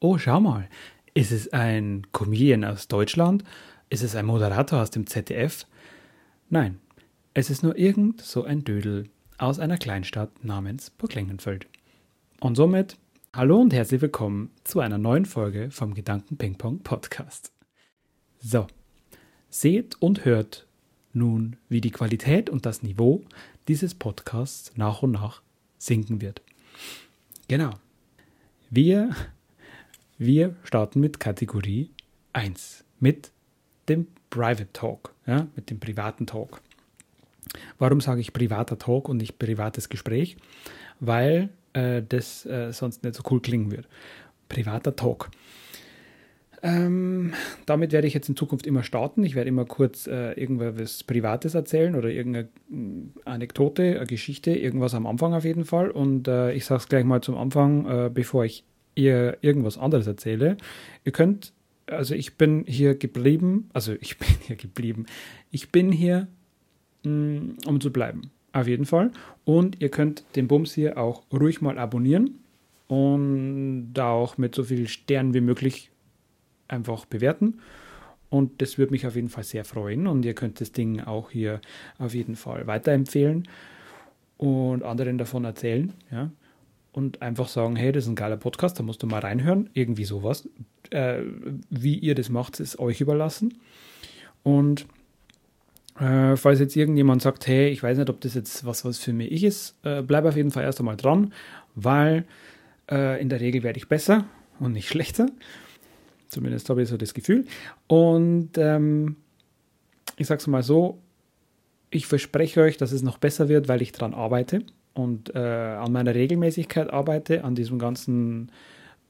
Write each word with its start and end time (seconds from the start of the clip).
oh, 0.00 0.18
schau 0.18 0.40
mal, 0.40 0.68
ist 1.14 1.30
es 1.30 1.52
ein 1.52 2.06
Comedian 2.12 2.64
aus 2.64 2.88
Deutschland? 2.88 3.44
Ist 3.90 4.02
es 4.02 4.16
ein 4.16 4.26
Moderator 4.26 4.80
aus 4.80 4.90
dem 4.90 5.06
ZDF? 5.06 5.66
Nein, 6.48 6.80
es 7.34 7.50
ist 7.50 7.62
nur 7.62 7.76
irgend 7.76 8.20
so 8.22 8.44
ein 8.44 8.64
Dödel 8.64 9.08
aus 9.38 9.58
einer 9.58 9.76
Kleinstadt 9.76 10.44
namens 10.44 10.90
Burglengenfeld. 10.90 11.66
Und 12.40 12.56
somit 12.56 12.96
hallo 13.34 13.60
und 13.60 13.72
herzlich 13.72 14.00
willkommen 14.00 14.50
zu 14.64 14.80
einer 14.80 14.98
neuen 14.98 15.26
Folge 15.26 15.70
vom 15.70 15.94
Gedanken 15.94 16.36
Ping 16.36 16.56
Pong 16.56 16.80
Podcast. 16.80 17.52
So, 18.40 18.66
seht 19.50 20.00
und 20.00 20.24
hört 20.24 20.66
nun, 21.12 21.56
wie 21.68 21.80
die 21.80 21.90
Qualität 21.90 22.48
und 22.48 22.64
das 22.64 22.82
Niveau 22.82 23.22
dieses 23.68 23.94
Podcasts 23.94 24.76
nach 24.76 25.02
und 25.02 25.12
nach 25.12 25.42
sinken 25.78 26.20
wird. 26.20 26.40
Genau. 27.48 27.72
Wir 28.70 29.10
wir 30.20 30.54
starten 30.64 31.00
mit 31.00 31.18
Kategorie 31.18 31.90
1, 32.34 32.84
mit 33.00 33.32
dem 33.88 34.06
Private 34.28 34.68
Talk, 34.74 35.14
ja, 35.26 35.48
mit 35.56 35.70
dem 35.70 35.80
privaten 35.80 36.26
Talk. 36.26 36.60
Warum 37.78 38.02
sage 38.02 38.20
ich 38.20 38.34
privater 38.34 38.78
Talk 38.78 39.08
und 39.08 39.16
nicht 39.16 39.38
privates 39.38 39.88
Gespräch? 39.88 40.36
Weil 41.00 41.48
äh, 41.72 42.02
das 42.06 42.44
äh, 42.44 42.70
sonst 42.70 43.02
nicht 43.02 43.14
so 43.14 43.22
cool 43.30 43.40
klingen 43.40 43.72
wird. 43.72 43.88
Privater 44.50 44.94
Talk. 44.94 45.30
Ähm, 46.62 47.32
damit 47.64 47.92
werde 47.92 48.06
ich 48.06 48.12
jetzt 48.12 48.28
in 48.28 48.36
Zukunft 48.36 48.66
immer 48.66 48.82
starten. 48.82 49.24
Ich 49.24 49.34
werde 49.34 49.48
immer 49.48 49.64
kurz 49.64 50.06
äh, 50.06 50.32
irgendwas 50.32 51.02
Privates 51.02 51.54
erzählen 51.54 51.94
oder 51.94 52.10
irgendeine 52.10 52.48
mm, 52.68 53.14
Anekdote, 53.24 53.96
eine 53.96 54.06
Geschichte, 54.06 54.50
irgendwas 54.50 54.94
am 54.94 55.06
Anfang 55.06 55.32
auf 55.32 55.44
jeden 55.44 55.64
Fall. 55.64 55.90
Und 55.90 56.28
äh, 56.28 56.52
ich 56.52 56.66
sage 56.66 56.80
es 56.80 56.88
gleich 56.88 57.04
mal 57.04 57.22
zum 57.22 57.38
Anfang, 57.38 57.86
äh, 57.86 58.10
bevor 58.12 58.44
ich 58.44 58.64
ihr 59.00 59.38
irgendwas 59.40 59.78
anderes 59.78 60.06
erzähle. 60.06 60.56
Ihr 61.04 61.12
könnt, 61.12 61.52
also 61.86 62.14
ich 62.14 62.36
bin 62.36 62.64
hier 62.66 62.94
geblieben, 62.94 63.70
also 63.72 63.94
ich 64.00 64.18
bin 64.18 64.28
hier 64.46 64.56
geblieben. 64.56 65.06
Ich 65.50 65.72
bin 65.72 65.90
hier, 65.90 66.28
mm, 67.04 67.66
um 67.66 67.80
zu 67.80 67.92
bleiben. 67.92 68.30
Auf 68.52 68.66
jeden 68.66 68.84
Fall. 68.84 69.12
Und 69.44 69.80
ihr 69.80 69.90
könnt 69.90 70.24
den 70.36 70.48
Bums 70.48 70.74
hier 70.74 70.98
auch 70.98 71.22
ruhig 71.32 71.60
mal 71.60 71.78
abonnieren 71.78 72.40
und 72.88 73.92
auch 73.98 74.38
mit 74.38 74.54
so 74.54 74.64
vielen 74.64 74.88
Sternen 74.88 75.34
wie 75.34 75.40
möglich 75.40 75.90
einfach 76.68 77.06
bewerten. 77.06 77.60
Und 78.28 78.60
das 78.60 78.78
würde 78.78 78.92
mich 78.92 79.06
auf 79.06 79.16
jeden 79.16 79.28
Fall 79.28 79.44
sehr 79.44 79.64
freuen. 79.64 80.06
Und 80.06 80.24
ihr 80.24 80.34
könnt 80.34 80.60
das 80.60 80.72
Ding 80.72 81.00
auch 81.00 81.30
hier 81.30 81.60
auf 81.98 82.14
jeden 82.14 82.36
Fall 82.36 82.66
weiterempfehlen 82.66 83.48
und 84.36 84.82
anderen 84.82 85.18
davon 85.18 85.44
erzählen. 85.44 85.92
Ja 86.10 86.30
und 86.92 87.22
einfach 87.22 87.48
sagen, 87.48 87.76
hey, 87.76 87.92
das 87.92 88.04
ist 88.04 88.10
ein 88.10 88.16
geiler 88.16 88.36
Podcast, 88.36 88.78
da 88.78 88.82
musst 88.82 89.02
du 89.02 89.06
mal 89.06 89.20
reinhören, 89.20 89.70
irgendwie 89.74 90.04
sowas. 90.04 90.48
Äh, 90.90 91.22
wie 91.70 91.96
ihr 91.96 92.14
das 92.14 92.28
macht, 92.28 92.60
ist 92.60 92.78
euch 92.78 93.00
überlassen. 93.00 93.58
Und 94.42 94.86
äh, 95.98 96.36
falls 96.36 96.58
jetzt 96.58 96.76
irgendjemand 96.76 97.22
sagt, 97.22 97.46
hey, 97.46 97.68
ich 97.68 97.82
weiß 97.82 97.98
nicht, 97.98 98.10
ob 98.10 98.20
das 98.20 98.34
jetzt 98.34 98.64
was, 98.64 98.84
was 98.84 98.98
für 98.98 99.12
mich 99.12 99.44
ist, 99.44 99.76
äh, 99.84 100.02
bleib 100.02 100.24
auf 100.24 100.36
jeden 100.36 100.50
Fall 100.50 100.64
erst 100.64 100.80
einmal 100.80 100.96
dran, 100.96 101.32
weil 101.74 102.26
äh, 102.90 103.20
in 103.20 103.28
der 103.28 103.40
Regel 103.40 103.62
werde 103.62 103.78
ich 103.78 103.88
besser 103.88 104.24
und 104.58 104.72
nicht 104.72 104.88
schlechter. 104.88 105.26
Zumindest 106.28 106.70
habe 106.70 106.82
ich 106.82 106.88
so 106.88 106.96
das 106.96 107.14
Gefühl. 107.14 107.44
Und 107.86 108.50
ähm, 108.56 109.16
ich 110.16 110.26
sage 110.26 110.40
es 110.40 110.46
mal 110.46 110.62
so, 110.62 110.98
ich 111.90 112.06
verspreche 112.06 112.62
euch, 112.62 112.76
dass 112.76 112.92
es 112.92 113.02
noch 113.02 113.18
besser 113.18 113.48
wird, 113.48 113.68
weil 113.68 113.82
ich 113.82 113.92
daran 113.92 114.14
arbeite 114.14 114.64
und 115.00 115.34
äh, 115.34 115.38
an 115.38 115.92
meiner 115.92 116.14
Regelmäßigkeit 116.14 116.92
arbeite, 116.92 117.44
an 117.44 117.54
diesem 117.54 117.78
ganzen 117.78 118.50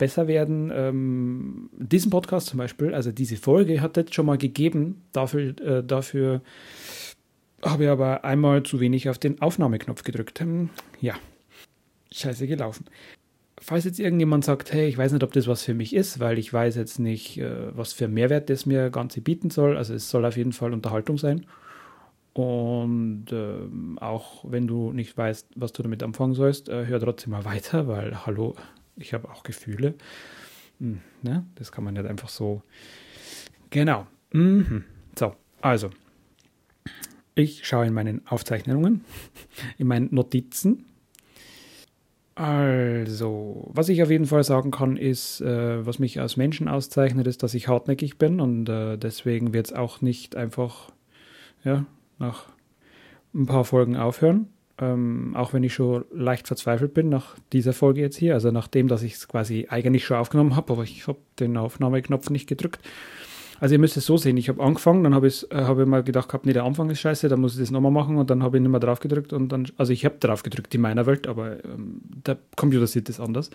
Besserwerden. 0.00 0.72
Ähm, 0.74 1.70
diesen 1.72 2.10
Podcast 2.10 2.48
zum 2.48 2.58
Beispiel, 2.58 2.94
also 2.94 3.12
diese 3.12 3.36
Folge 3.36 3.80
hat 3.80 3.98
es 3.98 4.14
schon 4.14 4.26
mal 4.26 4.38
gegeben. 4.38 5.02
Dafür, 5.12 5.54
äh, 5.60 5.84
dafür 5.84 6.40
habe 7.62 7.84
ich 7.84 7.90
aber 7.90 8.24
einmal 8.24 8.62
zu 8.62 8.80
wenig 8.80 9.08
auf 9.10 9.18
den 9.18 9.40
Aufnahmeknopf 9.42 10.02
gedrückt. 10.02 10.40
Hm, 10.40 10.70
ja, 11.00 11.14
scheiße 12.12 12.46
gelaufen. 12.46 12.86
Falls 13.60 13.84
jetzt 13.84 14.00
irgendjemand 14.00 14.42
sagt, 14.46 14.72
hey, 14.72 14.88
ich 14.88 14.96
weiß 14.96 15.12
nicht, 15.12 15.22
ob 15.22 15.32
das 15.32 15.46
was 15.46 15.62
für 15.62 15.74
mich 15.74 15.94
ist, 15.94 16.18
weil 16.18 16.38
ich 16.38 16.50
weiß 16.50 16.76
jetzt 16.76 16.98
nicht, 16.98 17.36
äh, 17.36 17.76
was 17.76 17.92
für 17.92 18.08
Mehrwert 18.08 18.48
das 18.48 18.64
mir 18.64 18.88
Ganze 18.88 19.20
bieten 19.20 19.50
soll. 19.50 19.76
Also 19.76 19.92
es 19.92 20.08
soll 20.08 20.24
auf 20.24 20.38
jeden 20.38 20.52
Fall 20.52 20.72
Unterhaltung 20.72 21.18
sein. 21.18 21.44
Und 22.40 23.32
äh, 23.32 24.00
auch 24.00 24.44
wenn 24.48 24.66
du 24.66 24.92
nicht 24.92 25.16
weißt, 25.16 25.48
was 25.56 25.72
du 25.72 25.82
damit 25.82 26.02
anfangen 26.02 26.32
sollst, 26.32 26.70
äh, 26.70 26.86
hör 26.86 26.98
trotzdem 26.98 27.32
mal 27.32 27.44
weiter, 27.44 27.86
weil 27.86 28.24
hallo, 28.24 28.54
ich 28.96 29.12
habe 29.12 29.28
auch 29.28 29.42
Gefühle. 29.42 29.94
Hm, 30.78 31.00
ne? 31.22 31.44
Das 31.56 31.70
kann 31.70 31.84
man 31.84 31.94
nicht 31.94 32.06
einfach 32.06 32.30
so. 32.30 32.62
Genau. 33.68 34.06
Mhm. 34.32 34.84
So, 35.18 35.34
also. 35.60 35.90
Ich 37.34 37.66
schaue 37.66 37.86
in 37.86 37.92
meinen 37.92 38.26
Aufzeichnungen, 38.26 39.04
in 39.78 39.86
meinen 39.86 40.08
Notizen. 40.14 40.86
Also, 42.36 43.68
was 43.74 43.90
ich 43.90 44.02
auf 44.02 44.10
jeden 44.10 44.24
Fall 44.24 44.44
sagen 44.44 44.70
kann, 44.70 44.96
ist, 44.96 45.42
äh, 45.42 45.84
was 45.84 45.98
mich 45.98 46.20
als 46.20 46.38
Menschen 46.38 46.68
auszeichnet, 46.68 47.26
ist, 47.26 47.42
dass 47.42 47.52
ich 47.52 47.68
hartnäckig 47.68 48.16
bin 48.16 48.40
und 48.40 48.66
äh, 48.70 48.96
deswegen 48.96 49.52
wird 49.52 49.66
es 49.66 49.72
auch 49.74 50.00
nicht 50.00 50.36
einfach 50.36 50.90
ja, 51.64 51.84
nach 52.20 52.44
ein 53.34 53.46
paar 53.46 53.64
Folgen 53.64 53.96
aufhören. 53.96 54.48
Ähm, 54.78 55.34
auch 55.36 55.52
wenn 55.52 55.62
ich 55.62 55.74
schon 55.74 56.04
leicht 56.10 56.46
verzweifelt 56.46 56.94
bin 56.94 57.10
nach 57.10 57.36
dieser 57.52 57.74
Folge 57.74 58.00
jetzt 58.00 58.16
hier, 58.16 58.32
also 58.32 58.50
nachdem, 58.50 58.88
dass 58.88 59.02
ich 59.02 59.14
es 59.14 59.28
quasi 59.28 59.66
eigentlich 59.68 60.06
schon 60.06 60.16
aufgenommen 60.16 60.56
habe, 60.56 60.72
aber 60.72 60.84
ich 60.84 61.06
habe 61.06 61.18
den 61.38 61.56
Aufnahmeknopf 61.58 62.30
nicht 62.30 62.48
gedrückt. 62.48 62.80
Also 63.60 63.74
ihr 63.74 63.78
müsst 63.78 63.98
es 63.98 64.06
so 64.06 64.16
sehen, 64.16 64.38
ich 64.38 64.48
habe 64.48 64.62
angefangen, 64.62 65.04
dann 65.04 65.14
habe 65.14 65.26
ich, 65.26 65.50
äh, 65.52 65.64
hab 65.64 65.78
ich 65.78 65.86
mal 65.86 66.02
gedacht 66.02 66.28
gehabt, 66.28 66.46
nee, 66.46 66.54
der 66.54 66.64
Anfang 66.64 66.88
ist 66.88 67.00
scheiße, 67.00 67.28
dann 67.28 67.42
muss 67.42 67.54
ich 67.54 67.60
das 67.60 67.70
nochmal 67.70 67.92
machen 67.92 68.16
und 68.16 68.30
dann 68.30 68.42
habe 68.42 68.56
ich 68.56 68.62
nicht 68.62 68.70
mehr 68.70 68.80
drauf 68.80 69.00
gedrückt 69.00 69.34
und 69.34 69.50
dann, 69.50 69.66
also 69.76 69.92
ich 69.92 70.06
habe 70.06 70.16
drauf 70.18 70.42
gedrückt 70.42 70.74
in 70.74 70.80
meiner 70.80 71.04
Welt, 71.04 71.26
aber 71.26 71.62
ähm, 71.62 72.00
der 72.24 72.38
Computer 72.56 72.86
sieht 72.86 73.10
das 73.10 73.20
anders. 73.20 73.50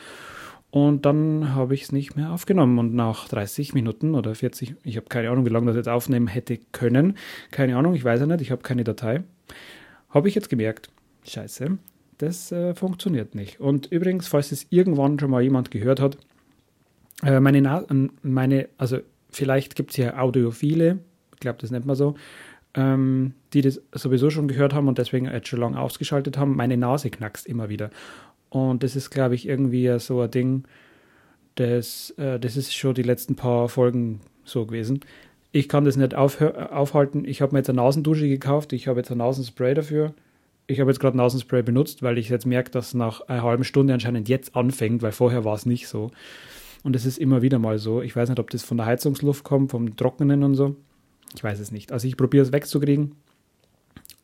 Und 0.76 1.06
dann 1.06 1.56
habe 1.56 1.74
ich 1.74 1.84
es 1.84 1.94
nicht 1.94 2.18
mehr 2.18 2.32
aufgenommen. 2.32 2.78
Und 2.80 2.94
nach 2.94 3.30
30 3.30 3.74
Minuten 3.74 4.14
oder 4.14 4.36
40, 4.36 4.76
ich 4.84 4.98
habe 4.98 5.08
keine 5.08 5.30
Ahnung, 5.30 5.46
wie 5.46 5.50
lange 5.50 5.68
das 5.68 5.78
jetzt 5.78 5.88
aufnehmen 5.88 6.28
hätte 6.28 6.60
können. 6.74 7.18
Keine 7.50 7.78
Ahnung, 7.78 7.96
ich 7.96 8.04
weiß 8.04 8.20
ja 8.20 8.26
nicht, 8.26 8.42
ich 8.42 8.52
habe 8.52 8.62
keine 8.62 8.84
Datei. 8.84 9.24
Habe 10.10 10.28
ich 10.28 10.36
jetzt 10.36 10.50
gemerkt, 10.50 10.90
scheiße, 11.26 11.78
das 12.18 12.52
äh, 12.52 12.76
funktioniert 12.76 13.36
nicht. 13.36 13.62
Und 13.62 13.90
übrigens, 13.90 14.28
falls 14.28 14.52
es 14.52 14.68
irgendwann 14.70 15.18
schon 15.18 15.32
mal 15.32 15.42
jemand 15.42 15.72
gehört 15.72 16.02
hat, 16.02 16.18
äh, 17.24 17.40
meine, 17.40 17.62
Na 17.62 17.86
meine, 18.22 18.68
also 18.78 18.98
vielleicht 19.30 19.78
gibt 19.78 19.92
es 19.92 19.98
ja 19.98 20.18
Audiophile, 20.18 21.00
ich 21.36 21.40
glaube, 21.40 21.60
das 21.62 21.72
nennt 21.72 21.86
man 21.86 21.96
so, 21.96 22.16
ähm, 22.74 23.34
die 23.54 23.62
das 23.62 23.82
sowieso 23.94 24.30
schon 24.30 24.50
gehört 24.50 24.74
haben 24.74 24.90
und 24.90 24.98
deswegen 24.98 25.26
jetzt 25.28 25.48
schon 25.48 25.62
lange 25.62 25.80
ausgeschaltet 25.80 26.38
haben. 26.38 26.58
Meine 26.58 26.76
Nase 26.76 27.10
knackst 27.10 27.48
immer 27.48 27.70
wieder. 27.70 27.92
Und 28.56 28.84
das 28.84 28.96
ist, 28.96 29.10
glaube 29.10 29.36
ich, 29.36 29.50
irgendwie 29.50 30.00
so 30.00 30.22
ein 30.22 30.32
Ding, 30.32 30.64
das, 31.56 32.12
äh, 32.12 32.40
das 32.40 32.56
ist 32.56 32.74
schon 32.74 32.96
die 32.96 33.04
letzten 33.04 33.36
paar 33.36 33.68
Folgen 33.68 34.22
so 34.46 34.66
gewesen. 34.66 35.02
Ich 35.52 35.68
kann 35.68 35.84
das 35.84 35.98
nicht 35.98 36.16
aufhalten. 36.16 37.26
Ich 37.26 37.42
habe 37.42 37.52
mir 37.52 37.60
jetzt 37.60 37.70
eine 37.70 37.82
Nasendusche 37.82 38.30
gekauft. 38.30 38.72
Ich 38.72 38.88
habe 38.88 39.02
jetzt 39.02 39.12
ein 39.12 39.18
Nasenspray 39.18 39.74
dafür. 39.74 40.14
Ich 40.68 40.80
habe 40.80 40.90
jetzt 40.90 41.02
gerade 41.02 41.18
Nasenspray 41.18 41.64
benutzt, 41.64 42.02
weil 42.02 42.18
ich 42.18 42.30
jetzt 42.30 42.46
merke, 42.46 42.72
dass 42.72 42.94
nach 42.94 43.20
einer 43.28 43.44
halben 43.44 43.66
Stunde 43.66 43.94
anscheinend 43.94 44.30
jetzt 44.30 44.56
anfängt, 44.56 45.02
weil 45.02 45.12
vorher 45.12 45.44
war 45.44 45.56
es 45.56 45.66
nicht 45.66 45.90
so. 45.90 46.12
Und 46.82 46.96
es 46.96 47.06
ist 47.06 47.18
immer 47.18 47.42
wieder 47.42 47.60
mal 47.60 47.78
so. 47.78 48.02
Ich 48.02 48.16
weiß 48.16 48.30
nicht, 48.30 48.40
ob 48.40 48.50
das 48.52 48.64
von 48.64 48.78
der 48.78 48.86
Heizungsluft 48.86 49.44
kommt, 49.44 49.72
vom 49.72 49.98
Trocknen 49.98 50.44
und 50.44 50.56
so. 50.56 50.78
Ich 51.36 51.44
weiß 51.44 51.60
es 51.60 51.74
nicht. 51.74 51.92
Also 51.92 52.08
ich 52.08 52.16
probiere 52.16 52.46
es 52.46 52.54
wegzukriegen. 52.54 53.16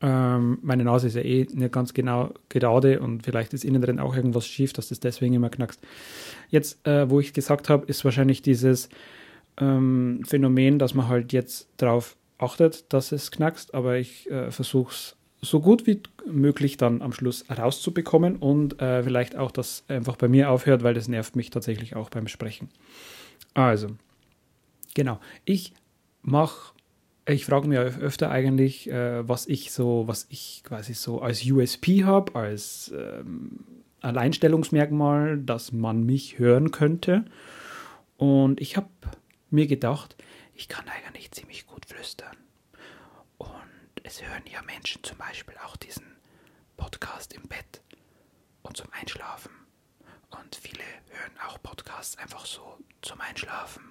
Ähm, 0.01 0.57
meine 0.61 0.83
Nase 0.83 1.07
ist 1.07 1.15
ja 1.15 1.21
eh 1.21 1.47
nicht 1.51 1.71
ganz 1.71 1.93
genau 1.93 2.33
gerade 2.49 2.99
und 2.99 3.23
vielleicht 3.23 3.53
ist 3.53 3.63
innen 3.63 3.81
drin 3.81 3.99
auch 3.99 4.15
irgendwas 4.15 4.47
schief, 4.47 4.73
dass 4.73 4.89
das 4.89 4.99
deswegen 4.99 5.35
immer 5.35 5.49
knackst. 5.49 5.79
Jetzt, 6.49 6.85
äh, 6.87 7.09
wo 7.09 7.19
ich 7.19 7.33
gesagt 7.33 7.69
habe, 7.69 7.85
ist 7.85 8.03
wahrscheinlich 8.03 8.41
dieses 8.41 8.89
ähm, 9.57 10.21
Phänomen, 10.25 10.79
dass 10.79 10.93
man 10.95 11.07
halt 11.07 11.33
jetzt 11.33 11.69
darauf 11.77 12.17
achtet, 12.39 12.91
dass 12.91 13.11
es 13.11 13.31
knackst, 13.31 13.73
aber 13.73 13.97
ich 13.97 14.29
äh, 14.31 14.49
versuche 14.49 14.91
es 14.91 15.15
so 15.41 15.59
gut 15.59 15.87
wie 15.87 16.01
möglich 16.25 16.77
dann 16.77 17.01
am 17.01 17.13
Schluss 17.13 17.45
rauszubekommen 17.49 18.37
und 18.37 18.81
äh, 18.81 19.03
vielleicht 19.03 19.35
auch, 19.35 19.51
dass 19.51 19.83
einfach 19.87 20.15
bei 20.15 20.27
mir 20.27 20.49
aufhört, 20.49 20.83
weil 20.83 20.93
das 20.93 21.07
nervt 21.07 21.35
mich 21.35 21.49
tatsächlich 21.49 21.95
auch 21.95 22.09
beim 22.09 22.27
Sprechen. 22.27 22.69
Also, 23.53 23.87
genau. 24.93 25.19
Ich 25.45 25.73
mache 26.21 26.73
ich 27.31 27.45
frage 27.45 27.67
mich 27.67 27.77
öfter 27.77 28.31
eigentlich, 28.31 28.89
äh, 28.89 29.27
was 29.27 29.47
ich 29.47 29.71
so, 29.71 30.07
was 30.07 30.27
ich 30.29 30.63
quasi 30.63 30.93
so 30.93 31.21
als 31.21 31.45
USP 31.45 32.03
habe, 32.03 32.35
als 32.35 32.93
ähm, 32.95 33.65
Alleinstellungsmerkmal, 34.01 35.37
dass 35.37 35.71
man 35.71 36.03
mich 36.03 36.39
hören 36.39 36.71
könnte. 36.71 37.25
Und 38.17 38.61
ich 38.61 38.77
habe 38.77 38.89
mir 39.49 39.67
gedacht, 39.67 40.15
ich 40.55 40.67
kann 40.67 40.85
eigentlich 40.87 41.31
ziemlich 41.31 41.67
gut 41.67 41.85
flüstern. 41.85 42.37
Und 43.37 43.49
es 44.03 44.21
hören 44.21 44.43
ja 44.51 44.61
Menschen 44.63 45.03
zum 45.03 45.17
Beispiel 45.17 45.55
auch 45.65 45.75
diesen 45.75 46.05
Podcast 46.77 47.33
im 47.33 47.43
Bett 47.43 47.81
und 48.63 48.77
zum 48.77 48.87
Einschlafen. 48.99 49.51
Und 50.29 50.55
viele 50.55 50.83
hören 51.09 51.37
auch 51.47 51.61
Podcasts 51.61 52.17
einfach 52.17 52.45
so 52.45 52.77
zum 53.01 53.19
Einschlafen. 53.21 53.83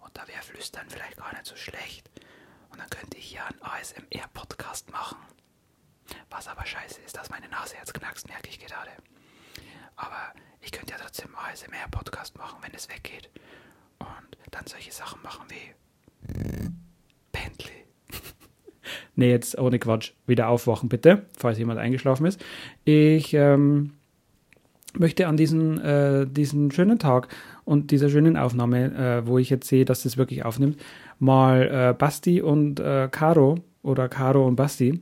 Und 0.00 0.16
da 0.16 0.26
wäre 0.28 0.42
Flüstern 0.42 0.86
vielleicht 0.88 1.16
gar 1.16 1.32
nicht 1.32 1.46
so 1.46 1.56
schlecht. 1.56 2.10
Und 2.70 2.78
dann 2.78 2.90
könnte 2.90 3.16
ich 3.16 3.32
ja 3.32 3.46
einen 3.46 3.62
ASMR-Podcast 3.62 4.90
machen. 4.90 5.18
Was 6.30 6.48
aber 6.48 6.64
scheiße 6.64 7.00
ist, 7.04 7.16
dass 7.16 7.30
meine 7.30 7.48
Nase 7.48 7.74
jetzt 7.78 7.94
knackst, 7.94 8.28
merke 8.28 8.48
ich 8.48 8.58
gerade. 8.58 8.90
Aber 9.96 10.32
ich 10.60 10.72
könnte 10.72 10.92
ja 10.92 10.98
trotzdem 11.00 11.30
ASMR-Podcast 11.34 12.36
machen, 12.36 12.58
wenn 12.62 12.74
es 12.74 12.88
weggeht. 12.88 13.30
Und 13.98 14.38
dann 14.50 14.66
solche 14.66 14.92
Sachen 14.92 15.22
machen 15.22 15.46
wie 15.48 15.74
Bentley. 17.32 17.84
nee, 19.16 19.30
jetzt 19.30 19.58
ohne 19.58 19.78
Quatsch. 19.78 20.12
Wieder 20.26 20.48
aufwachen, 20.48 20.88
bitte, 20.88 21.26
falls 21.36 21.58
jemand 21.58 21.78
eingeschlafen 21.78 22.26
ist. 22.26 22.42
Ich 22.84 23.34
ähm, 23.34 23.94
möchte 24.96 25.26
an 25.26 25.36
diesen, 25.36 25.80
äh, 25.80 26.26
diesen 26.26 26.70
schönen 26.70 26.98
Tag 26.98 27.28
und 27.64 27.90
dieser 27.90 28.08
schönen 28.08 28.36
Aufnahme, 28.36 28.94
äh, 28.94 29.26
wo 29.26 29.38
ich 29.38 29.50
jetzt 29.50 29.68
sehe, 29.68 29.84
dass 29.84 30.02
das 30.02 30.16
wirklich 30.16 30.44
aufnimmt, 30.44 30.80
mal 31.18 31.90
äh, 31.90 31.94
Basti 31.94 32.40
und 32.40 32.80
äh, 32.80 33.08
Caro 33.10 33.58
oder 33.82 34.08
Caro 34.08 34.46
und 34.46 34.56
Basti. 34.56 35.00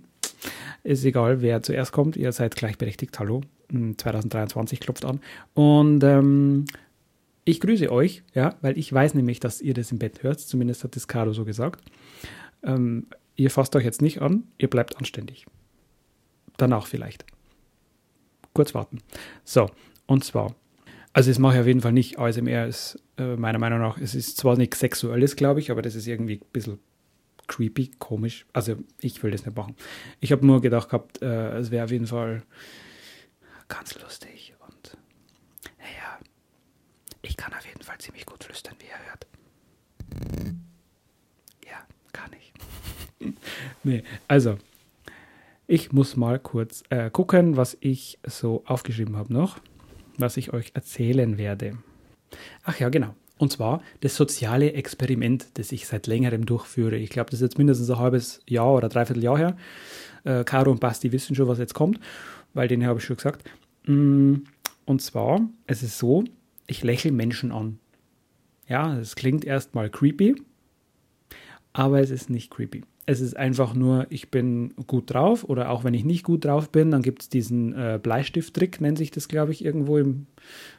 Ist 0.83 1.05
egal, 1.05 1.43
wer 1.43 1.63
zuerst 1.63 1.93
kommt. 1.93 2.17
Ihr 2.17 2.33
seid 2.33 2.57
gleichberechtigt. 2.57 3.19
Hallo. 3.19 3.43
2023 3.71 4.79
hm, 4.79 4.85
klopft 4.85 5.05
an. 5.05 5.21
Und 5.55 6.05
ähm, 6.05 6.67
ich 7.45 7.61
grüße 7.61 7.91
euch, 7.91 8.23
ja, 8.35 8.55
weil 8.61 8.79
ich 8.79 8.93
weiß 8.93 9.15
nämlich, 9.15 9.41
dass 9.41 9.61
ihr 9.61 9.75
das 9.75 9.93
im 9.93 9.99
Bett 9.99 10.23
hört. 10.23 10.41
Zumindest 10.41 10.85
hat 10.85 10.97
das 10.97 11.09
Caro 11.09 11.33
so 11.33 11.45
gesagt. 11.45 11.85
Ähm, 12.63 13.07
ihr 13.37 13.51
fasst 13.51 13.75
euch 13.77 13.85
jetzt 13.85 14.03
nicht 14.03 14.23
an, 14.23 14.45
ihr 14.59 14.69
bleibt 14.69 14.97
anständig. 14.97 15.47
Danach 16.57 16.87
vielleicht. 16.87 17.25
Kurz 18.53 18.75
warten. 18.75 18.99
So, 19.45 19.71
und 20.07 20.25
zwar, 20.25 20.55
also 21.17 21.31
es 21.31 21.39
mache 21.39 21.55
ich 21.55 21.61
auf 21.61 21.67
jeden 21.67 21.81
Fall 21.81 21.95
nicht 21.95 22.19
ASMR, 22.19 22.67
ist 22.67 23.03
äh, 23.17 23.37
meiner 23.37 23.59
Meinung 23.59 23.79
nach, 23.79 23.97
es 23.97 24.15
ist 24.15 24.37
zwar 24.37 24.59
nicht 24.59 24.75
sexuelles, 24.75 25.35
glaube 25.35 25.61
ich, 25.61 25.71
aber 25.71 25.81
das 25.81 25.95
ist 25.95 26.07
irgendwie 26.07 26.35
ein 26.35 26.53
bisschen 26.53 26.79
creepy, 27.47 27.93
komisch. 27.99 28.45
Also 28.53 28.77
ich 29.01 29.23
will 29.23 29.31
das 29.31 29.47
nicht 29.47 29.57
machen. 29.57 29.77
Ich 30.21 30.31
habe 30.31 30.45
nur 30.45 30.61
gedacht 30.61 30.91
gehabt, 30.91 31.23
äh, 31.23 31.57
es 31.57 31.71
wäre 31.71 31.87
auf 31.87 31.91
jeden 31.91 32.07
Fall 32.07 32.43
ganz 33.67 33.99
lustig 33.99 34.53
und 34.61 34.99
naja, 35.79 36.19
ich 37.23 37.39
kann 37.39 37.55
auf 37.55 37.65
jeden 37.65 37.83
Fall 37.83 37.97
ziemlich 37.97 38.27
gut 38.27 38.45
flüstern, 38.45 38.75
wie 38.79 38.85
ihr 38.85 39.09
hört. 39.09 39.27
Ja, 41.65 41.79
kann 42.13 42.31
ich. 42.35 43.33
nee, 43.85 44.05
also 44.29 44.59
ich 45.67 45.93
muss 45.93 46.15
mal 46.15 46.39
kurz 46.39 46.83
äh, 46.91 47.09
gucken, 47.09 47.57
was 47.57 47.75
ich 47.81 48.19
so 48.27 48.65
aufgeschrieben 48.67 49.17
habe 49.17 49.33
noch, 49.33 49.59
was 50.21 50.37
ich 50.37 50.53
euch 50.53 50.73
erzählen 50.75 51.39
werde. 51.39 51.79
Ach 52.65 52.79
ja, 52.79 52.89
genau. 52.89 53.15
Und 53.39 53.53
zwar 53.53 53.83
das 54.01 54.17
soziale 54.17 54.73
Experiment, 54.73 55.47
das 55.55 55.73
ich 55.73 55.87
seit 55.87 56.07
längerem 56.07 56.47
durchführe. 56.47 56.97
Ich 56.97 57.11
glaube, 57.11 57.31
das 57.31 57.41
ist 57.41 57.49
jetzt 57.49 57.59
mindestens 57.59 57.91
ein 57.91 57.99
halbes 57.99 58.41
Jahr 58.49 58.75
oder 58.75 58.89
dreiviertel 58.89 59.23
Jahr 59.23 59.37
her. 59.37 59.57
Äh, 60.25 60.45
Caro 60.45 60.71
und 60.71 60.81
Basti 60.81 61.13
wissen 61.13 61.37
schon, 61.37 61.49
was 61.49 61.59
jetzt 61.59 61.75
kommt, 61.75 62.01
weil 62.55 62.69
denen 62.69 62.87
habe 62.87 62.99
ich 62.99 63.05
schon 63.05 63.17
gesagt. 63.17 63.49
Mm, 63.85 64.37
und 64.87 65.03
zwar, 65.03 65.41
es 65.67 65.83
ist 65.83 65.99
so, 65.99 66.25
ich 66.67 66.83
lächle 66.83 67.13
Menschen 67.13 67.53
an. 67.53 67.79
Ja, 68.69 68.99
es 68.99 69.15
klingt 69.17 69.45
erstmal 69.45 69.91
creepy, 69.91 70.35
aber 71.73 72.01
es 72.01 72.11
ist 72.11 72.31
nicht 72.31 72.51
creepy. 72.51 72.85
Es 73.08 73.20
ist 73.20 73.37
einfach 73.37 73.75
nur, 73.75 74.06
ich 74.11 74.32
bin 74.32 74.75
gut 74.88 75.14
drauf 75.14 75.44
oder 75.44 75.70
auch 75.70 75.85
wenn 75.85 75.94
ich 75.94 76.05
nicht 76.05 76.25
gut 76.25 76.44
drauf 76.44 76.70
bin, 76.70 76.91
dann 76.91 77.03
gibt 77.03 77.23
es 77.23 77.29
diesen 77.29 77.73
äh, 77.73 78.00
Bleistift-Trick, 78.03 78.81
nennt 78.81 78.99
sich 78.99 79.12
das, 79.12 79.29
glaube 79.29 79.53
ich, 79.53 79.64
irgendwo 79.64 79.97
im 79.97 80.26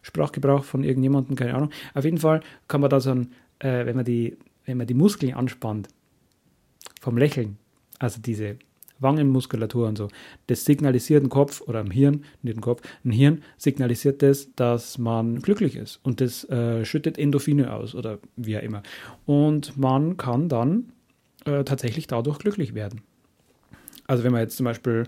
Sprachgebrauch 0.01 0.65
von 0.65 0.83
irgendjemandem, 0.83 1.37
keine 1.37 1.55
Ahnung. 1.55 1.69
Auf 1.93 2.03
jeden 2.03 2.17
Fall 2.17 2.41
kann 2.67 2.81
man 2.81 2.89
da 2.89 2.99
so 2.99 3.11
ein, 3.11 3.31
äh, 3.59 3.85
wenn, 3.85 3.95
man 3.95 4.03
die, 4.03 4.37
wenn 4.65 4.77
man 4.77 4.87
die 4.87 4.93
Muskeln 4.93 5.33
anspannt, 5.33 5.87
vom 6.99 7.17
Lächeln, 7.17 7.57
also 7.97 8.19
diese 8.21 8.57
Wangenmuskulatur 8.99 9.87
und 9.87 9.97
so, 9.97 10.09
das 10.47 10.65
signalisiert 10.65 11.23
ein 11.23 11.29
Kopf 11.29 11.61
oder 11.61 11.81
im 11.81 11.91
Hirn, 11.91 12.25
nicht 12.41 12.57
ein 12.57 12.61
Kopf, 12.61 12.81
ein 13.05 13.11
Hirn 13.11 13.41
signalisiert 13.57 14.21
das, 14.21 14.53
dass 14.55 14.97
man 14.97 15.39
glücklich 15.41 15.75
ist 15.75 15.99
und 16.03 16.21
das 16.21 16.43
äh, 16.49 16.83
schüttet 16.83 17.17
Endorphine 17.17 17.73
aus 17.73 17.95
oder 17.95 18.19
wie 18.35 18.57
auch 18.57 18.61
immer. 18.61 18.83
Und 19.25 19.77
man 19.77 20.17
kann 20.17 20.49
dann 20.49 20.91
äh, 21.47 21.63
tatsächlich 21.63 22.07
dadurch 22.07 22.39
glücklich 22.39 22.73
werden. 22.75 23.01
Also 24.05 24.23
wenn 24.23 24.31
man 24.31 24.41
jetzt 24.41 24.57
zum 24.57 24.65
Beispiel 24.65 25.03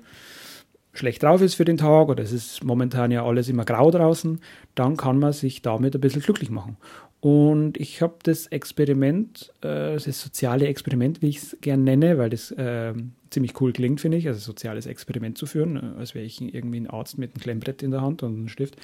schlecht 0.94 1.24
drauf 1.24 1.41
ist 1.41 1.56
für 1.56 1.65
den 1.65 1.77
Tag 1.77 2.09
oder 2.09 2.24
es 2.24 2.31
ist 2.31 2.63
momentan 2.63 3.12
ja 3.12 3.25
alles 3.25 3.47
immer 3.47 3.63
grau 3.63 3.91
draußen, 3.91 4.39
dann 4.75 4.97
kann 4.97 5.19
man 5.19 5.33
sich 5.33 5.62
damit 5.62 5.95
ein 5.95 6.01
bisschen 6.01 6.21
glücklich 6.21 6.50
machen. 6.50 6.77
Und 7.21 7.77
ich 7.77 8.01
habe 8.01 8.15
das 8.24 8.47
Experiment, 8.47 9.51
äh, 9.62 9.94
das 9.94 10.06
soziale 10.21 10.68
Experiment, 10.68 11.21
wie 11.21 11.30
ich 11.30 11.38
es 11.38 11.57
gerne 11.59 11.83
nenne, 11.83 12.18
weil 12.18 12.30
das 12.30 12.51
äh, 12.51 12.94
ziemlich 13.30 13.59
cool 13.59 13.74
klingt, 13.74 14.00
finde 14.00 14.18
ich, 14.18 14.27
also 14.27 14.39
soziales 14.39 14.85
Experiment 14.85 15.38
zu 15.38 15.45
führen, 15.45 15.75
äh, 15.75 16.00
als 16.00 16.15
wäre 16.15 16.25
ich 16.25 16.42
irgendwie 16.42 16.80
ein 16.80 16.89
Arzt 16.89 17.18
mit 17.18 17.33
einem 17.33 17.42
Klemmbrett 17.42 17.83
in 17.83 17.92
der 17.92 18.01
Hand 18.01 18.24
und 18.24 18.35
einem 18.35 18.47
Stift 18.47 18.77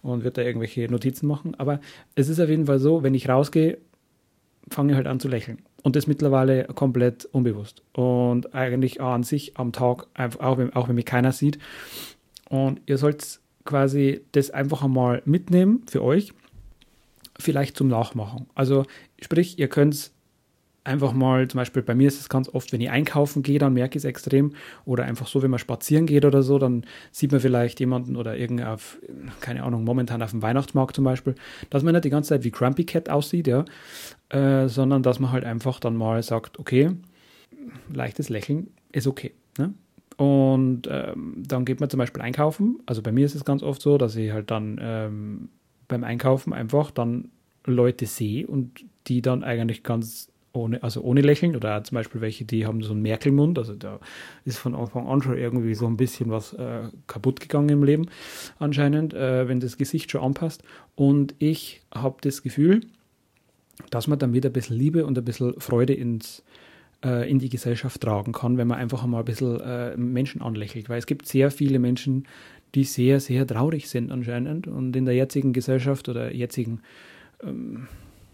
und 0.00 0.24
würde 0.24 0.40
da 0.40 0.42
irgendwelche 0.42 0.90
Notizen 0.90 1.26
machen. 1.26 1.54
Aber 1.56 1.80
es 2.14 2.28
ist 2.30 2.40
auf 2.40 2.48
jeden 2.48 2.66
Fall 2.66 2.78
so, 2.78 3.02
wenn 3.02 3.14
ich 3.14 3.28
rausgehe, 3.28 3.76
fange 4.70 4.92
ich 4.92 4.96
halt 4.96 5.06
an 5.06 5.20
zu 5.20 5.28
lächeln. 5.28 5.58
Und 5.82 5.96
das 5.96 6.06
mittlerweile 6.06 6.64
komplett 6.64 7.24
unbewusst. 7.26 7.82
Und 7.92 8.54
eigentlich 8.54 9.00
auch 9.00 9.12
an 9.12 9.24
sich 9.24 9.56
am 9.56 9.72
Tag, 9.72 10.06
auch 10.38 10.58
wenn, 10.58 10.72
auch 10.74 10.88
wenn 10.88 10.94
mich 10.94 11.06
keiner 11.06 11.32
sieht. 11.32 11.58
Und 12.48 12.80
ihr 12.86 12.98
sollt 12.98 13.40
quasi 13.64 14.20
das 14.32 14.50
einfach 14.50 14.82
einmal 14.82 15.22
mitnehmen 15.24 15.82
für 15.88 16.02
euch, 16.02 16.32
vielleicht 17.38 17.76
zum 17.76 17.88
Nachmachen. 17.88 18.46
Also 18.54 18.84
sprich, 19.20 19.58
ihr 19.58 19.68
könnt 19.68 20.12
einfach 20.84 21.12
mal, 21.12 21.46
zum 21.48 21.58
Beispiel 21.58 21.82
bei 21.82 21.94
mir 21.94 22.08
ist 22.08 22.20
es 22.20 22.28
ganz 22.28 22.48
oft, 22.48 22.72
wenn 22.72 22.80
ich 22.80 22.90
einkaufen 22.90 23.42
gehe, 23.42 23.58
dann 23.58 23.72
merke 23.72 23.96
ich 23.96 24.04
es 24.04 24.04
extrem. 24.04 24.52
Oder 24.84 25.04
einfach 25.04 25.26
so, 25.26 25.42
wenn 25.42 25.50
man 25.50 25.58
spazieren 25.58 26.06
geht 26.06 26.24
oder 26.24 26.42
so, 26.42 26.58
dann 26.58 26.84
sieht 27.10 27.32
man 27.32 27.40
vielleicht 27.40 27.78
jemanden 27.80 28.16
oder 28.16 28.36
irgendwie 28.36 28.64
auf, 28.64 28.98
keine 29.40 29.62
Ahnung, 29.62 29.84
momentan 29.84 30.22
auf 30.22 30.30
dem 30.30 30.42
Weihnachtsmarkt 30.42 30.96
zum 30.96 31.04
Beispiel, 31.04 31.34
dass 31.70 31.82
man 31.82 31.94
nicht 31.94 32.04
die 32.04 32.10
ganze 32.10 32.30
Zeit 32.30 32.44
wie 32.44 32.50
Grumpy 32.50 32.84
Cat 32.84 33.08
aussieht, 33.10 33.46
ja, 33.46 33.64
äh, 34.30 34.68
sondern 34.68 35.02
dass 35.02 35.20
man 35.20 35.30
halt 35.30 35.44
einfach 35.44 35.78
dann 35.78 35.96
mal 35.96 36.22
sagt, 36.22 36.58
okay, 36.58 36.90
leichtes 37.92 38.28
Lächeln 38.28 38.68
ist 38.90 39.06
okay. 39.06 39.32
Ne? 39.58 39.74
Und 40.16 40.88
ähm, 40.90 41.42
dann 41.46 41.64
geht 41.64 41.80
man 41.80 41.90
zum 41.90 41.98
Beispiel 41.98 42.22
einkaufen. 42.22 42.80
Also 42.86 43.02
bei 43.02 43.12
mir 43.12 43.24
ist 43.24 43.34
es 43.34 43.44
ganz 43.44 43.62
oft 43.62 43.80
so, 43.80 43.98
dass 43.98 44.16
ich 44.16 44.32
halt 44.32 44.50
dann 44.50 44.78
ähm, 44.82 45.48
beim 45.88 46.04
Einkaufen 46.04 46.52
einfach 46.52 46.90
dann 46.90 47.30
Leute 47.64 48.06
sehe 48.06 48.46
und 48.46 48.84
die 49.06 49.22
dann 49.22 49.44
eigentlich 49.44 49.82
ganz 49.82 50.31
ohne, 50.52 50.82
also 50.82 51.02
ohne 51.02 51.20
Lächeln 51.20 51.56
oder 51.56 51.82
zum 51.84 51.96
Beispiel 51.96 52.20
welche, 52.20 52.44
die 52.44 52.66
haben 52.66 52.82
so 52.82 52.92
einen 52.92 53.02
Merkelmund, 53.02 53.58
also 53.58 53.74
da 53.74 54.00
ist 54.44 54.58
von 54.58 54.74
Anfang 54.74 55.06
an 55.06 55.22
schon 55.22 55.36
irgendwie 55.36 55.74
so 55.74 55.86
ein 55.86 55.96
bisschen 55.96 56.30
was 56.30 56.52
äh, 56.52 56.88
kaputt 57.06 57.40
gegangen 57.40 57.70
im 57.70 57.84
Leben 57.84 58.06
anscheinend, 58.58 59.14
äh, 59.14 59.48
wenn 59.48 59.60
das 59.60 59.78
Gesicht 59.78 60.10
schon 60.10 60.22
anpasst. 60.22 60.62
Und 60.94 61.34
ich 61.38 61.82
habe 61.94 62.16
das 62.20 62.42
Gefühl, 62.42 62.82
dass 63.90 64.06
man 64.06 64.18
damit 64.18 64.44
ein 64.44 64.52
bisschen 64.52 64.76
Liebe 64.76 65.06
und 65.06 65.16
ein 65.16 65.24
bisschen 65.24 65.58
Freude 65.58 65.94
ins, 65.94 66.42
äh, 67.04 67.28
in 67.30 67.38
die 67.38 67.48
Gesellschaft 67.48 68.00
tragen 68.00 68.32
kann, 68.32 68.58
wenn 68.58 68.68
man 68.68 68.78
einfach 68.78 69.04
mal 69.06 69.20
ein 69.20 69.24
bisschen 69.24 69.60
äh, 69.60 69.96
Menschen 69.96 70.42
anlächelt. 70.42 70.88
Weil 70.88 70.98
es 70.98 71.06
gibt 71.06 71.26
sehr 71.26 71.50
viele 71.50 71.78
Menschen, 71.78 72.26
die 72.74 72.84
sehr, 72.84 73.20
sehr 73.20 73.46
traurig 73.46 73.88
sind 73.88 74.10
anscheinend 74.10 74.66
und 74.66 74.96
in 74.96 75.04
der 75.04 75.14
jetzigen 75.14 75.52
Gesellschaft 75.52 76.08
oder 76.08 76.34
jetzigen, 76.34 76.80
ähm, 77.42 77.88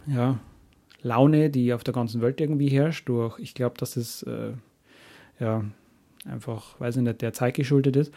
ja, 0.06 0.38
Laune, 1.00 1.50
die 1.50 1.72
auf 1.72 1.84
der 1.84 1.94
ganzen 1.94 2.20
Welt 2.20 2.40
irgendwie 2.40 2.68
herrscht, 2.68 3.08
durch, 3.08 3.38
ich 3.38 3.54
glaube, 3.54 3.76
dass 3.78 3.96
es 3.96 4.22
äh, 4.24 4.52
ja 5.38 5.64
einfach, 6.26 6.78
weiß 6.80 6.96
ich 6.96 7.02
nicht, 7.02 7.22
der 7.22 7.32
Zeit 7.32 7.54
geschuldet 7.54 7.96
ist, 7.96 8.12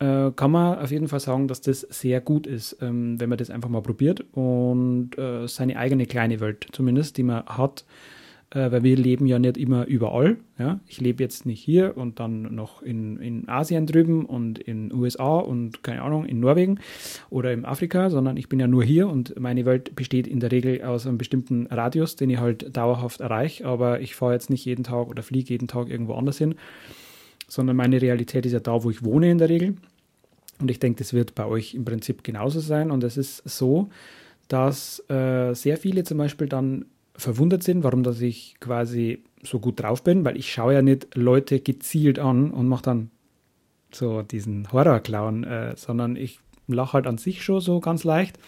äh, 0.00 0.30
kann 0.32 0.50
man 0.50 0.78
auf 0.78 0.90
jeden 0.90 1.08
Fall 1.08 1.20
sagen, 1.20 1.46
dass 1.48 1.60
das 1.60 1.82
sehr 1.82 2.20
gut 2.20 2.46
ist, 2.46 2.78
ähm, 2.80 3.20
wenn 3.20 3.28
man 3.28 3.38
das 3.38 3.50
einfach 3.50 3.68
mal 3.68 3.82
probiert 3.82 4.24
und 4.32 5.16
äh, 5.16 5.46
seine 5.46 5.78
eigene 5.78 6.06
kleine 6.06 6.40
Welt 6.40 6.66
zumindest, 6.72 7.16
die 7.16 7.22
man 7.22 7.46
hat, 7.46 7.84
äh, 8.54 8.70
weil 8.70 8.82
wir 8.82 8.96
leben 8.96 9.26
ja 9.26 9.38
nicht 9.38 9.56
immer 9.56 9.84
überall. 9.86 10.36
Ja? 10.58 10.80
Ich 10.86 11.00
lebe 11.00 11.22
jetzt 11.22 11.44
nicht 11.44 11.60
hier 11.60 11.96
und 11.96 12.20
dann 12.20 12.54
noch 12.54 12.82
in, 12.82 13.18
in 13.18 13.48
Asien 13.48 13.86
drüben 13.86 14.24
und 14.24 14.58
in 14.58 14.92
USA 14.92 15.38
und 15.38 15.82
keine 15.82 16.02
Ahnung, 16.02 16.24
in 16.24 16.40
Norwegen 16.40 16.78
oder 17.30 17.52
in 17.52 17.64
Afrika, 17.64 18.10
sondern 18.10 18.36
ich 18.36 18.48
bin 18.48 18.60
ja 18.60 18.68
nur 18.68 18.84
hier 18.84 19.08
und 19.08 19.38
meine 19.38 19.64
Welt 19.66 19.94
besteht 19.96 20.26
in 20.26 20.40
der 20.40 20.52
Regel 20.52 20.82
aus 20.82 21.06
einem 21.06 21.18
bestimmten 21.18 21.66
Radius, 21.66 22.16
den 22.16 22.30
ich 22.30 22.38
halt 22.38 22.76
dauerhaft 22.76 23.20
erreiche, 23.20 23.66
aber 23.66 24.00
ich 24.00 24.14
fahre 24.14 24.32
jetzt 24.32 24.50
nicht 24.50 24.64
jeden 24.64 24.84
Tag 24.84 25.08
oder 25.08 25.22
fliege 25.22 25.50
jeden 25.50 25.68
Tag 25.68 25.90
irgendwo 25.90 26.14
anders 26.14 26.38
hin, 26.38 26.54
sondern 27.48 27.76
meine 27.76 28.00
Realität 28.00 28.46
ist 28.46 28.52
ja 28.52 28.60
da, 28.60 28.84
wo 28.84 28.90
ich 28.90 29.04
wohne 29.04 29.30
in 29.30 29.38
der 29.38 29.48
Regel. 29.48 29.76
Und 30.60 30.70
ich 30.70 30.78
denke, 30.78 30.98
das 30.98 31.12
wird 31.12 31.34
bei 31.34 31.46
euch 31.46 31.74
im 31.74 31.84
Prinzip 31.84 32.22
genauso 32.22 32.60
sein. 32.60 32.92
Und 32.92 33.02
es 33.02 33.16
ist 33.16 33.42
so, 33.44 33.88
dass 34.46 35.02
äh, 35.10 35.52
sehr 35.52 35.76
viele 35.76 36.04
zum 36.04 36.18
Beispiel 36.18 36.46
dann 36.48 36.84
verwundert 37.16 37.62
sind, 37.62 37.84
warum 37.84 38.02
dass 38.02 38.20
ich 38.20 38.56
quasi 38.60 39.22
so 39.42 39.60
gut 39.60 39.82
drauf 39.82 40.02
bin, 40.02 40.24
weil 40.24 40.36
ich 40.36 40.52
schaue 40.52 40.74
ja 40.74 40.82
nicht 40.82 41.14
Leute 41.14 41.60
gezielt 41.60 42.18
an 42.18 42.50
und 42.50 42.66
mache 42.66 42.82
dann 42.82 43.10
so 43.92 44.22
diesen 44.22 44.72
Horrorclown, 44.72 45.44
äh, 45.44 45.74
sondern 45.76 46.16
ich 46.16 46.40
lache 46.66 46.94
halt 46.94 47.06
an 47.06 47.18
sich 47.18 47.44
schon 47.44 47.60
so 47.60 47.80
ganz 47.80 48.04
leicht. 48.04 48.38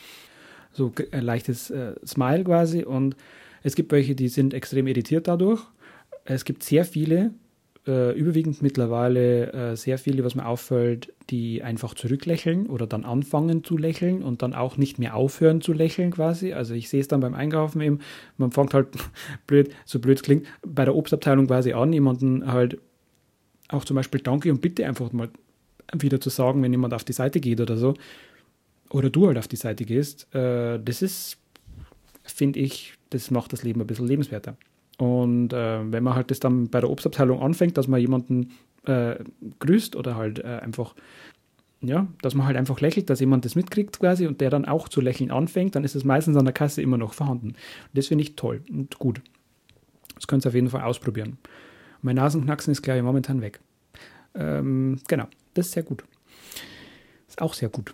So 0.72 0.92
ein 1.12 1.22
leichtes 1.22 1.70
äh, 1.70 1.94
Smile 2.04 2.44
quasi. 2.44 2.82
Und 2.84 3.16
es 3.62 3.76
gibt 3.76 3.92
welche, 3.92 4.14
die 4.14 4.28
sind 4.28 4.52
extrem 4.52 4.86
irritiert 4.86 5.28
dadurch. 5.28 5.62
Es 6.24 6.44
gibt 6.44 6.62
sehr 6.62 6.84
viele, 6.84 7.32
äh, 7.86 8.12
überwiegend 8.12 8.62
mittlerweile 8.62 9.52
äh, 9.52 9.76
sehr 9.76 9.98
viele, 9.98 10.24
was 10.24 10.34
mir 10.34 10.46
auffällt, 10.46 11.12
die 11.30 11.62
einfach 11.62 11.94
zurücklächeln 11.94 12.66
oder 12.66 12.86
dann 12.86 13.04
anfangen 13.04 13.64
zu 13.64 13.76
lächeln 13.78 14.22
und 14.22 14.42
dann 14.42 14.54
auch 14.54 14.76
nicht 14.76 14.98
mehr 14.98 15.14
aufhören 15.14 15.60
zu 15.60 15.72
lächeln 15.72 16.10
quasi. 16.10 16.52
Also 16.52 16.74
ich 16.74 16.88
sehe 16.88 17.00
es 17.00 17.08
dann 17.08 17.20
beim 17.20 17.34
Einkaufen 17.34 17.80
eben, 17.80 18.00
man 18.38 18.50
fängt 18.50 18.74
halt 18.74 18.88
blöd, 19.46 19.70
so 19.84 19.98
blöd 19.98 20.18
es 20.18 20.22
klingt, 20.22 20.46
bei 20.66 20.84
der 20.84 20.94
Obstabteilung 20.94 21.46
quasi 21.46 21.72
an, 21.72 21.92
jemanden 21.92 22.52
halt 22.52 22.78
auch 23.68 23.84
zum 23.84 23.96
Beispiel 23.96 24.20
Danke 24.20 24.50
und 24.50 24.60
Bitte 24.60 24.86
einfach 24.86 25.12
mal 25.12 25.28
wieder 25.92 26.20
zu 26.20 26.30
sagen, 26.30 26.62
wenn 26.62 26.72
jemand 26.72 26.94
auf 26.94 27.04
die 27.04 27.12
Seite 27.12 27.40
geht 27.40 27.60
oder 27.60 27.76
so. 27.76 27.94
Oder 28.90 29.10
du 29.10 29.26
halt 29.26 29.38
auf 29.38 29.48
die 29.48 29.56
Seite 29.56 29.84
gehst. 29.84 30.32
Äh, 30.34 30.80
das 30.84 31.02
ist, 31.02 31.38
finde 32.24 32.60
ich, 32.60 32.94
das 33.10 33.30
macht 33.30 33.52
das 33.52 33.62
Leben 33.62 33.80
ein 33.80 33.86
bisschen 33.86 34.06
lebenswerter. 34.06 34.56
Und 34.98 35.52
äh, 35.52 35.92
wenn 35.92 36.02
man 36.02 36.14
halt 36.14 36.30
das 36.30 36.40
dann 36.40 36.68
bei 36.68 36.80
der 36.80 36.90
Obstabteilung 36.90 37.42
anfängt, 37.42 37.76
dass 37.76 37.88
man 37.88 38.00
jemanden 38.00 38.52
äh, 38.84 39.16
grüßt 39.58 39.96
oder 39.96 40.16
halt 40.16 40.38
äh, 40.38 40.60
einfach, 40.62 40.94
ja, 41.82 42.06
dass 42.22 42.34
man 42.34 42.46
halt 42.46 42.56
einfach 42.56 42.80
lächelt, 42.80 43.10
dass 43.10 43.20
jemand 43.20 43.44
das 43.44 43.54
mitkriegt 43.54 44.00
quasi 44.00 44.26
und 44.26 44.40
der 44.40 44.50
dann 44.50 44.64
auch 44.64 44.88
zu 44.88 45.00
lächeln 45.00 45.30
anfängt, 45.30 45.74
dann 45.74 45.84
ist 45.84 45.94
es 45.94 46.04
meistens 46.04 46.36
an 46.36 46.44
der 46.44 46.54
Kasse 46.54 46.80
immer 46.80 46.96
noch 46.96 47.12
vorhanden. 47.12 47.48
Und 47.48 47.58
das 47.92 48.06
finde 48.06 48.22
ich 48.22 48.36
toll 48.36 48.62
und 48.70 48.98
gut. 48.98 49.20
Das 50.14 50.26
könnt 50.26 50.46
ihr 50.46 50.48
auf 50.48 50.54
jeden 50.54 50.70
Fall 50.70 50.82
ausprobieren. 50.82 51.36
Mein 52.00 52.16
Nasenknacksen 52.16 52.72
ist, 52.72 52.82
glaube 52.82 52.98
ich, 52.98 53.04
momentan 53.04 53.42
weg. 53.42 53.60
Ähm, 54.34 54.98
genau, 55.08 55.26
das 55.54 55.66
ist 55.66 55.72
sehr 55.72 55.82
gut. 55.82 56.04
Ist 57.28 57.42
auch 57.42 57.54
sehr 57.54 57.68
gut. 57.68 57.92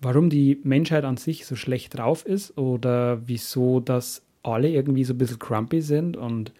Warum 0.00 0.30
die 0.30 0.60
Menschheit 0.62 1.04
an 1.04 1.16
sich 1.16 1.46
so 1.46 1.56
schlecht 1.56 1.96
drauf 1.96 2.24
ist 2.24 2.56
oder 2.58 3.26
wieso 3.26 3.80
das 3.80 4.25
alle 4.46 4.68
irgendwie 4.68 5.04
so 5.04 5.14
ein 5.14 5.18
bisschen 5.18 5.38
grumpy 5.38 5.80
sind 5.80 6.16
und 6.16 6.52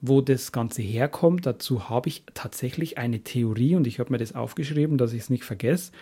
wo 0.00 0.20
das 0.20 0.52
Ganze 0.52 0.82
herkommt, 0.82 1.46
dazu 1.46 1.88
habe 1.88 2.08
ich 2.08 2.24
tatsächlich 2.34 2.98
eine 2.98 3.20
Theorie 3.20 3.76
und 3.76 3.86
ich 3.86 3.98
habe 3.98 4.12
mir 4.12 4.18
das 4.18 4.34
aufgeschrieben, 4.34 4.98
dass 4.98 5.12
ich 5.12 5.22
es 5.22 5.30
nicht 5.30 5.44
vergesse. 5.44 5.92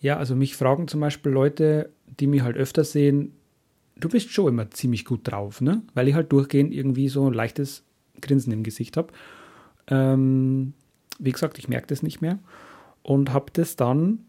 Ja, 0.00 0.16
also 0.16 0.36
mich 0.36 0.56
fragen 0.56 0.86
zum 0.86 1.00
Beispiel 1.00 1.32
Leute, 1.32 1.90
die 2.20 2.28
mich 2.28 2.42
halt 2.42 2.56
öfter 2.56 2.84
sehen, 2.84 3.32
du 3.96 4.08
bist 4.08 4.30
schon 4.30 4.48
immer 4.48 4.70
ziemlich 4.70 5.04
gut 5.04 5.20
drauf, 5.24 5.60
ne? 5.60 5.82
Weil 5.94 6.08
ich 6.08 6.14
halt 6.14 6.30
durchgehend 6.30 6.72
irgendwie 6.72 7.08
so 7.08 7.26
ein 7.26 7.34
leichtes 7.34 7.82
Grinsen 8.20 8.52
im 8.52 8.62
Gesicht 8.62 8.96
habe. 8.96 9.12
Ähm, 9.88 10.74
wie 11.18 11.32
gesagt, 11.32 11.58
ich 11.58 11.68
merke 11.68 11.88
das 11.88 12.02
nicht 12.02 12.20
mehr 12.20 12.38
und 13.02 13.32
habe 13.32 13.46
das 13.52 13.74
dann, 13.74 14.20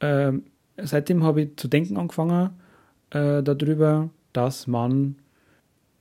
ähm, 0.00 0.44
seitdem 0.76 1.24
habe 1.24 1.42
ich 1.42 1.56
zu 1.56 1.66
denken 1.66 1.96
angefangen 1.96 2.50
äh, 3.10 3.42
darüber, 3.42 4.10
dass 4.32 4.66
man 4.66 5.16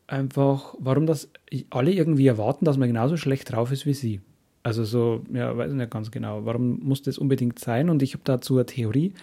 einfach, 0.08 0.76
warum 0.80 1.06
das 1.06 1.30
alle 1.70 1.92
irgendwie 1.92 2.28
erwarten, 2.28 2.66
dass 2.66 2.78
man 2.78 2.88
genauso 2.88 3.18
schlecht 3.18 3.52
drauf 3.52 3.72
ist 3.72 3.86
wie 3.86 3.94
sie. 3.94 4.22
Also 4.64 4.84
so, 4.84 5.24
ja, 5.32 5.56
weiß 5.56 5.72
ich 5.72 5.78
nicht 5.78 5.92
ganz 5.92 6.10
genau, 6.12 6.46
warum 6.46 6.80
muss 6.80 7.04
das 7.04 7.18
unbedingt 7.18 7.60
sein? 7.60 7.90
Und 7.90 8.02
ich 8.02 8.14
habe 8.14 8.24
dazu 8.24 8.56
eine 8.56 8.66
Theorie. 8.66 9.14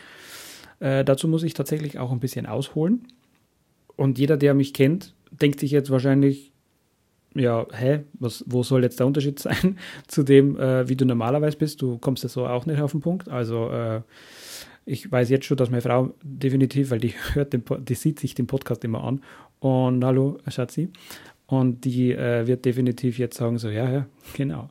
Äh, 0.79 1.05
dazu 1.05 1.27
muss 1.27 1.43
ich 1.43 1.55
tatsächlich 1.55 1.99
auch 1.99 2.13
ein 2.13 2.21
bisschen 2.21 2.47
ausholen. 2.47 3.09
Und 3.97 4.19
jeder, 4.19 4.37
der 4.37 4.55
mich 4.55 4.73
kennt, 4.73 5.15
denkt 5.31 5.61
sich 5.61 5.71
jetzt 5.71 5.91
wahrscheinlich, 5.91 6.53
ja, 7.35 7.67
hä, 7.73 8.01
was, 8.15 8.45
wo 8.47 8.63
soll 8.63 8.83
jetzt 8.83 9.01
der 9.01 9.07
Unterschied 9.07 9.39
sein 9.41 9.79
zu 10.07 10.23
dem, 10.23 10.59
äh, 10.59 10.89
wie 10.89 10.97
du 10.97 11.05
normalerweise 11.05 11.57
bist? 11.57 11.83
Du 11.83 11.99
kommst 11.99 12.23
ja 12.23 12.29
so 12.29 12.47
auch 12.47 12.67
nicht 12.67 12.81
auf 12.81 12.93
den 12.93 13.01
Punkt. 13.01 13.29
Also 13.29 13.71
äh, 13.71 14.03
ich 14.85 15.11
weiß 15.11 15.29
jetzt 15.31 15.47
schon, 15.47 15.57
dass 15.57 15.71
meine 15.71 15.83
Frau 15.83 16.15
definitiv, 16.23 16.91
weil 16.91 17.01
die 17.01 17.15
hört 17.33 17.53
den, 17.53 17.65
die 17.81 17.95
sieht 17.95 18.21
sich 18.21 18.35
den 18.35 18.47
Podcast 18.47 18.85
immer 18.85 19.03
an 19.05 19.21
und 19.63 20.05
hallo 20.05 20.39
Schatzi 20.49 20.91
und 21.47 21.85
die 21.85 22.13
äh, 22.13 22.47
wird 22.47 22.65
definitiv 22.65 23.19
jetzt 23.19 23.37
sagen 23.37 23.59
so, 23.59 23.71
ja, 23.71 23.91
ja, 23.91 24.07
genau. 24.35 24.69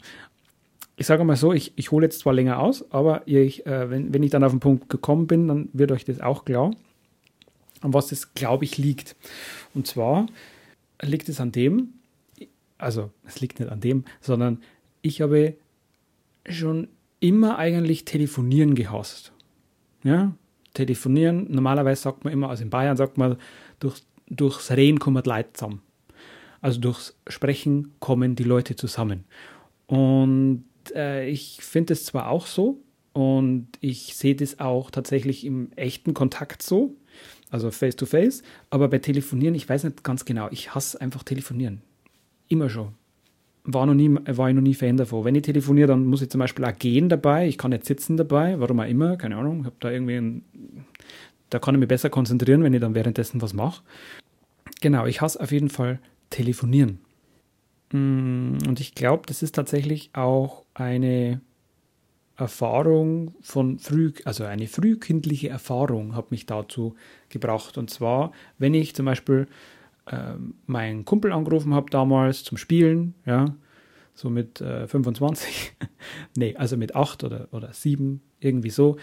Ich 0.98 1.08
sage 1.08 1.24
mal 1.24 1.38
so, 1.38 1.54
ich, 1.54 1.72
ich 1.78 1.92
hole 1.92 2.06
jetzt 2.06 2.20
zwar 2.20 2.34
länger 2.34 2.60
aus, 2.60 2.92
aber 2.92 3.26
ich, 3.26 3.66
äh, 3.66 3.90
wenn, 3.90 4.14
wenn 4.14 4.22
ich 4.22 4.32
dann 4.32 4.44
auf 4.44 4.52
den 4.52 4.60
Punkt 4.60 4.90
gekommen 4.90 5.28
bin, 5.28 5.48
dann 5.48 5.70
wird 5.72 5.92
euch 5.92 6.04
das 6.04 6.20
auch 6.20 6.44
klar, 6.44 6.72
an 7.80 7.94
was 7.94 8.08
das, 8.08 8.34
glaube 8.34 8.66
ich, 8.66 8.78
liegt. 8.78 9.16
Und 9.74 9.88
zwar 9.88 10.28
liegt 11.02 11.30
es 11.30 11.40
an 11.40 11.54
dem, 11.54 11.94
also 12.78 13.12
es 13.26 13.40
liegt 13.40 13.60
nicht 13.60 13.72
an 13.72 13.80
dem, 13.80 14.04
sondern 14.20 14.62
ich 15.02 15.22
habe 15.22 15.56
schon 16.50 16.90
immer 17.22 17.58
eigentlich 17.58 18.04
telefonieren 18.04 18.76
gehasst. 18.76 19.32
Ja, 20.04 20.34
telefonieren, 20.74 21.48
normalerweise 21.50 22.02
sagt 22.02 22.24
man 22.24 22.34
immer, 22.34 22.50
also 22.50 22.64
in 22.64 22.70
Bayern 22.70 22.98
sagt 22.98 23.18
man, 23.18 23.38
durch, 23.80 24.02
durchs 24.32 24.72
Reden 24.72 25.00
kommen 25.00 25.22
die 25.22 25.30
Leute 25.30 25.54
zusammen. 25.54 25.82
Also 26.62 26.80
durchs 26.80 27.16
Sprechen 27.28 27.94
kommen 28.00 28.36
die 28.36 28.44
Leute 28.44 28.76
zusammen. 28.76 29.26
Und 29.88 30.64
äh, 30.96 31.28
ich 31.30 31.60
finde 31.62 31.94
es 31.94 32.06
zwar 32.06 32.30
auch 32.30 32.48
so 32.48 32.82
und 33.14 33.68
ich 33.82 34.16
sehe 34.16 34.36
das 34.36 34.60
auch 34.60 34.90
tatsächlich 34.90 35.46
im 35.46 35.72
echten 35.76 36.14
Kontakt 36.14 36.64
so, 36.64 36.96
also 37.50 37.72
face 37.72 37.96
to 37.96 38.06
face, 38.06 38.42
aber 38.70 38.88
bei 38.88 39.00
Telefonieren, 39.00 39.56
ich 39.56 39.68
weiß 39.68 39.84
nicht 39.84 40.04
ganz 40.04 40.24
genau, 40.24 40.48
ich 40.52 40.74
hasse 40.74 41.02
einfach 41.02 41.24
Telefonieren. 41.24 41.82
Immer 42.48 42.70
schon 42.70 42.94
war, 43.64 43.86
noch 43.86 43.94
nie, 43.94 44.10
war 44.26 44.50
ich 44.50 44.56
noch 44.56 44.62
nie 44.62 44.74
Fan 44.74 44.98
davon. 44.98 45.24
Wenn 45.24 45.36
ich 45.36 45.44
telefoniere, 45.44 45.88
dann 45.88 46.06
muss 46.06 46.22
ich 46.22 46.30
zum 46.30 46.40
Beispiel 46.40 46.66
auch 46.66 46.78
gehen 46.78 47.10
dabei. 47.10 47.48
Ich 47.48 47.58
kann 47.58 47.72
nicht 47.72 47.86
sitzen 47.86 48.18
dabei, 48.18 48.60
warum 48.60 48.80
auch 48.80 48.88
immer, 48.88 49.18
keine 49.18 49.38
Ahnung. 49.38 49.60
Ich 49.62 49.66
habe 49.66 49.76
da 49.80 49.92
irgendwie 49.92 50.16
ein, 50.16 50.44
da 51.52 51.60
kann 51.60 51.76
ich 51.76 51.80
mich 51.80 51.90
besser 51.90 52.10
konzentrieren, 52.10 52.64
wenn 52.64 52.74
ich 52.74 52.82
dann 52.82 52.96
währenddessen 52.96 53.42
was 53.42 53.54
mache. 53.54 53.84
Genau, 54.82 55.06
ich 55.06 55.22
hasse 55.22 55.40
auf 55.40 55.52
jeden 55.52 55.70
Fall 55.70 56.00
telefonieren. 56.32 57.00
Mm, 57.92 58.58
und 58.68 58.80
ich 58.80 58.96
glaube, 58.96 59.24
das 59.28 59.44
ist 59.44 59.54
tatsächlich 59.54 60.10
auch 60.14 60.64
eine 60.74 61.42
Erfahrung 62.38 63.36
von 63.42 63.78
früh, 63.78 64.14
also 64.26 64.46
eine 64.46 64.68
frühkindliche 64.68 65.50
Erfahrung 65.50 66.16
hat 66.16 66.32
mich 66.32 66.48
dazu 66.48 66.96
gebracht. 67.30 67.78
Und 67.78 67.90
zwar, 67.90 68.32
wenn 68.58 68.74
ich 68.74 68.96
zum 68.96 69.06
Beispiel 69.06 69.48
äh, 70.08 70.34
meinen 70.66 71.06
Kumpel 71.06 71.34
angerufen 71.34 71.74
habe 71.74 71.92
damals 71.92 72.44
zum 72.44 72.58
Spielen, 72.58 73.14
ja, 73.26 73.54
so 74.14 74.30
mit 74.30 74.62
äh, 74.62 74.88
25, 74.88 75.74
nee, 76.38 76.56
also 76.56 76.78
mit 76.78 76.96
8 76.96 77.24
oder, 77.26 77.48
oder 77.52 77.74
7, 77.74 78.22
irgendwie 78.40 78.70
so. 78.70 78.98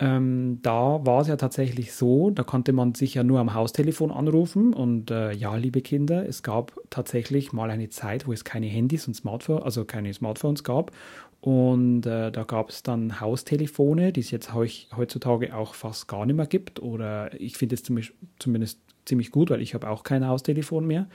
Ähm, 0.00 0.60
da 0.62 1.04
war 1.04 1.22
es 1.22 1.28
ja 1.28 1.34
tatsächlich 1.34 1.92
so, 1.92 2.30
da 2.30 2.44
konnte 2.44 2.72
man 2.72 2.94
sich 2.94 3.14
ja 3.14 3.24
nur 3.24 3.40
am 3.40 3.54
Haustelefon 3.54 4.12
anrufen 4.12 4.72
und 4.72 5.10
äh, 5.10 5.32
ja, 5.32 5.56
liebe 5.56 5.80
Kinder, 5.80 6.24
es 6.24 6.44
gab 6.44 6.72
tatsächlich 6.88 7.52
mal 7.52 7.68
eine 7.68 7.88
Zeit, 7.88 8.28
wo 8.28 8.32
es 8.32 8.44
keine 8.44 8.66
Handys 8.66 9.08
und 9.08 9.14
Smartphones, 9.14 9.64
also 9.64 9.84
keine 9.84 10.14
Smartphones 10.14 10.62
gab 10.62 10.92
und 11.40 12.06
äh, 12.06 12.30
da 12.30 12.44
gab 12.44 12.70
es 12.70 12.84
dann 12.84 13.20
Haustelefone, 13.20 14.12
die 14.12 14.20
es 14.20 14.30
jetzt 14.30 14.54
heutzutage 14.54 15.52
auch 15.52 15.74
fast 15.74 16.06
gar 16.06 16.26
nicht 16.26 16.36
mehr 16.36 16.46
gibt 16.46 16.80
oder 16.80 17.32
ich 17.40 17.56
finde 17.56 17.74
es 17.74 17.82
zumindest 17.82 18.80
ziemlich 19.04 19.32
gut, 19.32 19.50
weil 19.50 19.62
ich 19.62 19.74
habe 19.74 19.90
auch 19.90 20.04
kein 20.04 20.26
Haustelefon 20.26 20.86
mehr. 20.86 21.08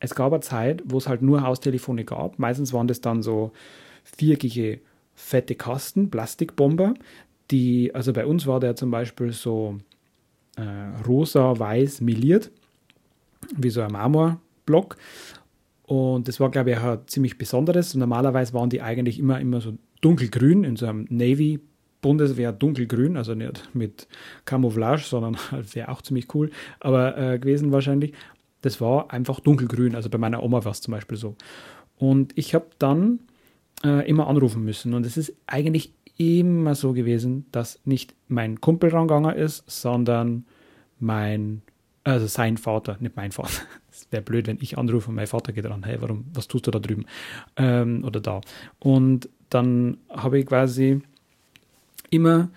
Es 0.00 0.16
gab 0.16 0.32
eine 0.32 0.40
Zeit, 0.40 0.82
wo 0.84 0.98
es 0.98 1.08
halt 1.08 1.22
nur 1.22 1.42
Haustelefone 1.42 2.04
gab. 2.04 2.40
Meistens 2.40 2.72
waren 2.72 2.88
das 2.88 3.00
dann 3.00 3.22
so 3.22 3.52
viereckige, 4.02 4.80
fette 5.14 5.54
Kasten, 5.54 6.10
Plastikbomber, 6.10 6.94
die, 7.50 7.94
also 7.94 8.12
bei 8.12 8.26
uns 8.26 8.46
war 8.46 8.60
der 8.60 8.76
zum 8.76 8.90
Beispiel 8.90 9.32
so 9.32 9.78
äh, 10.56 11.04
rosa-weiß 11.06 12.00
meliert, 12.00 12.50
wie 13.56 13.70
so 13.70 13.80
ein 13.82 13.92
Marmorblock. 13.92 14.96
Und 15.84 16.28
das 16.28 16.38
war, 16.38 16.50
glaube 16.50 16.70
ich, 16.70 16.78
auch 16.78 17.04
ziemlich 17.06 17.36
Besonderes. 17.38 17.94
Und 17.94 18.00
normalerweise 18.00 18.54
waren 18.54 18.70
die 18.70 18.80
eigentlich 18.80 19.18
immer, 19.18 19.40
immer 19.40 19.60
so 19.60 19.76
dunkelgrün 20.00 20.64
in 20.64 20.76
so 20.76 20.86
einem 20.86 21.06
Navy 21.10 21.60
Bundeswehr 22.00 22.52
dunkelgrün, 22.52 23.16
also 23.16 23.34
nicht 23.34 23.74
mit 23.74 24.08
Camouflage, 24.44 25.02
sondern 25.02 25.36
wäre 25.72 25.88
auch 25.88 26.02
ziemlich 26.02 26.34
cool, 26.34 26.50
aber 26.80 27.16
äh, 27.18 27.38
gewesen 27.38 27.72
wahrscheinlich. 27.72 28.14
Das 28.62 28.80
war 28.80 29.10
einfach 29.10 29.40
dunkelgrün, 29.40 29.94
also 29.94 30.10
bei 30.10 30.18
meiner 30.18 30.42
Oma 30.42 30.64
war 30.64 30.72
es 30.72 30.82
zum 30.82 30.92
Beispiel 30.92 31.16
so. 31.16 31.34
Und 31.96 32.36
ich 32.36 32.54
habe 32.54 32.66
dann 32.78 33.20
äh, 33.84 34.06
immer 34.08 34.28
anrufen 34.28 34.64
müssen 34.64 34.92
und 34.92 35.06
es 35.06 35.16
ist 35.16 35.34
eigentlich 35.46 35.92
immer 36.20 36.74
so 36.74 36.92
gewesen, 36.92 37.46
dass 37.50 37.80
nicht 37.86 38.14
mein 38.28 38.60
Kumpel 38.60 38.90
rangegangen 38.90 39.34
ist, 39.34 39.64
sondern 39.66 40.44
mein, 40.98 41.62
also 42.04 42.26
sein 42.26 42.58
Vater, 42.58 42.98
nicht 43.00 43.16
mein 43.16 43.32
Vater. 43.32 43.62
Es 43.92 44.06
wäre 44.12 44.22
blöd, 44.22 44.46
wenn 44.46 44.58
ich 44.60 44.78
anrufe 44.78 45.08
und 45.08 45.16
mein 45.16 45.26
Vater 45.26 45.52
geht 45.52 45.68
ran, 45.68 45.82
hey, 45.82 45.96
warum, 46.00 46.24
was 46.32 46.46
tust 46.46 46.66
du 46.66 46.70
da 46.70 46.78
drüben? 46.78 47.06
Ähm, 47.56 48.04
oder 48.04 48.20
da. 48.20 48.40
Und 48.78 49.28
dann 49.50 49.96
habe 50.08 50.38
ich 50.38 50.46
quasi 50.46 51.02
immer 52.08 52.50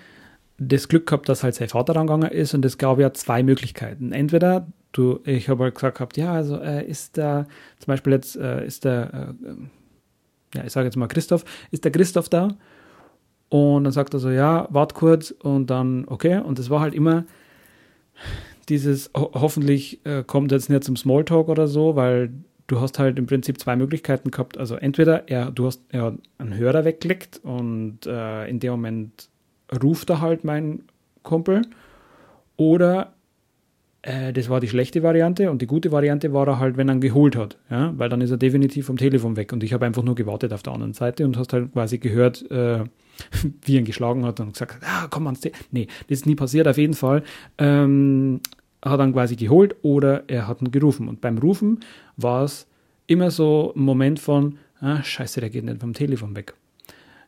das 0.59 0.87
Glück 0.87 1.07
gehabt, 1.07 1.27
dass 1.27 1.43
halt 1.43 1.55
sein 1.55 1.69
Vater 1.69 1.95
rangegangen 1.95 2.29
ist 2.29 2.53
und 2.53 2.63
es 2.63 2.77
gab 2.77 2.99
ja 2.99 3.13
zwei 3.13 3.41
Möglichkeiten. 3.43 4.11
Entweder 4.11 4.67
du, 4.91 5.21
ich 5.25 5.49
habe 5.49 5.63
halt 5.63 5.75
gesagt 5.75 5.97
gehabt, 5.97 6.17
ja, 6.17 6.33
also 6.33 6.57
äh, 6.59 6.85
ist 6.85 7.17
der, 7.17 7.47
zum 7.79 7.87
Beispiel 7.87 8.13
jetzt 8.13 8.35
äh, 8.35 8.65
ist 8.65 8.85
der, 8.85 9.33
äh, 9.43 10.57
ja, 10.57 10.65
ich 10.65 10.71
sage 10.71 10.85
jetzt 10.85 10.95
mal 10.95 11.07
Christoph, 11.07 11.43
ist 11.71 11.83
der 11.83 11.91
Christoph 11.91 12.29
da? 12.29 12.55
Und 13.53 13.83
dann 13.83 13.93
sagt 13.93 14.15
er 14.15 14.19
so, 14.19 14.31
ja, 14.31 14.67
wart 14.71 14.95
kurz 14.95 15.29
und 15.29 15.69
dann, 15.69 16.05
okay. 16.07 16.39
Und 16.39 16.57
es 16.57 16.71
war 16.71 16.79
halt 16.79 16.95
immer 16.95 17.25
dieses, 18.67 19.11
ho 19.15 19.29
hoffentlich 19.35 20.03
äh, 20.07 20.23
kommt 20.23 20.51
jetzt 20.51 20.71
nicht 20.71 20.83
zum 20.83 20.95
Smalltalk 20.95 21.49
oder 21.49 21.67
so, 21.67 21.95
weil 21.95 22.31
du 22.65 22.81
hast 22.81 22.97
halt 22.97 23.19
im 23.19 23.27
Prinzip 23.27 23.59
zwei 23.59 23.75
Möglichkeiten 23.75 24.31
gehabt. 24.31 24.57
Also 24.57 24.73
entweder 24.73 25.29
er, 25.29 25.51
du 25.51 25.67
hast 25.67 25.83
er 25.89 26.17
einen 26.39 26.57
Hörer 26.57 26.83
weggeklickt 26.83 27.41
und 27.43 28.07
äh, 28.07 28.47
in 28.49 28.59
dem 28.59 28.71
Moment 28.71 29.29
ruft 29.83 30.09
er 30.09 30.19
halt 30.19 30.43
mein 30.43 30.85
Kumpel 31.21 31.61
oder 32.57 33.13
äh, 34.01 34.33
das 34.33 34.49
war 34.49 34.61
die 34.61 34.67
schlechte 34.67 35.03
Variante 35.03 35.51
und 35.51 35.61
die 35.61 35.67
gute 35.67 35.91
Variante 35.91 36.33
war 36.33 36.47
er 36.47 36.57
halt, 36.57 36.75
wenn 36.75 36.89
er 36.89 36.95
ihn 36.95 37.01
geholt 37.01 37.35
hat, 37.35 37.59
ja, 37.69 37.93
weil 37.99 38.09
dann 38.09 38.21
ist 38.21 38.31
er 38.31 38.37
definitiv 38.37 38.87
vom 38.87 38.97
Telefon 38.97 39.35
weg 39.35 39.53
und 39.53 39.63
ich 39.63 39.73
habe 39.73 39.85
einfach 39.85 40.01
nur 40.01 40.15
gewartet 40.15 40.53
auf 40.53 40.63
der 40.63 40.73
anderen 40.73 40.93
Seite 40.93 41.23
und 41.23 41.37
hast 41.37 41.53
halt 41.53 41.71
quasi 41.73 41.99
gehört, 41.99 42.49
wie 43.63 43.77
ihn 43.77 43.85
geschlagen 43.85 44.25
hat 44.25 44.39
und 44.39 44.53
gesagt, 44.53 44.83
ah, 44.83 45.07
komm 45.09 45.27
ans 45.27 45.41
Telefon. 45.41 45.65
Nee, 45.71 45.87
das 46.07 46.19
ist 46.19 46.25
nie 46.25 46.35
passiert, 46.35 46.67
auf 46.67 46.77
jeden 46.77 46.93
Fall. 46.93 47.23
Ähm, 47.57 48.41
hat 48.83 48.99
dann 48.99 49.13
quasi 49.13 49.35
geholt 49.35 49.75
oder 49.81 50.23
er 50.27 50.47
hat 50.47 50.61
ihn 50.61 50.71
gerufen 50.71 51.07
und 51.07 51.21
beim 51.21 51.37
Rufen 51.37 51.79
war 52.17 52.43
es 52.43 52.67
immer 53.07 53.31
so 53.31 53.73
ein 53.75 53.81
Moment 53.81 54.19
von, 54.19 54.57
ah, 54.79 55.01
scheiße, 55.03 55.39
der 55.39 55.49
geht 55.49 55.63
nicht 55.63 55.79
vom 55.79 55.93
Telefon 55.93 56.35
weg. 56.35 56.53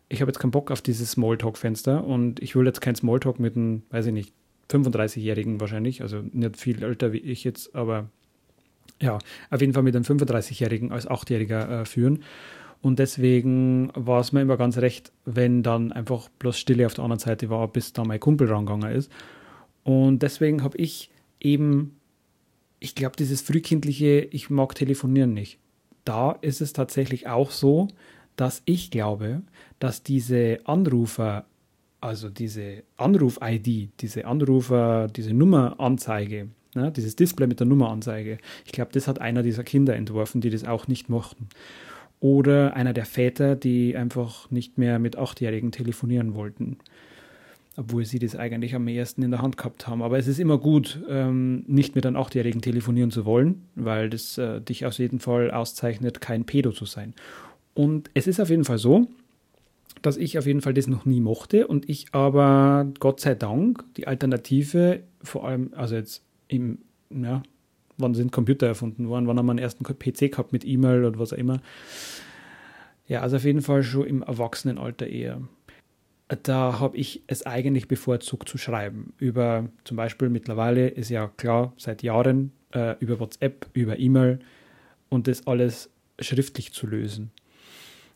Ich 0.10 0.22
habe 0.22 0.30
jetzt 0.30 0.40
keinen 0.40 0.52
Bock 0.52 0.70
auf 0.72 0.82
dieses 0.82 1.12
Smalltalk-Fenster 1.12 2.04
und 2.04 2.42
ich 2.42 2.56
will 2.56 2.66
jetzt 2.66 2.82
kein 2.82 2.96
Smalltalk 2.96 3.40
mit 3.40 3.56
einem, 3.56 3.84
weiß 3.90 4.08
ich 4.08 4.14
nicht, 4.14 4.34
35-Jährigen 4.70 5.60
wahrscheinlich, 5.60 6.02
also 6.02 6.24
nicht 6.32 6.58
viel 6.58 6.84
älter 6.84 7.14
wie 7.14 7.20
ich 7.20 7.44
jetzt, 7.44 7.76
aber 7.76 8.10
ja, 9.02 9.18
auf 9.50 9.62
jeden 9.62 9.74
Fall 9.74 9.84
mit 9.84 9.96
einem 9.96 10.06
35-Jährigen 10.06 10.92
als 10.92 11.08
8-Jähriger 11.08 11.82
äh, 11.82 11.86
führen. 11.86 12.24
Und 12.82 13.00
deswegen 13.00 13.92
war 13.96 14.20
es 14.20 14.32
mir 14.32 14.42
immer 14.42 14.58
ganz 14.58 14.78
recht, 14.78 15.12
wenn 15.26 15.64
dann 15.64 15.92
einfach 15.92 16.30
bloß 16.40 16.58
Stille 16.58 16.86
auf 16.86 16.94
der 16.94 17.04
anderen 17.04 17.20
Seite 17.20 17.50
war, 17.50 17.68
bis 17.68 17.94
da 17.94 18.04
mein 18.04 18.20
Kumpel 18.20 18.48
rangegangen 18.48 18.92
ist. 18.92 19.12
Und 19.84 20.20
deswegen 20.20 20.64
habe 20.64 20.78
ich 20.78 21.10
eben, 21.40 21.98
ich 22.80 22.96
glaube, 22.96 23.16
dieses 23.16 23.42
frühkindliche, 23.42 24.28
ich 24.32 24.50
mag 24.50 24.76
telefonieren 24.76 25.34
nicht. 25.34 25.60
Da 26.04 26.34
ist 26.42 26.62
es 26.62 26.74
tatsächlich 26.74 27.28
auch 27.28 27.52
so, 27.52 27.88
dass 28.36 28.62
ich 28.66 28.92
glaube, 28.92 29.42
dass 29.80 30.04
diese 30.04 30.60
Anrufer 30.66 31.46
also 32.06 32.30
diese 32.30 32.84
Anruf-ID, 32.98 33.90
diese 34.00 34.26
Anrufer, 34.26 35.08
diese 35.08 35.34
Nummeranzeige, 35.34 36.50
ne, 36.76 36.92
dieses 36.92 37.16
Display 37.16 37.48
mit 37.48 37.60
der 37.60 37.68
Nummeranzeige, 37.68 38.38
ich 38.66 38.72
glaube, 38.72 38.92
das 38.94 39.08
hat 39.08 39.20
einer 39.20 39.44
dieser 39.44 39.64
Kinder 39.64 39.96
entworfen, 39.96 40.40
die 40.40 40.52
das 40.52 40.66
auch 40.66 40.88
nicht 40.88 41.10
mochten. 41.10 41.50
Oder 42.20 42.76
einer 42.76 42.94
der 42.94 43.06
Väter, 43.06 43.56
die 43.56 43.96
einfach 43.96 44.50
nicht 44.52 44.78
mehr 44.78 45.00
mit 45.00 45.18
Achtjährigen 45.18 45.72
telefonieren 45.72 46.34
wollten. 46.34 46.78
Obwohl 47.78 48.06
sie 48.06 48.20
das 48.20 48.36
eigentlich 48.36 48.74
am 48.74 48.88
ehesten 48.88 49.22
in 49.22 49.32
der 49.32 49.42
Hand 49.42 49.58
gehabt 49.58 49.86
haben. 49.88 50.02
Aber 50.02 50.18
es 50.18 50.28
ist 50.28 50.40
immer 50.40 50.58
gut, 50.58 51.02
ähm, 51.10 51.66
nicht 51.68 51.94
mit 51.94 52.06
einem 52.06 52.16
Achtjährigen 52.16 52.62
telefonieren 52.62 53.12
zu 53.12 53.26
wollen, 53.26 53.64
weil 53.76 54.10
das 54.10 54.38
äh, 54.38 54.62
dich 54.62 54.86
auf 54.86 54.98
jeden 54.98 55.20
Fall 55.20 55.52
auszeichnet, 55.52 56.22
kein 56.22 56.46
Pedo 56.46 56.72
zu 56.72 56.86
sein. 56.86 57.14
Und 57.74 58.10
es 58.14 58.28
ist 58.28 58.40
auf 58.40 58.50
jeden 58.50 58.64
Fall 58.64 58.78
so, 58.78 59.08
dass 60.02 60.18
ich 60.18 60.38
auf 60.38 60.46
jeden 60.46 60.62
Fall 60.62 60.74
das 60.74 60.88
noch 60.88 61.06
nie 61.06 61.20
mochte 61.20 61.68
und 61.68 61.90
ich 61.90 62.08
aber 62.14 62.88
Gott 63.00 63.20
sei 63.20 63.36
Dank 63.36 63.84
die 63.98 64.08
Alternative, 64.08 65.02
vor 65.22 65.48
allem, 65.48 65.72
also 65.76 65.96
jetzt 65.96 66.24
im, 66.48 66.80
ja, 67.10 67.44
wann 67.98 68.14
sind 68.14 68.32
Computer 68.32 68.68
erfunden 68.68 69.08
worden, 69.08 69.28
wann 69.28 69.38
haben 69.38 69.46
wir 69.46 69.52
einen 69.52 69.60
ersten 69.60 69.84
PC 69.84 70.32
gehabt 70.32 70.52
mit 70.52 70.66
E-Mail 70.66 71.06
oder 71.06 71.20
was 71.20 71.34
auch 71.34 71.38
immer. 71.38 71.62
Ja, 73.08 73.22
also 73.22 73.36
auf 73.36 73.44
jeden 73.44 73.62
Fall 73.62 73.84
schon 73.84 74.08
im 74.08 74.24
Erwachsenenalter 74.24 75.08
eher. 75.08 75.42
Da 76.44 76.80
habe 76.80 76.98
ich 76.98 77.24
es 77.28 77.46
eigentlich 77.46 77.88
bevorzugt 77.88 78.50
zu 78.50 78.58
schreiben. 78.58 79.14
Über 79.20 79.70
zum 79.84 79.96
Beispiel 79.96 80.30
mittlerweile 80.30 80.88
ist 80.88 81.10
ja 81.10 81.28
klar, 81.38 81.74
seit 81.78 82.02
Jahren 82.02 82.52
äh, 82.74 82.96
über 83.00 83.20
WhatsApp, 83.20 83.68
über 83.74 84.00
E-Mail 84.00 84.40
und 85.10 85.28
das 85.28 85.46
alles 85.46 85.92
schriftlich 86.20 86.74
zu 86.74 86.88
lösen. 86.88 87.32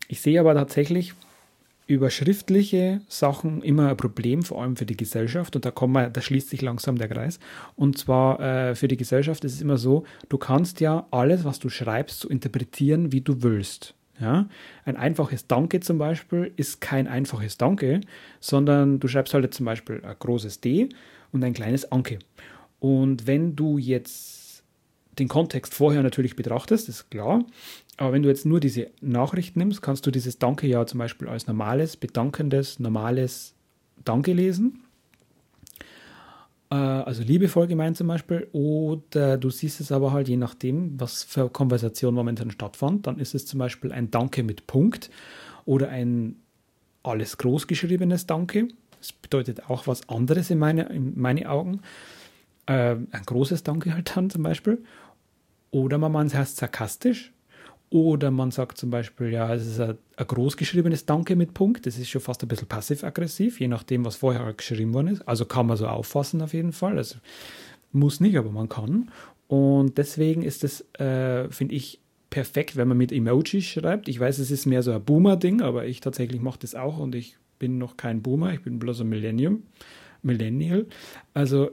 Ich 0.08 0.20
sehe 0.20 0.40
aber 0.40 0.54
tatsächlich, 0.54 1.14
über 1.90 2.08
schriftliche 2.08 3.00
Sachen 3.08 3.62
immer 3.62 3.88
ein 3.88 3.96
Problem, 3.96 4.44
vor 4.44 4.62
allem 4.62 4.76
für 4.76 4.86
die 4.86 4.96
Gesellschaft. 4.96 5.56
Und 5.56 5.64
da 5.64 5.72
kommen 5.72 5.94
wir, 5.94 6.08
da 6.08 6.20
schließt 6.20 6.48
sich 6.48 6.62
langsam 6.62 6.96
der 6.96 7.08
Kreis. 7.08 7.40
Und 7.74 7.98
zwar 7.98 8.38
äh, 8.38 8.74
für 8.76 8.86
die 8.86 8.96
Gesellschaft 8.96 9.44
ist 9.44 9.54
es 9.54 9.60
immer 9.60 9.76
so, 9.76 10.04
du 10.28 10.38
kannst 10.38 10.80
ja 10.80 11.08
alles, 11.10 11.44
was 11.44 11.58
du 11.58 11.68
schreibst, 11.68 12.20
so 12.20 12.28
interpretieren, 12.28 13.10
wie 13.10 13.22
du 13.22 13.42
willst. 13.42 13.94
Ja? 14.20 14.48
Ein 14.84 14.96
einfaches 14.96 15.48
Danke 15.48 15.80
zum 15.80 15.98
Beispiel 15.98 16.52
ist 16.56 16.80
kein 16.80 17.08
einfaches 17.08 17.58
Danke, 17.58 18.02
sondern 18.38 19.00
du 19.00 19.08
schreibst 19.08 19.34
halt 19.34 19.52
zum 19.52 19.66
Beispiel 19.66 20.00
ein 20.04 20.16
großes 20.16 20.60
D 20.60 20.90
und 21.32 21.42
ein 21.42 21.54
kleines 21.54 21.90
Anke. 21.90 22.20
Und 22.78 23.26
wenn 23.26 23.56
du 23.56 23.78
jetzt 23.78 24.39
den 25.20 25.28
Kontext 25.28 25.74
vorher 25.74 26.02
natürlich 26.02 26.36
betrachtest, 26.36 26.88
ist 26.88 27.10
klar, 27.10 27.44
aber 28.00 28.12
wenn 28.12 28.22
du 28.22 28.28
jetzt 28.30 28.46
nur 28.46 28.60
diese 28.60 28.90
Nachricht 29.02 29.56
nimmst, 29.56 29.82
kannst 29.82 30.06
du 30.06 30.10
dieses 30.10 30.38
Danke 30.38 30.66
ja 30.66 30.86
zum 30.86 30.98
Beispiel 30.98 31.28
als 31.28 31.46
normales, 31.46 31.96
bedankendes, 31.96 32.78
normales 32.78 33.54
Danke 34.04 34.32
lesen. 34.32 34.84
Äh, 36.70 36.74
also 36.74 37.22
liebevoll 37.22 37.66
gemeint 37.66 37.98
zum 37.98 38.06
Beispiel. 38.06 38.48
Oder 38.52 39.36
du 39.36 39.50
siehst 39.50 39.80
es 39.80 39.92
aber 39.92 40.12
halt 40.12 40.28
je 40.28 40.38
nachdem, 40.38 40.98
was 40.98 41.22
für 41.22 41.50
Konversation 41.50 42.14
momentan 42.14 42.50
stattfand. 42.50 43.06
Dann 43.06 43.18
ist 43.18 43.34
es 43.34 43.46
zum 43.46 43.58
Beispiel 43.58 43.92
ein 43.92 44.10
Danke 44.10 44.42
mit 44.44 44.66
Punkt 44.66 45.10
oder 45.66 45.90
ein 45.90 46.36
alles 47.02 47.36
großgeschriebenes 47.36 48.26
Danke. 48.26 48.68
Das 48.98 49.12
bedeutet 49.12 49.68
auch 49.68 49.86
was 49.86 50.08
anderes 50.08 50.50
in 50.50 50.58
meine, 50.58 50.84
in 50.84 51.20
meine 51.20 51.50
Augen. 51.50 51.80
Äh, 52.66 52.96
ein 53.10 53.22
großes 53.26 53.62
Danke 53.62 53.92
halt 53.92 54.16
dann 54.16 54.30
zum 54.30 54.42
Beispiel. 54.42 54.82
Oder 55.70 55.98
man 55.98 56.12
meint 56.12 56.30
es 56.30 56.36
heißt 56.36 56.56
sarkastisch 56.56 57.32
oder 57.90 58.30
man 58.30 58.52
sagt 58.52 58.78
zum 58.78 58.90
Beispiel, 58.90 59.30
ja, 59.30 59.52
es 59.52 59.66
ist 59.66 59.80
ein, 59.80 59.98
ein 60.16 60.26
großgeschriebenes 60.26 61.06
Danke 61.06 61.34
mit 61.34 61.54
Punkt. 61.54 61.86
Das 61.86 61.98
ist 61.98 62.08
schon 62.08 62.20
fast 62.20 62.42
ein 62.42 62.48
bisschen 62.48 62.68
passiv-aggressiv, 62.68 63.60
je 63.60 63.66
nachdem, 63.68 64.04
was 64.04 64.16
vorher 64.16 64.52
geschrieben 64.52 64.94
worden 64.94 65.08
ist. 65.08 65.22
Also 65.22 65.44
kann 65.44 65.66
man 65.66 65.76
so 65.76 65.88
auffassen 65.88 66.40
auf 66.40 66.54
jeden 66.54 66.72
Fall. 66.72 66.98
Also 66.98 67.16
muss 67.92 68.20
nicht, 68.20 68.38
aber 68.38 68.50
man 68.50 68.68
kann. 68.68 69.10
Und 69.48 69.98
deswegen 69.98 70.42
ist 70.42 70.62
es, 70.62 70.82
äh, 71.00 71.50
finde 71.50 71.74
ich, 71.74 72.00
perfekt, 72.30 72.76
wenn 72.76 72.86
man 72.86 72.96
mit 72.96 73.10
Emojis 73.10 73.64
schreibt. 73.64 74.08
Ich 74.08 74.20
weiß, 74.20 74.38
es 74.38 74.52
ist 74.52 74.66
mehr 74.66 74.84
so 74.84 74.92
ein 74.92 75.04
Boomer-Ding, 75.04 75.60
aber 75.60 75.86
ich 75.86 76.00
tatsächlich 76.00 76.40
mache 76.40 76.60
das 76.60 76.76
auch 76.76 76.98
und 76.98 77.16
ich 77.16 77.36
bin 77.58 77.78
noch 77.78 77.96
kein 77.96 78.22
Boomer, 78.22 78.54
ich 78.54 78.62
bin 78.62 78.78
bloß 78.78 79.00
ein 79.00 79.08
Millennium, 79.08 79.64
Millennial. 80.22 80.86
Also 81.34 81.72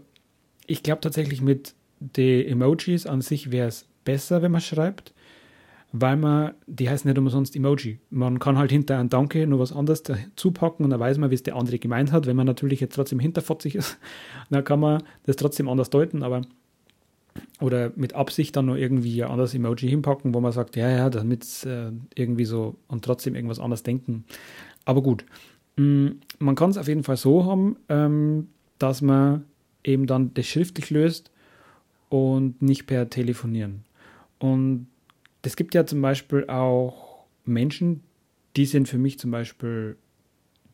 ich 0.66 0.82
glaube 0.82 1.02
tatsächlich 1.02 1.42
mit 1.42 1.76
den 2.00 2.48
Emojis 2.48 3.06
an 3.06 3.22
sich 3.22 3.52
wäre 3.52 3.68
es 3.68 3.88
besser, 4.04 4.42
wenn 4.42 4.52
man 4.52 4.62
schreibt 4.62 5.14
weil 5.92 6.18
man, 6.18 6.54
die 6.68 6.90
heißen 6.90 7.08
nicht 7.10 7.18
umsonst 7.18 7.56
Emoji. 7.56 8.00
Man 8.10 8.40
kann 8.40 8.58
halt 8.58 8.72
hinter 8.72 9.00
ein 9.00 9.10
Danke 9.10 9.48
nur 9.48 9.60
was 9.60 9.72
anderes 9.72 10.04
dazu 10.04 10.52
packen 10.52 10.84
und 10.84 10.90
dann 10.90 11.00
weiß 11.00 11.18
man, 11.18 11.32
wie 11.32 11.36
es 11.36 11.44
der 11.44 11.56
andere 11.56 11.80
gemeint 11.80 12.12
hat. 12.12 12.26
Wenn 12.26 12.36
man 12.36 12.46
natürlich 12.46 12.80
jetzt 12.82 12.96
trotzdem 12.96 13.20
hinterfotzig 13.20 13.76
ist, 13.76 13.98
dann 14.50 14.64
kann 14.64 14.80
man 14.80 15.04
das 15.24 15.38
trotzdem 15.38 15.70
anders 15.70 15.90
deuten, 15.90 16.24
aber 16.24 16.42
oder 17.62 17.92
mit 17.96 18.14
Absicht 18.16 18.56
dann 18.56 18.66
nur 18.66 18.78
irgendwie 18.78 19.24
ein 19.24 19.30
anderes 19.30 19.54
Emoji 19.54 19.90
hinpacken, 19.90 20.34
wo 20.34 20.42
man 20.42 20.52
sagt, 20.52 20.76
ja, 20.76 20.90
ja, 20.90 21.10
damit 21.10 21.64
äh, 21.66 21.92
irgendwie 22.16 22.46
so 22.46 22.78
und 22.88 23.06
trotzdem 23.06 23.36
irgendwas 23.36 23.60
anders 23.60 23.84
denken. 23.84 24.26
Aber 24.86 25.04
gut, 25.04 25.24
mh, 25.78 25.86
mm, 25.86 26.20
man 26.40 26.56
kann 26.56 26.72
es 26.72 26.78
auf 26.78 26.88
jeden 26.88 27.04
Fall 27.04 27.18
so 27.18 27.46
haben, 27.46 27.78
ähm, 27.90 28.50
dass 28.80 29.02
man 29.02 29.46
eben 29.84 30.08
dann 30.08 30.34
das 30.34 30.48
schriftlich 30.48 30.90
löst 30.90 31.32
und 32.10 32.62
nicht 32.62 32.88
per 32.88 33.10
Telefonieren. 33.10 33.84
Und 34.40 34.88
es 35.42 35.56
gibt 35.56 35.74
ja 35.74 35.86
zum 35.86 36.02
Beispiel 36.02 36.46
auch 36.48 37.26
Menschen, 37.46 38.02
die 38.56 38.66
sind 38.66 38.88
für 38.88 38.98
mich 38.98 39.20
zum 39.20 39.32
Beispiel 39.32 39.98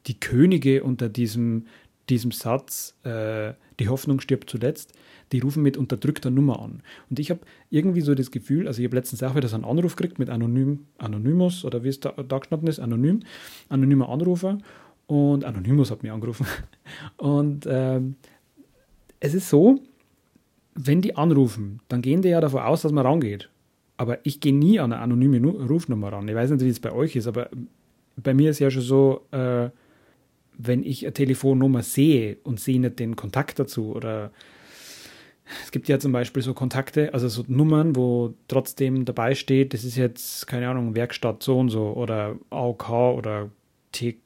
die 0.07 0.19
Könige 0.19 0.83
unter 0.83 1.09
diesem, 1.09 1.67
diesem 2.09 2.31
Satz, 2.31 2.95
äh, 3.03 3.53
die 3.79 3.89
Hoffnung 3.89 4.19
stirbt 4.19 4.49
zuletzt, 4.49 4.93
die 5.31 5.39
rufen 5.39 5.63
mit 5.63 5.77
unterdrückter 5.77 6.29
Nummer 6.29 6.61
an. 6.61 6.83
Und 7.09 7.19
ich 7.19 7.29
habe 7.29 7.41
irgendwie 7.69 8.01
so 8.01 8.13
das 8.15 8.31
Gefühl, 8.31 8.67
also 8.67 8.81
ich 8.81 8.87
habe 8.87 8.95
letztens 8.95 9.23
auch 9.23 9.35
wieder 9.35 9.47
so 9.47 9.55
einen 9.55 9.65
Anruf 9.65 9.95
gekriegt 9.95 10.19
mit 10.19 10.29
Anonym, 10.29 10.85
Anonymous 10.97 11.65
oder 11.65 11.83
wie 11.83 11.89
es 11.89 11.99
da, 11.99 12.11
da 12.11 12.37
gestanden 12.37 12.67
ist, 12.67 12.79
anonym, 12.79 13.21
anonymer 13.69 14.09
Anrufer 14.09 14.57
und 15.07 15.43
Anonymous 15.43 15.91
hat 15.91 16.03
mich 16.03 16.11
angerufen. 16.11 16.47
Und 17.17 17.67
ähm, 17.69 18.15
es 19.19 19.33
ist 19.33 19.49
so, 19.49 19.81
wenn 20.75 21.01
die 21.01 21.15
anrufen, 21.15 21.79
dann 21.87 22.01
gehen 22.01 22.21
die 22.21 22.29
ja 22.29 22.41
davon 22.41 22.61
aus, 22.61 22.81
dass 22.81 22.91
man 22.91 23.05
rangeht. 23.05 23.49
Aber 23.97 24.19
ich 24.23 24.39
gehe 24.39 24.53
nie 24.53 24.79
an 24.79 24.91
eine 24.91 25.01
anonyme 25.01 25.39
Rufnummer 25.47 26.11
ran. 26.11 26.27
Ich 26.27 26.35
weiß 26.35 26.49
nicht, 26.51 26.61
wie 26.61 26.69
es 26.69 26.79
bei 26.79 26.91
euch 26.91 27.15
ist, 27.15 27.27
aber 27.27 27.49
bei 28.15 28.33
mir 28.33 28.49
ist 28.49 28.59
ja 28.59 28.71
schon 28.71 28.81
so, 28.81 29.25
äh, 29.31 29.69
wenn 30.57 30.83
ich 30.83 31.05
eine 31.05 31.13
Telefonnummer 31.13 31.83
sehe 31.83 32.37
und 32.43 32.59
sehe 32.59 32.79
nicht 32.79 32.99
den 32.99 33.15
Kontakt 33.15 33.59
dazu 33.59 33.93
oder 33.95 34.31
es 35.63 35.71
gibt 35.71 35.89
ja 35.89 35.99
zum 35.99 36.11
Beispiel 36.11 36.41
so 36.41 36.53
Kontakte, 36.53 37.13
also 37.13 37.27
so 37.27 37.43
Nummern, 37.47 37.95
wo 37.95 38.33
trotzdem 38.47 39.03
dabei 39.03 39.35
steht, 39.35 39.73
das 39.73 39.83
ist 39.83 39.97
jetzt, 39.97 40.47
keine 40.47 40.69
Ahnung, 40.69 40.95
Werkstatt 40.95 41.43
so 41.43 41.59
und 41.59 41.69
so 41.69 41.93
oder 41.93 42.37
AOK 42.49 42.89
oder 42.89 43.49
T, 43.91 44.17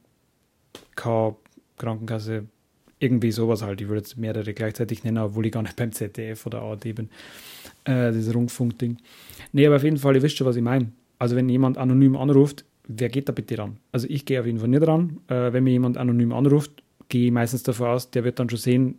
JVK, 0.98 1.36
Krankenkasse, 1.76 2.46
irgendwie 3.00 3.30
sowas 3.30 3.62
halt. 3.62 3.80
Ich 3.80 3.88
würde 3.88 4.00
jetzt 4.00 4.16
mehrere 4.16 4.52
gleichzeitig 4.54 5.04
nennen, 5.04 5.18
obwohl 5.18 5.46
ich 5.46 5.52
gar 5.52 5.62
nicht 5.62 5.76
beim 5.76 5.92
ZDF 5.92 6.46
oder 6.46 6.62
ARD 6.62 6.94
bin. 6.94 7.08
Äh, 7.84 8.12
dieses 8.12 8.34
Rundfunkding. 8.34 8.98
Nee, 9.52 9.66
aber 9.66 9.76
auf 9.76 9.84
jeden 9.84 9.98
Fall, 9.98 10.16
ihr 10.16 10.22
wisst 10.22 10.36
schon, 10.36 10.46
was 10.46 10.56
ich 10.56 10.62
meine. 10.62 10.92
Also 11.18 11.36
wenn 11.36 11.48
jemand 11.48 11.78
anonym 11.78 12.16
anruft, 12.16 12.64
wer 12.86 13.08
geht 13.08 13.28
da 13.28 13.32
bitte 13.32 13.58
ran? 13.58 13.76
Also 13.92 14.06
ich 14.08 14.24
gehe 14.24 14.40
auf 14.40 14.46
jeden 14.46 14.58
Fall 14.58 14.68
nicht 14.68 14.86
ran. 14.86 15.18
Äh, 15.28 15.52
wenn 15.52 15.64
mir 15.64 15.70
jemand 15.70 15.96
anonym 15.96 16.32
anruft, 16.32 16.82
gehe 17.08 17.26
ich 17.26 17.32
meistens 17.32 17.62
davon 17.62 17.88
aus, 17.88 18.10
der 18.10 18.24
wird 18.24 18.38
dann 18.38 18.50
schon 18.50 18.58
sehen, 18.58 18.94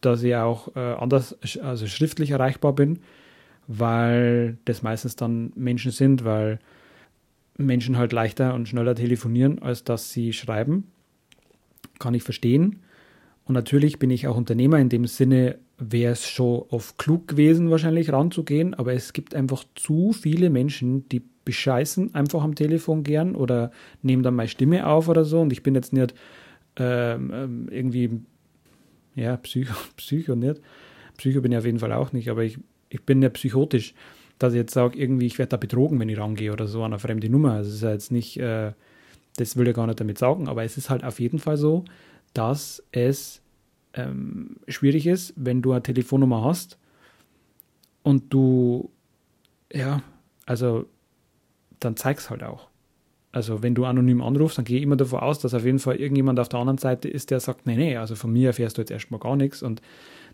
dass 0.00 0.22
ich 0.22 0.34
auch 0.36 0.74
äh, 0.74 0.80
anders, 0.80 1.36
also 1.60 1.86
schriftlich 1.86 2.30
erreichbar 2.30 2.74
bin, 2.74 3.00
weil 3.66 4.56
das 4.64 4.82
meistens 4.82 5.16
dann 5.16 5.52
Menschen 5.54 5.92
sind, 5.92 6.24
weil 6.24 6.58
Menschen 7.56 7.98
halt 7.98 8.12
leichter 8.12 8.54
und 8.54 8.68
schneller 8.68 8.94
telefonieren, 8.94 9.60
als 9.60 9.84
dass 9.84 10.10
sie 10.10 10.32
schreiben. 10.32 10.84
Kann 11.98 12.14
ich 12.14 12.22
verstehen. 12.22 12.80
Und 13.50 13.54
natürlich 13.54 13.98
bin 13.98 14.10
ich 14.10 14.28
auch 14.28 14.36
Unternehmer. 14.36 14.78
In 14.78 14.90
dem 14.90 15.08
Sinne 15.08 15.58
wäre 15.76 16.12
es 16.12 16.24
schon 16.24 16.62
oft 16.68 16.98
klug 16.98 17.26
gewesen, 17.26 17.68
wahrscheinlich 17.68 18.12
ranzugehen. 18.12 18.74
Aber 18.74 18.92
es 18.92 19.12
gibt 19.12 19.34
einfach 19.34 19.64
zu 19.74 20.12
viele 20.12 20.50
Menschen, 20.50 21.08
die 21.08 21.20
bescheißen 21.44 22.14
einfach 22.14 22.44
am 22.44 22.54
Telefon 22.54 23.02
gern 23.02 23.34
oder 23.34 23.72
nehmen 24.02 24.22
dann 24.22 24.36
meine 24.36 24.46
Stimme 24.46 24.86
auf 24.86 25.08
oder 25.08 25.24
so. 25.24 25.40
Und 25.40 25.52
ich 25.52 25.64
bin 25.64 25.74
jetzt 25.74 25.92
nicht 25.92 26.14
ähm, 26.76 27.32
ähm 27.34 27.68
irgendwie, 27.72 28.20
ja, 29.16 29.36
Psycho, 29.38 29.74
Psycho 29.96 30.36
nicht. 30.36 30.60
Psycho 31.16 31.40
bin 31.40 31.50
ich 31.50 31.58
auf 31.58 31.66
jeden 31.66 31.80
Fall 31.80 31.92
auch 31.92 32.12
nicht, 32.12 32.30
aber 32.30 32.44
ich, 32.44 32.56
ich 32.88 33.02
bin 33.02 33.20
ja 33.20 33.30
psychotisch 33.30 33.94
dass 34.38 34.54
ich 34.54 34.58
jetzt 34.58 34.72
sage, 34.72 34.96
irgendwie, 34.96 35.26
ich 35.26 35.38
werde 35.38 35.50
da 35.50 35.56
betrogen, 35.58 36.00
wenn 36.00 36.08
ich 36.08 36.18
rangehe 36.18 36.50
oder 36.50 36.66
so 36.66 36.82
an 36.82 36.92
eine 36.92 36.98
fremde 36.98 37.28
Nummer. 37.28 37.54
Also 37.54 37.68
es 37.68 37.74
ist 37.74 37.82
ja 37.82 37.90
jetzt 37.90 38.10
nicht, 38.10 38.38
äh, 38.38 38.72
das 39.36 39.56
will 39.58 39.68
ich 39.68 39.74
gar 39.74 39.86
nicht 39.86 40.00
damit 40.00 40.16
sagen, 40.16 40.48
aber 40.48 40.64
es 40.64 40.78
ist 40.78 40.88
halt 40.88 41.04
auf 41.04 41.20
jeden 41.20 41.38
Fall 41.38 41.58
so, 41.58 41.84
dass 42.34 42.82
es 42.92 43.39
ähm, 43.94 44.56
schwierig 44.68 45.06
ist, 45.06 45.32
wenn 45.36 45.62
du 45.62 45.72
eine 45.72 45.82
Telefonnummer 45.82 46.44
hast 46.44 46.78
und 48.02 48.32
du, 48.32 48.90
ja, 49.72 50.02
also 50.46 50.86
dann 51.80 51.96
zeig's 51.96 52.30
halt 52.30 52.42
auch. 52.42 52.68
Also 53.32 53.62
wenn 53.62 53.74
du 53.74 53.84
anonym 53.84 54.22
anrufst, 54.22 54.58
dann 54.58 54.64
gehe 54.64 54.78
ich 54.78 54.82
immer 54.82 54.96
davon 54.96 55.20
aus, 55.20 55.38
dass 55.38 55.54
auf 55.54 55.64
jeden 55.64 55.78
Fall 55.78 55.96
irgendjemand 55.96 56.40
auf 56.40 56.48
der 56.48 56.58
anderen 56.58 56.78
Seite 56.78 57.08
ist, 57.08 57.30
der 57.30 57.38
sagt, 57.38 57.66
nee, 57.66 57.76
nee, 57.76 57.96
also 57.96 58.16
von 58.16 58.32
mir 58.32 58.48
erfährst 58.48 58.76
du 58.76 58.82
jetzt 58.82 58.90
erstmal 58.90 59.20
gar 59.20 59.36
nichts 59.36 59.62
und 59.62 59.80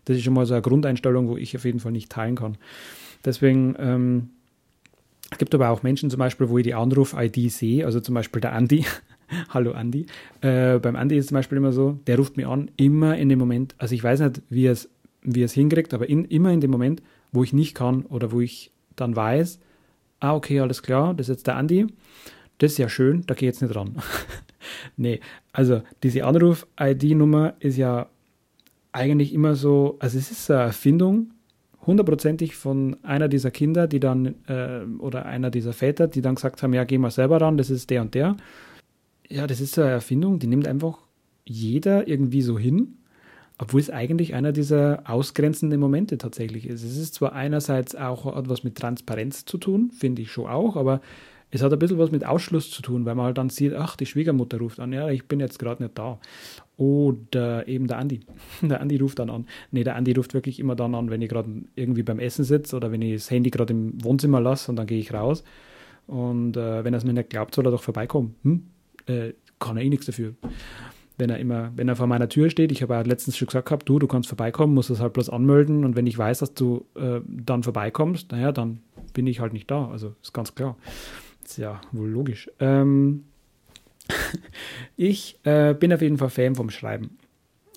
das 0.07 0.17
ist 0.17 0.23
schon 0.23 0.35
mal 0.35 0.47
so 0.47 0.55
eine 0.55 0.63
Grundeinstellung, 0.63 1.29
wo 1.29 1.37
ich 1.37 1.57
auf 1.57 1.65
jeden 1.65 1.81
Fall 1.81 1.93
nicht 1.93 2.11
teilen 2.11 2.37
kann. 2.37 2.57
Deswegen, 3.25 3.75
ähm, 3.79 4.31
es 5.31 5.39
gibt 5.39 5.55
aber 5.55 5.71
auch 5.71 5.83
Menschen 5.83 6.09
zum 6.11 6.19
Beispiel, 6.19 6.49
wo 6.49 6.59
ich 6.59 6.65
die 6.65 6.75
Anruf-ID 6.75 7.51
sehe, 7.51 7.85
also 7.85 8.01
zum 8.01 8.15
Beispiel 8.15 8.41
der 8.41 8.53
Andi. 8.53 8.87
Hallo 9.51 9.73
Andi. 9.73 10.07
Äh, 10.41 10.79
beim 10.79 10.97
Andi 10.97 11.17
ist 11.17 11.25
es 11.25 11.29
zum 11.29 11.37
Beispiel 11.37 11.59
immer 11.59 11.73
so, 11.73 11.99
der 12.07 12.17
ruft 12.17 12.37
mir 12.37 12.49
an, 12.49 12.71
immer 12.77 13.17
in 13.17 13.29
dem 13.29 13.39
Moment, 13.39 13.75
also 13.79 13.95
ich 13.95 14.03
weiß 14.03 14.21
nicht, 14.21 14.43
wie 14.49 14.67
er 14.67 14.73
es 14.73 14.91
wie 15.23 15.47
hinkriegt, 15.47 15.93
aber 15.93 16.09
in, 16.09 16.25
immer 16.25 16.53
in 16.53 16.61
dem 16.61 16.71
Moment, 16.71 17.03
wo 17.33 17.43
ich 17.43 17.53
nicht 17.53 17.75
kann 17.75 18.03
oder 18.03 18.31
wo 18.31 18.41
ich 18.41 18.71
dann 18.95 19.17
weiß, 19.17 19.59
ah, 20.21 20.35
okay, 20.35 20.61
alles 20.61 20.83
klar, 20.83 21.15
das 21.15 21.29
ist 21.29 21.37
jetzt 21.37 21.47
der 21.49 21.57
Andi, 21.57 21.87
das 22.59 22.73
ist 22.73 22.79
ja 22.79 22.89
schön, 22.89 23.25
da 23.27 23.35
gehe 23.35 23.49
ich 23.49 23.55
jetzt 23.55 23.63
nicht 23.63 23.75
ran. 23.75 23.97
nee, 24.97 25.21
also 25.53 25.83
diese 26.03 26.25
Anruf-ID-Nummer 26.25 27.55
ist 27.59 27.77
ja 27.77 28.09
eigentlich 28.93 29.35
immer 29.35 29.57
so, 29.57 29.97
also 29.99 30.17
es 30.17 30.31
ist 30.31 30.51
eine 30.51 30.63
Erfindung 30.63 31.33
hundertprozentig 31.87 32.57
von 32.57 32.97
einer 33.03 33.29
dieser 33.29 33.51
Kinder, 33.51 33.87
die 33.87 34.01
dann, 34.01 34.35
äh, 34.49 34.81
oder 34.99 35.27
einer 35.27 35.51
dieser 35.51 35.73
Väter, 35.73 36.09
die 36.09 36.21
dann 36.21 36.35
gesagt 36.35 36.63
haben, 36.63 36.73
ja, 36.75 36.85
geh 36.85 36.99
mal 36.99 37.11
selber 37.11 37.41
ran, 37.41 37.57
das 37.57 37.71
ist 37.71 37.91
der 37.91 38.03
und 38.03 38.15
der. 38.15 38.37
Ja, 39.29 39.47
das 39.47 39.61
ist 39.61 39.75
so 39.75 39.83
eine 39.83 39.91
Erfindung, 39.91 40.39
die 40.39 40.47
nimmt 40.47 40.69
einfach 40.69 40.99
jeder 41.45 42.07
irgendwie 42.09 42.43
so 42.43 42.59
hin, 42.59 42.99
obwohl 43.59 43.81
es 43.81 43.91
eigentlich 43.91 44.35
einer 44.35 44.53
dieser 44.53 45.03
ausgrenzenden 45.09 45.81
Momente 45.81 46.19
tatsächlich 46.19 46.67
ist. 46.67 46.83
Es 46.83 46.97
ist 46.97 47.15
zwar 47.15 47.33
einerseits 47.33 47.95
auch 47.95 48.37
etwas 48.37 48.65
mit 48.65 48.77
Transparenz 48.77 49.45
zu 49.45 49.59
tun, 49.59 49.91
finde 49.91 50.23
ich 50.23 50.31
schon 50.31 50.47
auch, 50.47 50.77
aber 50.77 51.01
es 51.51 51.63
hat 51.63 51.73
ein 51.73 51.79
bisschen 51.79 51.99
was 51.99 52.11
mit 52.11 52.27
Ausschluss 52.27 52.71
zu 52.71 52.83
tun, 52.83 53.05
weil 53.05 53.15
man 53.15 53.27
halt 53.27 53.39
dann 53.39 53.51
sieht, 53.51 53.73
ach, 53.73 53.97
die 53.97 54.07
Schwiegermutter 54.07 54.59
ruft 54.59 54.81
an, 54.81 54.93
ja, 54.93 55.09
ich 55.09 55.27
bin 55.27 55.41
jetzt 55.41 55.59
gerade 55.59 55.83
nicht 55.83 55.97
da. 55.97 56.19
Oder 56.77 57.67
eben 57.69 57.87
der 57.87 57.99
Andi. 57.99 58.21
Der 58.63 58.81
Andi 58.81 58.97
ruft 58.97 59.19
dann 59.19 59.31
an. 59.31 59.47
Nee, 59.71 59.85
der 59.85 59.97
Andi 59.97 60.13
ruft 60.13 60.35
wirklich 60.35 60.61
immer 60.61 60.77
dann 60.77 60.95
an, 60.95 61.09
wenn 61.09 61.23
ich 61.23 61.31
gerade 61.31 61.49
irgendwie 61.75 62.03
beim 62.03 62.19
Essen 62.19 62.45
sitze 62.45 62.77
oder 62.77 62.93
wenn 62.93 63.01
ich 63.01 63.15
das 63.15 63.31
Handy 63.31 63.51
gerade 63.51 63.73
im 63.73 64.05
Wohnzimmer 64.05 64.41
lasse 64.41 64.71
und 64.71 64.77
dann 64.77 64.87
gehe 64.87 64.99
ich 64.99 65.15
raus. 65.15 65.45
Und 66.07 66.57
äh, 66.57 66.85
wenn 66.85 66.93
er 66.93 66.99
es 66.99 67.05
mir 67.05 67.15
nicht 67.15 67.31
glaubt, 67.31 67.55
soll 67.55 67.67
er 67.67 67.71
doch 67.71 67.83
vorbeikommen. 67.83 68.35
Hm? 68.43 68.63
Äh, 69.07 69.33
kann 69.59 69.77
er 69.77 69.83
eh 69.83 69.89
nichts 69.89 70.07
dafür. 70.07 70.35
Wenn 71.19 71.31
er 71.31 71.39
immer, 71.39 71.73
wenn 71.77 71.89
er 71.89 71.97
vor 71.97 72.07
meiner 72.07 72.29
Tür 72.29 72.51
steht, 72.51 72.73
ich 72.73 72.83
habe 72.83 72.95
ja 72.95 73.01
letztens 73.01 73.37
schon 73.37 73.47
gesagt 73.47 73.69
gehabt, 73.69 73.89
du, 73.89 73.99
du 73.99 74.07
kannst 74.07 74.29
vorbeikommen, 74.29 74.75
musst 74.75 74.91
es 74.91 75.01
halt 75.01 75.15
bloß 75.15 75.31
anmelden 75.31 75.85
und 75.85 75.97
wenn 75.97 76.07
ich 76.07 76.19
weiß, 76.19 76.41
dass 76.41 76.53
du 76.53 76.85
äh, 76.95 77.21
dann 77.27 77.63
vorbeikommst, 77.63 78.33
naja, 78.33 78.53
dann 78.53 78.81
bin 79.15 79.27
ich 79.27 79.41
halt 79.41 79.55
nicht 79.55 79.71
da. 79.71 79.89
Also 79.89 80.15
ist 80.23 80.35
ganz 80.35 80.55
klar. 80.55 80.77
Ist 81.43 81.57
ja 81.57 81.81
wohl 81.93 82.09
logisch. 82.09 82.51
Ähm, 82.61 83.25
ich 84.97 85.39
äh, 85.45 85.75
bin 85.75 85.93
auf 85.93 86.03
jeden 86.03 86.19
Fall 86.19 86.31
Fan 86.31 86.55
vom 86.55 86.71
Schreiben. 86.71 87.17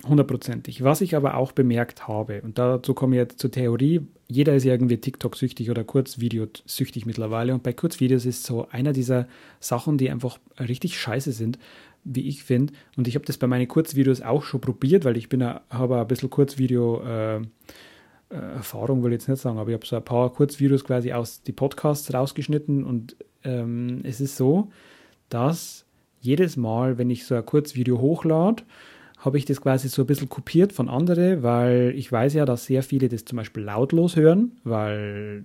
Hundertprozentig. 0.08 0.84
Was 0.84 1.02
ich 1.02 1.16
aber 1.16 1.36
auch 1.36 1.52
bemerkt 1.52 2.08
habe, 2.08 2.42
und 2.42 2.58
dazu 2.58 2.94
komme 2.94 3.16
ich 3.16 3.20
jetzt 3.20 3.40
zur 3.40 3.52
Theorie, 3.52 4.02
jeder 4.28 4.56
ist 4.56 4.66
irgendwie 4.66 4.98
TikTok-süchtig 4.98 5.70
oder 5.70 5.84
Kurzvideo-süchtig 5.84 7.06
mittlerweile. 7.06 7.54
Und 7.54 7.64
bei 7.64 7.74
Kurzvideos 7.74 8.26
ist 8.26 8.44
so 8.44 8.68
einer 8.70 8.94
dieser 8.94 9.28
Sachen, 9.60 9.98
die 9.98 10.10
einfach 10.10 10.40
richtig 10.60 10.98
scheiße 10.98 11.34
sind, 11.34 11.60
wie 12.06 12.28
ich 12.30 12.44
finde. 12.44 12.74
Und 12.96 13.08
ich 13.08 13.16
habe 13.16 13.26
das 13.26 13.38
bei 13.38 13.48
meinen 13.48 13.68
Kurzvideos 13.68 14.22
auch 14.22 14.44
schon 14.44 14.62
probiert, 14.62 15.04
weil 15.04 15.18
ich 15.18 15.28
bin 15.28 15.44
habe 15.44 16.00
ein 16.00 16.08
bisschen 16.08 16.30
Kurzvideo 16.30 17.04
äh, 17.04 17.42
äh, 18.30 18.36
Erfahrung 18.36 19.04
will 19.04 19.12
ich 19.12 19.22
jetzt 19.22 19.28
nicht 19.28 19.42
sagen, 19.42 19.58
aber 19.58 19.70
ich 19.70 19.76
habe 19.76 19.86
so 19.86 19.96
ein 19.96 20.06
paar 20.06 20.32
Kurzvideos 20.32 20.84
quasi 20.84 21.14
aus 21.14 21.42
die 21.42 21.52
Podcasts 21.52 22.14
rausgeschnitten 22.14 22.84
und 22.84 23.16
ähm, 23.44 24.02
es 24.04 24.22
ist 24.22 24.38
so, 24.38 24.72
dass 25.30 25.86
jedes 26.22 26.58
Mal, 26.58 26.98
wenn 26.98 27.10
ich 27.10 27.26
so 27.26 27.36
ein 27.36 27.46
Kurzvideo 27.46 28.00
hochlade, 28.00 28.64
habe 29.20 29.38
ich 29.38 29.46
das 29.46 29.62
quasi 29.62 29.90
so 29.90 30.04
ein 30.04 30.08
bisschen 30.08 30.30
kopiert 30.30 30.74
von 30.74 30.90
anderen, 30.90 31.44
weil 31.44 31.94
ich 31.96 32.12
weiß 32.12 32.34
ja, 32.34 32.46
dass 32.46 32.66
sehr 32.66 32.84
viele 32.84 33.10
das 33.10 33.26
zum 33.26 33.38
Beispiel 33.38 33.64
lautlos 33.64 34.16
hören, 34.16 34.54
weil 34.64 35.44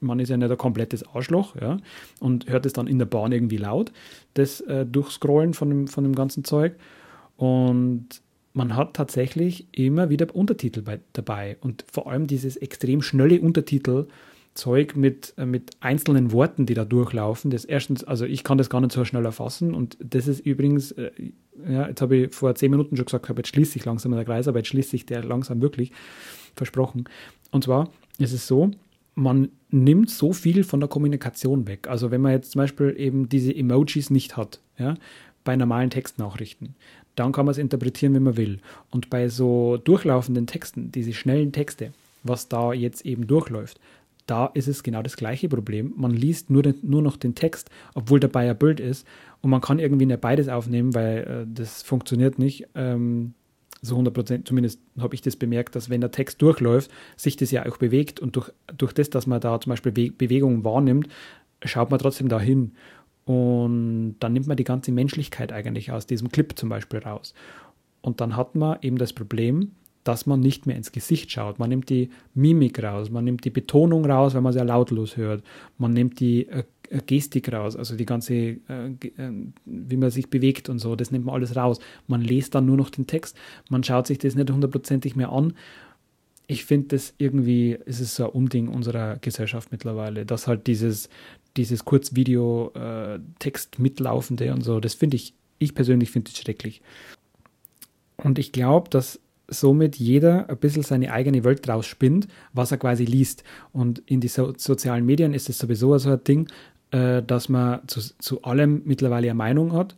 man 0.00 0.20
ist 0.20 0.28
ja 0.28 0.36
nicht 0.36 0.50
ein 0.50 0.58
komplettes 0.58 1.06
Arschloch, 1.08 1.56
ja, 1.56 1.78
und 2.20 2.48
hört 2.48 2.66
es 2.66 2.72
dann 2.72 2.86
in 2.86 2.98
der 2.98 3.06
Bahn 3.06 3.32
irgendwie 3.32 3.56
laut, 3.56 3.92
das 4.34 4.60
äh, 4.60 4.86
Durchscrollen 4.86 5.54
von 5.54 5.68
dem, 5.70 5.88
von 5.88 6.04
dem 6.04 6.14
ganzen 6.14 6.44
Zeug. 6.44 6.76
Und 7.36 8.06
man 8.52 8.76
hat 8.76 8.94
tatsächlich 8.94 9.66
immer 9.72 10.10
wieder 10.10 10.34
Untertitel 10.34 10.82
bei, 10.82 11.00
dabei 11.12 11.56
und 11.60 11.84
vor 11.90 12.10
allem 12.10 12.26
dieses 12.26 12.56
extrem 12.56 13.02
schnelle 13.02 13.40
Untertitel 13.40 14.06
Zeug 14.54 14.96
mit, 14.96 15.34
äh, 15.36 15.46
mit 15.46 15.70
einzelnen 15.80 16.32
Worten, 16.32 16.66
die 16.66 16.74
da 16.74 16.84
durchlaufen. 16.84 17.50
Das 17.50 17.64
erstens, 17.64 18.04
also 18.04 18.24
ich 18.24 18.44
kann 18.44 18.58
das 18.58 18.70
gar 18.70 18.80
nicht 18.80 18.92
so 18.92 19.04
schnell 19.04 19.24
erfassen 19.24 19.74
und 19.74 19.96
das 20.00 20.28
ist 20.28 20.40
übrigens, 20.40 20.92
äh, 20.92 21.10
ja, 21.68 21.88
jetzt 21.88 22.02
habe 22.02 22.16
ich 22.16 22.34
vor 22.34 22.54
zehn 22.54 22.70
Minuten 22.70 22.96
schon 22.96 23.06
gesagt, 23.06 23.28
jetzt 23.28 23.48
schließt 23.48 23.72
sich 23.72 23.84
langsam 23.84 24.12
der 24.12 24.24
Kreis, 24.24 24.48
aber 24.48 24.58
jetzt 24.58 24.68
schließt 24.68 24.90
sich 24.90 25.06
der 25.06 25.24
langsam 25.24 25.60
wirklich, 25.60 25.92
versprochen. 26.56 27.04
Und 27.50 27.64
zwar 27.64 27.90
ist 28.18 28.32
es 28.32 28.46
so, 28.46 28.70
man 29.14 29.48
nimmt 29.70 30.10
so 30.10 30.32
viel 30.32 30.64
von 30.64 30.80
der 30.80 30.88
Kommunikation 30.88 31.66
weg. 31.66 31.88
Also 31.88 32.10
wenn 32.10 32.20
man 32.20 32.32
jetzt 32.32 32.52
zum 32.52 32.60
Beispiel 32.60 32.94
eben 32.96 33.28
diese 33.28 33.54
Emojis 33.54 34.10
nicht 34.10 34.36
hat, 34.36 34.60
ja, 34.78 34.94
bei 35.44 35.56
normalen 35.56 35.90
Textnachrichten, 35.90 36.74
dann 37.16 37.32
kann 37.32 37.46
man 37.46 37.52
es 37.52 37.58
interpretieren, 37.58 38.14
wie 38.14 38.20
man 38.20 38.36
will. 38.36 38.60
Und 38.90 39.10
bei 39.10 39.28
so 39.28 39.76
durchlaufenden 39.76 40.46
Texten, 40.46 40.92
diese 40.92 41.12
schnellen 41.12 41.52
Texte, 41.52 41.92
was 42.22 42.48
da 42.48 42.72
jetzt 42.72 43.04
eben 43.04 43.26
durchläuft, 43.26 43.80
da 44.28 44.46
ist 44.46 44.68
es 44.68 44.82
genau 44.82 45.02
das 45.02 45.16
gleiche 45.16 45.48
Problem. 45.48 45.94
Man 45.96 46.12
liest 46.12 46.50
nur, 46.50 46.62
den, 46.62 46.74
nur 46.82 47.02
noch 47.02 47.16
den 47.16 47.34
Text, 47.34 47.70
obwohl 47.94 48.20
dabei 48.20 48.48
ein 48.48 48.58
Bild 48.58 48.78
ist. 48.78 49.06
Und 49.40 49.50
man 49.50 49.60
kann 49.60 49.78
irgendwie 49.78 50.06
nicht 50.06 50.20
beides 50.20 50.48
aufnehmen, 50.48 50.94
weil 50.94 51.18
äh, 51.18 51.46
das 51.52 51.82
funktioniert 51.82 52.38
nicht. 52.38 52.66
Ähm, 52.74 53.34
so 53.80 53.94
100 53.94 54.12
Prozent, 54.12 54.48
zumindest 54.48 54.80
habe 54.98 55.14
ich 55.14 55.22
das 55.22 55.36
bemerkt, 55.36 55.76
dass 55.76 55.88
wenn 55.88 56.00
der 56.00 56.10
Text 56.10 56.42
durchläuft, 56.42 56.90
sich 57.16 57.36
das 57.36 57.50
ja 57.50 57.64
auch 57.66 57.78
bewegt. 57.78 58.20
Und 58.20 58.36
durch, 58.36 58.50
durch 58.76 58.92
das, 58.92 59.08
dass 59.08 59.26
man 59.26 59.40
da 59.40 59.58
zum 59.60 59.70
Beispiel 59.70 59.92
Be 59.92 60.10
Bewegungen 60.10 60.64
wahrnimmt, 60.64 61.08
schaut 61.64 61.90
man 61.90 61.98
trotzdem 61.98 62.28
dahin. 62.28 62.72
Und 63.24 64.16
dann 64.20 64.32
nimmt 64.32 64.46
man 64.46 64.56
die 64.56 64.64
ganze 64.64 64.92
Menschlichkeit 64.92 65.52
eigentlich 65.52 65.90
aus 65.92 66.06
diesem 66.06 66.30
Clip 66.30 66.58
zum 66.58 66.68
Beispiel 66.68 67.00
raus. 67.00 67.34
Und 68.02 68.20
dann 68.20 68.36
hat 68.36 68.54
man 68.54 68.78
eben 68.82 68.98
das 68.98 69.12
Problem, 69.12 69.72
dass 70.08 70.24
man 70.24 70.40
nicht 70.40 70.64
mehr 70.64 70.74
ins 70.74 70.90
Gesicht 70.90 71.30
schaut. 71.30 71.58
Man 71.58 71.68
nimmt 71.68 71.90
die 71.90 72.08
Mimik 72.32 72.82
raus, 72.82 73.10
man 73.10 73.24
nimmt 73.24 73.44
die 73.44 73.50
Betonung 73.50 74.06
raus, 74.06 74.32
wenn 74.32 74.42
man 74.42 74.54
sehr 74.54 74.64
lautlos 74.64 75.18
hört. 75.18 75.44
Man 75.76 75.92
nimmt 75.92 76.18
die 76.18 76.48
äh, 76.48 76.64
äh 76.88 77.00
Gestik 77.04 77.52
raus, 77.52 77.76
also 77.76 77.94
die 77.94 78.06
ganze, 78.06 78.34
äh, 78.34 78.56
äh, 78.86 79.32
wie 79.66 79.96
man 79.98 80.10
sich 80.10 80.30
bewegt 80.30 80.70
und 80.70 80.78
so, 80.78 80.96
das 80.96 81.10
nimmt 81.10 81.26
man 81.26 81.34
alles 81.34 81.56
raus. 81.56 81.78
Man 82.06 82.22
liest 82.22 82.54
dann 82.54 82.64
nur 82.64 82.78
noch 82.78 82.88
den 82.88 83.06
Text, 83.06 83.36
man 83.68 83.84
schaut 83.84 84.06
sich 84.06 84.16
das 84.16 84.34
nicht 84.34 84.50
hundertprozentig 84.50 85.14
mehr 85.14 85.30
an. 85.30 85.52
Ich 86.46 86.64
finde 86.64 86.88
das 86.96 87.12
irgendwie, 87.18 87.76
ist 87.84 88.00
es 88.00 88.16
so 88.16 88.24
ein 88.24 88.30
Unding 88.30 88.68
unserer 88.68 89.18
Gesellschaft 89.18 89.70
mittlerweile, 89.72 90.24
dass 90.24 90.46
halt 90.46 90.66
dieses, 90.66 91.10
dieses 91.58 91.84
Kurzvideo-Text 91.84 93.78
äh, 93.78 93.82
mitlaufende 93.82 94.54
und 94.54 94.62
so, 94.62 94.80
das 94.80 94.94
finde 94.94 95.16
ich 95.16 95.34
Ich 95.58 95.74
persönlich 95.74 96.10
finde 96.10 96.30
es 96.30 96.38
schrecklich. 96.38 96.80
Und 98.16 98.38
ich 98.38 98.52
glaube, 98.52 98.88
dass 98.88 99.20
somit 99.48 99.96
jeder 99.96 100.48
ein 100.48 100.58
bisschen 100.58 100.82
seine 100.82 101.12
eigene 101.12 101.42
Welt 101.44 101.66
draus 101.66 101.86
spinnt, 101.86 102.28
was 102.52 102.70
er 102.70 102.78
quasi 102.78 103.04
liest. 103.04 103.44
Und 103.72 104.00
in 104.06 104.20
die 104.20 104.28
so 104.28 104.52
sozialen 104.56 105.06
Medien 105.06 105.34
ist 105.34 105.48
es 105.48 105.58
sowieso 105.58 105.96
so 105.98 106.10
ein 106.10 106.24
Ding, 106.24 106.48
äh, 106.90 107.22
dass 107.22 107.48
man 107.48 107.80
zu, 107.86 108.00
zu 108.18 108.42
allem 108.42 108.82
mittlerweile 108.84 109.28
eine 109.28 109.34
Meinung 109.34 109.72
hat 109.72 109.96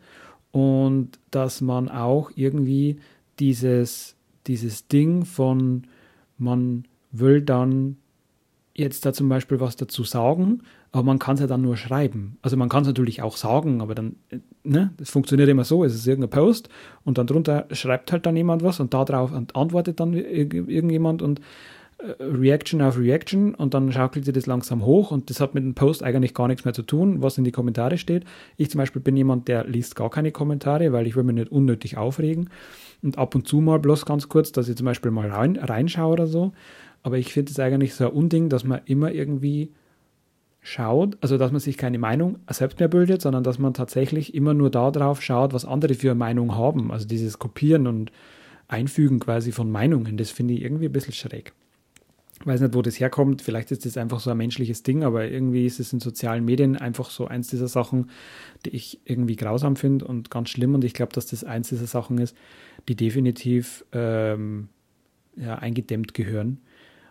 und 0.53 1.19
dass 1.31 1.61
man 1.61 1.89
auch 1.89 2.31
irgendwie 2.35 3.01
dieses, 3.39 4.17
dieses 4.47 4.89
Ding 4.89 5.25
von, 5.25 5.85
man 6.39 6.85
will 7.13 7.43
dann 7.43 7.97
jetzt 8.75 9.05
da 9.05 9.13
zum 9.13 9.29
Beispiel 9.29 9.61
was 9.61 9.77
dazu 9.77 10.05
sagen, 10.05 10.63
aber 10.93 11.05
man 11.05 11.19
kann 11.19 11.35
es 11.35 11.41
ja 11.41 11.47
dann 11.47 11.63
nur 11.63 11.77
schreiben. 11.77 12.37
Also 12.43 12.57
man 12.57 12.69
kann 12.69 12.83
es 12.83 12.89
natürlich 12.89 13.23
auch 13.23 13.37
sagen, 13.37 13.81
aber 13.81 13.95
dann, 13.95 14.17
ne, 14.65 14.91
das 14.97 15.11
funktioniert 15.11 15.49
immer 15.49 15.65
so, 15.65 15.85
es 15.85 15.95
ist 15.95 16.07
irgendein 16.07 16.31
Post 16.31 16.69
und 17.05 17.17
dann 17.19 17.27
drunter 17.27 17.67
schreibt 17.71 18.11
halt 18.11 18.27
dann 18.27 18.37
jemand 18.37 18.63
was 18.63 18.81
und 18.81 18.93
darauf 18.93 19.33
antwortet 19.33 20.01
dann 20.01 20.15
irgendjemand 20.15 21.23
und 21.23 21.41
äh, 21.99 22.21
Reaction 22.21 22.83
auf 22.83 22.99
Reaction 22.99 23.55
und 23.55 23.73
dann 23.73 23.93
schaukelt 23.93 24.25
sich 24.25 24.35
das 24.35 24.47
langsam 24.47 24.85
hoch 24.85 25.13
und 25.13 25.31
das 25.31 25.41
hat 25.41 25.55
mit 25.55 25.63
dem 25.63 25.75
Post 25.75 26.03
eigentlich 26.03 26.35
gar 26.35 26.49
nichts 26.49 26.65
mehr 26.65 26.75
zu 26.75 26.83
tun, 26.83 27.23
was 27.23 27.39
in 27.39 27.45
die 27.45 27.53
Kommentare 27.53 27.97
steht. 27.97 28.25
Ich 28.57 28.71
zum 28.71 28.79
Beispiel 28.79 29.01
bin 29.01 29.17
jemand, 29.17 29.47
der 29.47 29.65
liest 29.69 29.95
gar 29.95 30.11
keine 30.11 30.33
Kommentare, 30.33 30.93
weil 30.93 31.07
ich 31.07 31.15
will 31.15 31.23
mich 31.23 31.37
nicht 31.37 31.53
unnötig 31.53 31.99
aufregen 31.99 32.51
und 33.01 33.17
ab 33.17 33.37
und 33.37 33.47
zu 33.47 33.61
mal 33.61 33.79
bloß 33.79 34.07
ganz 34.07 34.29
kurz, 34.29 34.51
dass 34.51 34.69
ich 34.69 34.77
zum 34.77 34.87
Beispiel 34.87 35.13
mal 35.13 35.31
rein, 35.31 35.55
reinschaue 35.57 36.13
oder 36.13 36.27
so. 36.27 36.53
Aber 37.03 37.17
ich 37.17 37.33
finde 37.33 37.53
es 37.53 37.61
eigentlich 37.61 37.95
so 37.95 38.07
ein 38.07 38.13
Unding, 38.13 38.49
dass 38.49 38.65
man 38.65 38.81
immer 38.85 39.13
irgendwie 39.13 39.71
schaut, 40.61 41.17
also 41.21 41.39
dass 41.39 41.53
man 41.53 41.61
sich 41.61 41.77
keine 41.77 41.99
Meinung 41.99 42.39
selbst 42.51 42.79
mehr 42.79 42.89
bildet, 42.89 43.23
sondern 43.23 43.43
dass 43.43 43.59
man 43.59 43.75
tatsächlich 43.75 44.35
immer 44.35 44.55
nur 44.55 44.71
darauf 44.71 45.23
schaut, 45.23 45.53
was 45.53 45.65
andere 45.65 45.95
für 45.95 46.11
eine 46.11 46.19
Meinung 46.19 46.55
haben. 46.55 46.93
Also 46.93 47.07
dieses 47.07 47.39
Kopieren 47.39 47.87
und 47.87 48.13
Einfügen 48.69 49.21
quasi 49.21 49.53
von 49.53 49.71
Meinungen, 49.71 50.17
das 50.17 50.31
finde 50.31 50.55
ich 50.55 50.63
irgendwie 50.63 50.87
ein 50.87 50.93
bisschen 50.93 51.15
schräg. 51.15 51.53
Ich 52.41 52.47
weiß 52.47 52.63
nicht, 52.63 52.75
wo 52.75 52.81
das 52.81 52.99
herkommt. 52.99 53.43
Vielleicht 53.43 53.71
ist 53.71 53.85
das 53.85 53.99
einfach 53.99 54.21
so 54.21 54.31
ein 54.31 54.37
menschliches 54.37 54.83
Ding, 54.83 55.03
aber 55.03 55.29
irgendwie 55.29 55.67
ist 55.67 55.79
es 55.79 55.93
in 55.93 56.01
sozialen 56.01 56.45
Medien 56.45 56.77
einfach 56.77 57.11
so 57.11 57.27
eins 57.27 57.49
dieser 57.49 57.69
Sachen, 57.69 58.09
die 58.65 58.71
ich 58.71 59.01
irgendwie 59.05 59.37
grausam 59.37 59.77
finde 59.77 60.07
und 60.07 60.31
ganz 60.31 60.49
schlimm. 60.49 60.75
Und 60.75 60.83
ich 60.85 60.95
glaube, 60.95 61.13
dass 61.13 61.27
das 61.27 61.45
eins 61.45 61.69
dieser 61.69 61.87
Sachen 61.87 62.17
ist, 62.17 62.35
die 62.89 62.97
definitiv 62.97 63.85
ähm, 63.93 64.69
ja, 65.37 65.57
eingedämmt 65.57 66.15
gehören. 66.15 66.61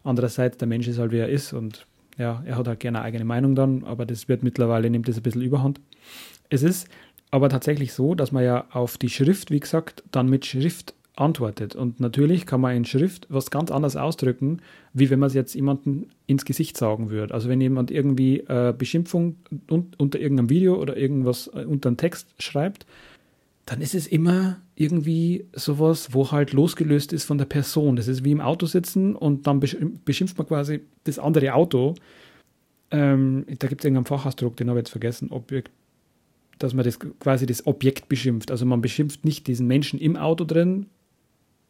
Andererseits, 0.03 0.57
der 0.57 0.67
Mensch 0.67 0.87
ist 0.87 0.97
halt, 0.97 1.11
wie 1.11 1.17
er 1.17 1.29
ist 1.29 1.53
und 1.53 1.85
ja, 2.19 2.43
er 2.45 2.57
hat 2.57 2.67
halt 2.67 2.79
gerne 2.81 2.99
eine 2.99 3.05
eigene 3.05 3.25
Meinung 3.25 3.55
dann, 3.55 3.83
aber 3.85 4.05
das 4.05 4.27
wird 4.27 4.43
mittlerweile, 4.43 4.89
nimmt 4.89 5.07
das 5.07 5.17
ein 5.17 5.23
bisschen 5.23 5.41
überhand. 5.41 5.79
Es 6.49 6.61
ist 6.61 6.87
aber 7.31 7.49
tatsächlich 7.49 7.93
so, 7.93 8.13
dass 8.13 8.31
man 8.31 8.43
ja 8.43 8.65
auf 8.71 8.97
die 8.97 9.09
Schrift, 9.09 9.51
wie 9.51 9.59
gesagt, 9.59 10.03
dann 10.11 10.29
mit 10.29 10.45
Schrift 10.45 10.93
antwortet. 11.15 11.75
Und 11.75 11.99
natürlich 11.99 12.45
kann 12.45 12.61
man 12.61 12.75
in 12.75 12.85
Schrift 12.85 13.27
was 13.29 13.51
ganz 13.51 13.71
anderes 13.71 13.95
ausdrücken, 13.95 14.61
wie 14.93 15.09
wenn 15.09 15.19
man 15.19 15.27
es 15.27 15.33
jetzt 15.33 15.53
jemandem 15.53 16.07
ins 16.27 16.45
Gesicht 16.45 16.77
sagen 16.77 17.09
würde. 17.09 17.33
Also 17.33 17.49
wenn 17.49 17.61
jemand 17.61 17.91
irgendwie 17.91 18.39
äh, 18.41 18.73
Beschimpfung 18.77 19.37
un 19.69 19.91
unter 19.97 20.19
irgendeinem 20.19 20.49
Video 20.49 20.75
oder 20.75 20.97
irgendwas 20.97 21.47
äh, 21.47 21.65
unter 21.65 21.89
einem 21.89 21.97
Text 21.97 22.41
schreibt, 22.41 22.85
dann 23.69 23.81
ist 23.81 23.93
es 23.93 24.07
immer 24.07 24.57
irgendwie 24.73 25.45
sowas, 25.53 26.11
wo 26.11 26.31
halt 26.31 26.53
losgelöst 26.53 27.13
ist 27.13 27.25
von 27.25 27.37
der 27.37 27.45
Person. 27.45 27.97
Das 27.97 28.07
ist 28.07 28.23
wie 28.23 28.31
im 28.31 28.41
Auto 28.41 28.65
sitzen 28.65 29.15
und 29.15 29.45
dann 29.45 29.59
beschimpft 29.59 30.39
man 30.39 30.47
quasi 30.47 30.81
das 31.03 31.19
andere 31.19 31.53
Auto. 31.53 31.93
Ähm, 32.89 33.45
da 33.47 33.67
gibt 33.67 33.81
es 33.81 33.85
irgendeinen 33.85 34.05
Fachausdruck, 34.05 34.57
den 34.57 34.69
habe 34.69 34.79
ich 34.79 34.85
jetzt 34.85 34.91
vergessen, 34.91 35.29
Objekt, 35.29 35.69
dass 36.57 36.73
man 36.73 36.83
das 36.83 36.97
quasi 36.99 37.45
das 37.45 37.67
Objekt 37.67 38.09
beschimpft. 38.09 38.49
Also 38.49 38.65
man 38.65 38.81
beschimpft 38.81 39.23
nicht 39.23 39.45
diesen 39.45 39.67
Menschen 39.67 39.99
im 39.99 40.15
Auto 40.15 40.45
drin, 40.45 40.87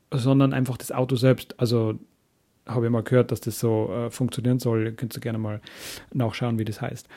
sondern 0.09 0.53
einfach 0.53 0.77
das 0.77 0.93
Auto 0.93 1.17
selbst. 1.17 1.59
Also 1.59 1.99
habe 2.65 2.85
ich 2.85 2.91
mal 2.93 3.03
gehört, 3.03 3.33
dass 3.33 3.41
das 3.41 3.59
so 3.59 3.91
äh, 3.91 4.09
funktionieren 4.09 4.59
soll. 4.59 4.93
Könnt 4.93 5.17
ihr 5.17 5.19
gerne 5.19 5.37
mal 5.37 5.59
nachschauen, 6.13 6.59
wie 6.59 6.65
das 6.65 6.79
heißt. 6.79 7.09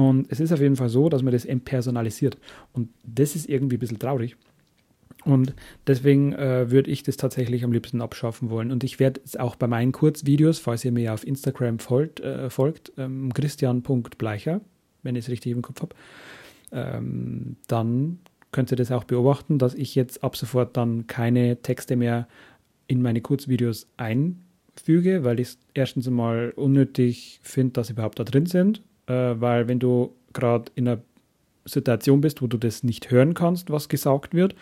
Und 0.00 0.26
es 0.30 0.40
ist 0.40 0.50
auf 0.50 0.60
jeden 0.60 0.76
Fall 0.76 0.88
so, 0.88 1.10
dass 1.10 1.22
man 1.22 1.32
das 1.32 1.44
entpersonalisiert. 1.44 2.38
Und 2.72 2.88
das 3.04 3.36
ist 3.36 3.48
irgendwie 3.48 3.76
ein 3.76 3.80
bisschen 3.80 3.98
traurig. 3.98 4.36
Und 5.26 5.54
deswegen 5.86 6.32
äh, 6.32 6.70
würde 6.70 6.90
ich 6.90 7.02
das 7.02 7.18
tatsächlich 7.18 7.64
am 7.64 7.72
liebsten 7.72 8.00
abschaffen 8.00 8.48
wollen. 8.48 8.72
Und 8.72 8.82
ich 8.82 8.98
werde 8.98 9.20
es 9.22 9.36
auch 9.36 9.56
bei 9.56 9.66
meinen 9.66 9.92
Kurzvideos, 9.92 10.58
falls 10.58 10.86
ihr 10.86 10.92
mir 10.92 11.12
auf 11.12 11.26
Instagram 11.26 11.78
folgt, 11.78 12.20
äh, 12.20 12.48
folgt 12.48 12.92
ähm, 12.96 13.30
christian.bleicher, 13.34 14.62
wenn 15.02 15.16
ich 15.16 15.26
es 15.26 15.30
richtig 15.30 15.52
im 15.52 15.60
Kopf 15.60 15.82
habe, 15.82 15.94
ähm, 16.72 17.56
dann 17.66 18.20
könnt 18.52 18.70
ihr 18.70 18.78
das 18.78 18.90
auch 18.90 19.04
beobachten, 19.04 19.58
dass 19.58 19.74
ich 19.74 19.94
jetzt 19.94 20.24
ab 20.24 20.34
sofort 20.34 20.78
dann 20.78 21.06
keine 21.06 21.60
Texte 21.60 21.96
mehr 21.96 22.26
in 22.86 23.02
meine 23.02 23.20
Kurzvideos 23.20 23.86
einfüge, 23.98 25.24
weil 25.24 25.40
ich 25.40 25.48
es 25.48 25.58
erstens 25.74 26.08
einmal 26.08 26.54
unnötig 26.56 27.40
finde, 27.42 27.74
dass 27.74 27.88
sie 27.88 27.92
überhaupt 27.92 28.18
da 28.18 28.24
drin 28.24 28.46
sind 28.46 28.82
äh, 29.10 29.40
weil 29.40 29.66
wenn 29.66 29.80
du 29.80 30.12
gerade 30.32 30.70
in 30.76 30.88
einer 30.88 31.00
Situation 31.64 32.20
bist, 32.20 32.40
wo 32.42 32.46
du 32.46 32.56
das 32.56 32.82
nicht 32.84 33.10
hören 33.10 33.34
kannst, 33.34 33.70
was 33.70 33.88
gesagt 33.88 34.34
wird, 34.34 34.54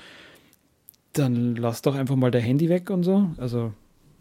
dann 1.12 1.56
lass 1.56 1.82
doch 1.82 1.94
einfach 1.94 2.16
mal 2.16 2.30
dein 2.30 2.42
Handy 2.42 2.68
weg 2.68 2.90
und 2.90 3.02
so. 3.02 3.30
Also 3.36 3.72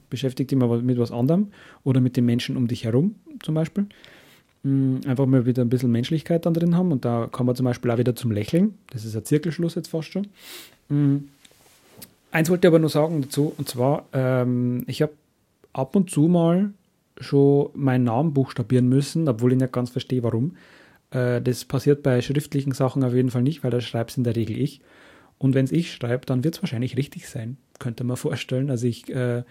beschäftige 0.10 0.48
dich 0.48 0.58
mal 0.58 0.82
mit 0.82 1.00
was 1.00 1.12
anderem 1.12 1.48
oder 1.84 2.02
mit 2.02 2.18
den 2.18 2.26
Menschen 2.26 2.58
um 2.58 2.68
dich 2.68 2.84
herum 2.84 3.16
zum 3.42 3.56
Beispiel. 3.56 3.88
Mm, 4.63 4.98
einfach 5.06 5.26
mal 5.26 5.46
wieder 5.46 5.63
ein 5.63 5.70
bisschen 5.70 5.92
Menschlichkeit 5.92 6.46
dann 6.46 6.54
drin 6.54 6.76
haben 6.76 6.92
und 6.92 7.06
da 7.06 7.28
kommen 7.32 7.50
wir 7.50 7.56
zum 7.56 7.66
Beispiel 7.66 7.92
auch 7.92 7.98
wieder 7.98 8.16
zum 8.16 8.32
Lächeln. 8.32 8.76
Das 8.92 9.06
ist 9.06 9.16
ein 9.16 9.26
Zirkelschluss 9.26 9.76
jetzt 9.76 9.90
fast 9.90 10.12
schon. 10.12 10.28
Mm, 10.90 11.18
eins 12.32 12.50
wollte 12.50 12.68
ich 12.68 12.72
aber 12.72 12.80
nur 12.80 12.90
sagen 12.90 13.22
dazu 13.22 13.54
und 13.58 13.68
zwar, 13.68 14.06
ähm, 14.13 14.84
ich 14.88 15.02
habe 15.02 15.13
ab 15.74 15.96
und 15.96 16.10
zu 16.10 16.22
mal 16.28 16.72
schon 17.19 17.69
meinen 17.73 18.06
Namen 18.06 18.34
buchstabieren 18.34 18.88
müssen, 18.88 19.27
obwohl 19.27 19.53
ich 19.53 19.60
nicht 19.60 19.73
ganz 19.73 19.89
verstehe, 19.89 20.23
warum. 20.23 20.56
Äh, 21.12 21.41
das 21.41 21.65
passiert 21.65 22.03
bei 22.03 22.21
schriftlichen 22.21 22.71
Sachen 22.71 23.03
auf 23.03 23.13
jeden 23.13 23.32
Fall 23.32 23.43
nicht, 23.43 23.63
weil 23.63 23.71
da 23.71 23.82
schreibt 23.82 24.12
es 24.12 24.17
in 24.17 24.23
der 24.23 24.36
Regel 24.36 24.58
ich. 24.58 24.82
Und 25.38 25.53
wenn 25.53 25.65
es 25.65 25.71
ich 25.71 25.93
schreibe, 25.93 26.25
dann 26.25 26.43
wird 26.43 26.56
es 26.56 26.63
wahrscheinlich 26.63 26.97
richtig 26.97 27.27
sein, 27.30 27.58
könnte 27.80 28.03
man 28.03 28.17
vorstellen. 28.17 28.69
Also 28.69 28.88
ich 28.88 29.10
äh, 29.10 29.43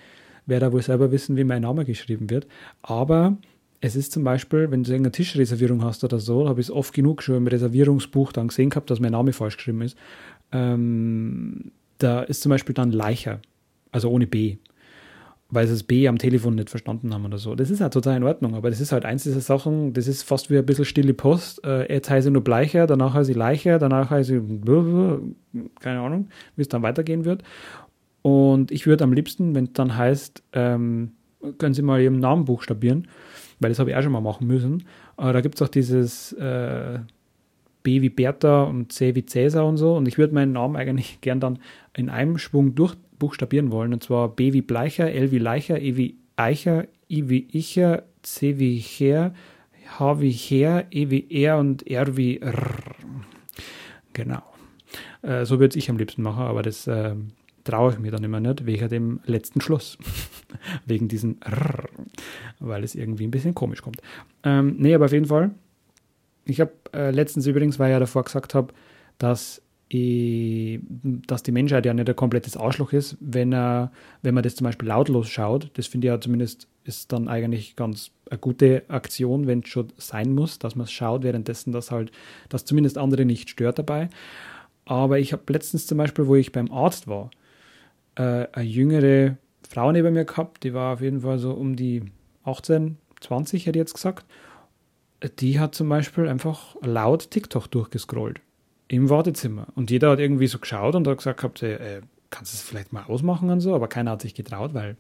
werde 0.47 0.67
da 0.67 0.73
wohl 0.73 0.83
selber 0.83 1.13
wissen, 1.13 1.37
wie 1.37 1.45
mein 1.45 1.63
Name 1.63 1.85
geschrieben 1.85 2.31
wird. 2.31 2.47
Aber 2.83 3.37
es 3.81 3.97
ist 3.97 4.13
zum 4.13 4.25
Beispiel, 4.25 4.71
wenn 4.71 4.83
du 4.83 4.91
irgendeine 4.91 5.13
Tischreservierung 5.13 5.85
hast 5.85 6.03
oder 6.03 6.19
so, 6.19 6.49
habe 6.49 6.61
ich 6.61 6.67
es 6.67 6.71
oft 6.71 6.95
genug 6.95 7.23
schon 7.23 7.37
im 7.37 7.47
Reservierungsbuch 7.47 8.33
dann 8.33 8.49
gesehen 8.49 8.71
gehabt, 8.71 8.91
dass 8.91 9.01
mein 9.01 9.13
Name 9.13 9.33
falsch 9.33 9.57
geschrieben 9.57 9.83
ist. 9.83 9.97
Ähm, 10.53 11.73
da 11.99 12.23
ist 12.23 12.43
zum 12.43 12.51
Beispiel 12.51 12.75
dann 12.75 12.93
Leicher, 12.93 13.41
also 13.93 14.11
ohne 14.11 14.27
B 14.27 14.59
weil 15.49 15.67
sie 15.67 15.75
das 15.75 15.85
B 15.85 16.09
am 16.09 16.19
Telefon 16.19 16.57
nicht 16.57 16.71
verstanden 16.71 17.15
haben 17.15 17.25
oder 17.25 17.39
so. 17.39 17.55
Das 17.55 17.71
ist 17.71 17.81
halt 17.81 17.93
total 17.93 18.17
in 18.17 18.25
Ordnung, 18.25 18.55
aber 18.55 18.71
das 18.71 18.81
ist 18.81 18.93
halt 18.93 19.05
eins 19.05 19.23
dieser 19.23 19.41
Sachen, 19.41 19.93
das 19.93 20.09
ist 20.09 20.23
fast 20.23 20.51
wie 20.51 20.59
ein 20.59 20.67
bisschen 20.67 20.85
stille 20.85 21.15
Post. 21.15 21.65
Äh, 21.65 21.93
jetzt 21.93 22.11
heiße 22.11 22.29
ich 22.29 22.33
nur 22.33 22.43
Bleicher, 22.43 22.87
danach 22.87 23.15
heiße 23.15 23.31
ich 23.31 23.37
Leicher, 23.37 23.79
danach 23.79 24.11
heiße 24.11 24.37
ich, 24.37 25.63
keine 25.81 26.01
Ahnung, 26.01 26.29
wie 26.57 26.63
es 26.63 26.69
dann 26.69 26.83
weitergehen 26.83 27.25
wird. 27.25 27.43
Und 28.23 28.73
ich 28.73 28.87
würde 28.87 29.05
am 29.05 29.13
liebsten, 29.13 29.55
wenn 29.55 29.67
es 29.67 29.73
dann 29.73 29.97
heißt, 29.97 30.43
ähm, 30.53 31.13
können 31.59 31.75
Sie 31.75 31.83
mal 31.83 32.01
Ihren 32.01 32.19
Namen 32.19 32.45
buchstabieren, 32.45 33.07
weil 33.61 33.71
das 33.71 33.79
habe 33.79 33.91
ich 33.91 33.97
auch 33.97 34.03
schon 34.03 34.11
mal 34.11 34.21
machen 34.21 34.49
müssen. 34.49 34.83
Aber 35.17 35.33
da 35.33 35.41
gibt 35.41 35.55
es 35.55 35.63
auch 35.63 35.69
dieses 35.69 36.33
äh, 36.33 36.99
B 37.85 38.03
wie 38.03 38.09
Bertha 38.09 38.65
und 38.65 38.93
C 38.93 39.15
wie 39.15 39.25
Cäsar 39.25 39.65
und 39.65 39.77
so. 39.77 39.95
Und 39.95 40.09
ich 40.09 40.19
würde 40.19 40.35
meinen 40.35 40.51
Namen 40.51 40.75
eigentlich 40.75 41.21
gern 41.21 41.39
dann 41.39 41.61
in 41.95 42.11
einem 42.11 42.37
Schwung 42.37 42.75
durch 42.75 42.97
buchstabieren 43.19 43.71
wollen. 43.71 43.93
Und 43.93 44.03
zwar 44.03 44.29
B 44.29 44.53
wie 44.53 44.63
Bleicher, 44.63 45.11
L 45.11 45.31
wie 45.31 45.39
Leicher, 45.39 45.81
E 45.81 45.97
wie 45.97 46.19
Eicher, 46.37 46.87
I 47.11 47.29
wie 47.29 47.49
Icher, 47.53 48.05
C 48.23 48.59
wie 48.59 48.77
Her, 48.77 49.35
H 49.99 50.21
wie 50.21 50.31
Her, 50.31 50.87
E 50.91 51.11
wie 51.11 51.27
Er 51.31 51.59
und 51.59 51.87
R 51.87 52.17
wie 52.17 52.39
R. 52.39 52.77
Genau. 54.13 54.43
Äh, 55.23 55.45
so 55.45 55.61
würde 55.61 55.79
ich 55.79 55.91
am 55.91 55.97
liebsten 55.99 56.23
machen, 56.23 56.43
aber 56.43 56.63
das 56.63 56.87
äh, 56.87 57.15
traue 57.65 57.93
ich 57.93 57.99
mir 57.99 58.11
dann 58.11 58.25
immer 58.25 58.41
nicht, 58.41 58.67
wegen 58.67 58.89
dem 58.89 59.21
letzten 59.25 59.61
Schluss. 59.61 59.99
wegen 60.87 61.09
diesem 61.09 61.37
R, 61.41 61.89
weil 62.61 62.85
es 62.85 62.95
irgendwie 62.95 63.27
ein 63.27 63.31
bisschen 63.31 63.55
komisch 63.55 63.83
kommt. 63.83 64.01
Ähm, 64.43 64.77
nee, 64.79 64.95
aber 64.95 65.07
auf 65.07 65.13
jeden 65.13 65.27
Fall. 65.27 65.51
Ich 66.45 66.61
habe 66.61 66.73
äh, 66.93 67.11
letztens 67.11 67.47
übrigens, 67.47 67.79
weil 67.79 67.91
ich 67.91 67.95
ja 67.95 68.01
davor 68.01 68.25
gesagt 68.25 68.55
habe, 68.55 68.73
dass 69.19 69.63
dass 69.89 71.45
die 71.45 71.53
Menschheit 71.53 71.87
ja 71.87 71.95
nicht 71.95 72.09
ein 72.09 72.17
komplettes 72.17 72.57
Arschloch 72.57 72.93
ist, 72.93 73.17
wenn, 73.21 73.53
er, 73.53 73.93
wenn 74.23 74.35
man 74.35 74.43
das 74.43 74.57
zum 74.57 74.65
Beispiel 74.65 74.89
lautlos 74.89 75.29
schaut. 75.29 75.71
Das 75.75 75.87
finde 75.87 76.09
ich 76.09 76.09
ja 76.09 76.21
zumindest 76.21 76.67
ist 76.83 77.13
dann 77.13 77.29
eigentlich 77.29 77.77
ganz 77.77 78.11
eine 78.29 78.39
gute 78.39 78.83
Aktion, 78.89 79.47
wenn 79.47 79.61
es 79.61 79.69
schon 79.69 79.93
sein 79.97 80.35
muss, 80.35 80.59
dass 80.59 80.75
man 80.75 80.85
es 80.85 80.93
schaut, 80.93 81.23
währenddessen 81.23 81.73
das 81.73 81.93
halt, 81.93 82.11
dass 82.49 82.65
zumindest 82.65 82.99
andere 82.99 83.25
nicht 83.25 83.49
stört 83.49 83.79
dabei. 83.79 84.09
Aber 84.87 85.21
ich 85.21 85.33
habe 85.33 85.53
letztens 85.53 85.87
zum 85.87 85.99
Beispiel, 85.99 86.27
wo 86.27 86.35
ich 86.35 86.51
beim 86.51 86.73
Arzt 86.73 87.07
war, 87.07 87.31
äh, 88.17 88.47
eine 88.53 88.69
jüngere 88.69 89.37
Frau 89.69 89.93
neben 89.93 90.15
mir 90.15 90.25
gehabt, 90.25 90.65
die 90.65 90.75
war 90.75 90.95
auf 90.95 91.01
jeden 91.01 91.21
Fall 91.21 91.39
so 91.39 91.53
um 91.53 91.77
die 91.77 92.03
18, 92.43 92.97
20, 93.21 93.67
hätte 93.67 93.79
ich 93.79 93.83
jetzt 93.83 93.95
gesagt. 93.95 94.27
Die 95.39 95.61
hat 95.61 95.77
zum 95.77 95.89
Beispiel 95.89 96.29
einfach 96.29 96.77
laut 96.83 97.31
TikTok 97.31 97.71
durchgescrollt 97.71 98.41
im 98.89 99.11
Wartezimmer. 99.11 99.69
Und 99.75 99.91
jeder 99.91 100.11
hat 100.11 100.21
irgendwie 100.21 100.47
so 100.47 100.59
geschaut 100.59 100.95
und 100.95 101.07
hat 101.07 101.19
gesagt 101.19 101.41
gehabt, 101.41 101.63
äh, 101.63 102.01
kannst 102.31 102.53
du 102.53 102.57
es 102.57 102.63
vielleicht 102.63 102.93
mal 102.93 103.05
ausmachen 103.05 103.51
und 103.51 103.61
so, 103.61 103.75
aber 103.75 103.89
keiner 103.89 104.13
hat 104.13 104.23
sich 104.23 104.35
getraut, 104.35 104.75
weil 104.75 104.97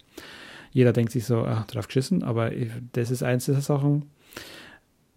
jeder 0.72 0.92
denkt 0.92 1.12
sich 1.12 1.25
so, 1.25 1.44
ach, 1.44 1.66
drauf 1.66 1.87
geschissen, 1.87 2.22
aber 2.22 2.51
das 2.92 3.11
ist 3.11 3.22
eins 3.22 3.46
dieser 3.46 3.61
Sachen. 3.61 4.11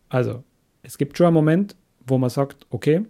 Also, 0.07 0.43
es 0.83 0.97
gibt 0.97 1.17
schon 1.17 1.27
einen 1.27 1.33
Moment, 1.33 1.75
wo 2.07 2.17
man 2.17 2.29
sagt, 2.29 2.65
okay, 2.69 3.05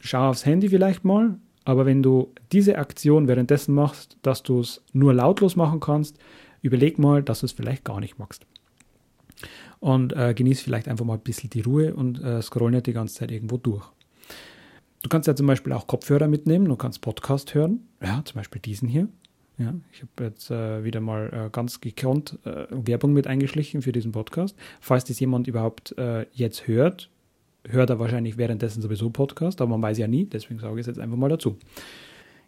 schau 0.00 0.30
aufs 0.30 0.46
Handy 0.46 0.68
vielleicht 0.68 1.04
mal, 1.04 1.38
aber 1.64 1.86
wenn 1.86 2.02
du 2.02 2.32
diese 2.52 2.78
Aktion 2.78 3.26
währenddessen 3.26 3.74
machst, 3.74 4.16
dass 4.22 4.42
du 4.42 4.60
es 4.60 4.82
nur 4.92 5.14
lautlos 5.14 5.56
machen 5.56 5.80
kannst, 5.80 6.18
überleg 6.62 6.98
mal, 6.98 7.22
dass 7.22 7.40
du 7.40 7.46
es 7.46 7.52
vielleicht 7.52 7.84
gar 7.84 8.00
nicht 8.00 8.18
magst. 8.18 8.46
Und 9.80 10.14
äh, 10.14 10.34
genieß 10.34 10.62
vielleicht 10.62 10.88
einfach 10.88 11.04
mal 11.04 11.14
ein 11.14 11.20
bisschen 11.20 11.50
die 11.50 11.60
Ruhe 11.60 11.94
und 11.94 12.22
äh, 12.22 12.40
scroll 12.40 12.70
nicht 12.70 12.86
die 12.86 12.92
ganze 12.92 13.14
Zeit 13.14 13.30
irgendwo 13.30 13.56
durch. 13.56 13.84
Du 15.04 15.10
kannst 15.10 15.28
ja 15.28 15.36
zum 15.36 15.46
Beispiel 15.46 15.74
auch 15.74 15.86
Kopfhörer 15.86 16.28
mitnehmen, 16.28 16.64
du 16.64 16.76
kannst 16.76 17.02
Podcast 17.02 17.52
hören, 17.54 17.86
ja, 18.02 18.22
zum 18.24 18.36
Beispiel 18.36 18.58
diesen 18.62 18.88
hier. 18.88 19.06
Ja, 19.58 19.74
ich 19.92 20.00
habe 20.00 20.24
jetzt 20.24 20.50
äh, 20.50 20.82
wieder 20.82 21.02
mal 21.02 21.30
äh, 21.30 21.50
ganz 21.50 21.82
gekonnt 21.82 22.38
äh, 22.46 22.64
Werbung 22.70 23.12
mit 23.12 23.26
eingeschlichen 23.26 23.82
für 23.82 23.92
diesen 23.92 24.12
Podcast. 24.12 24.56
Falls 24.80 25.04
das 25.04 25.20
jemand 25.20 25.46
überhaupt 25.46 25.94
äh, 25.98 26.24
jetzt 26.32 26.66
hört, 26.66 27.10
hört 27.68 27.90
er 27.90 27.98
wahrscheinlich 27.98 28.38
währenddessen 28.38 28.80
sowieso 28.80 29.10
Podcast, 29.10 29.60
aber 29.60 29.72
man 29.72 29.82
weiß 29.82 29.98
ja 29.98 30.08
nie, 30.08 30.24
deswegen 30.24 30.58
sage 30.58 30.76
ich 30.76 30.80
es 30.80 30.86
jetzt 30.86 30.98
einfach 30.98 31.18
mal 31.18 31.28
dazu. 31.28 31.58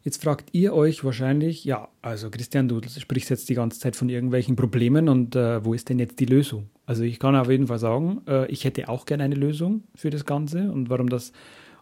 Jetzt 0.03 0.23
fragt 0.23 0.49
ihr 0.53 0.73
euch 0.73 1.05
wahrscheinlich, 1.05 1.63
ja, 1.67 1.89
also 2.01 2.31
Christian, 2.31 2.69
du 2.69 2.81
sprichst 2.89 3.29
jetzt 3.29 3.51
die 3.51 3.55
ganze 3.55 3.81
Zeit 3.81 3.97
von 3.97 4.09
irgendwelchen 4.09 4.57
Problemen 4.57 5.11
und 5.11 5.37
äh, 5.37 5.63
wo 5.63 5.75
ist 5.75 5.91
denn 5.91 5.99
jetzt 5.99 6.21
die 6.21 6.27
Lösung? 6.27 6.71
Also 6.87 7.03
ich 7.03 7.19
kann 7.19 7.37
auf 7.37 7.51
jeden 7.51 7.67
Fall 7.67 7.79
sagen, 7.79 8.23
äh, 8.27 8.51
ich 8.51 8.65
hätte 8.65 8.89
auch 8.89 9.05
gerne 9.05 9.25
eine 9.25 9.35
Lösung 9.35 9.83
für 9.95 10.09
das 10.09 10.25
Ganze 10.25 10.73
und 10.73 10.89
warum 10.89 11.11
das 11.11 11.33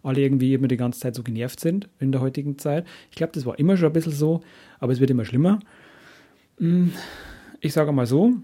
alle 0.05 0.21
irgendwie 0.21 0.55
immer 0.55 0.69
die 0.69 0.77
ganze 0.77 1.01
Zeit 1.01 1.14
so 1.14 1.23
genervt 1.23 1.61
sind 1.61 1.88
in 1.99 2.12
der 2.12 2.21
heutigen 2.21 2.59
Zeit. 2.59 2.87
Ich 3.11 3.17
glaube, 3.17 3.33
das 3.33 3.47
war 3.47 3.59
immer 3.59 3.77
schon 3.77 3.88
ein 3.88 3.93
bisschen 3.93 4.12
so, 4.12 4.43
aber 4.79 4.93
es 4.93 5.01
wird 5.01 5.11
immer 5.11 5.25
schlimmer. 5.25 5.61
Hm, 6.59 6.93
ich 7.61 7.73
sage 7.73 7.93
mal 7.93 8.07
so, 8.07 8.35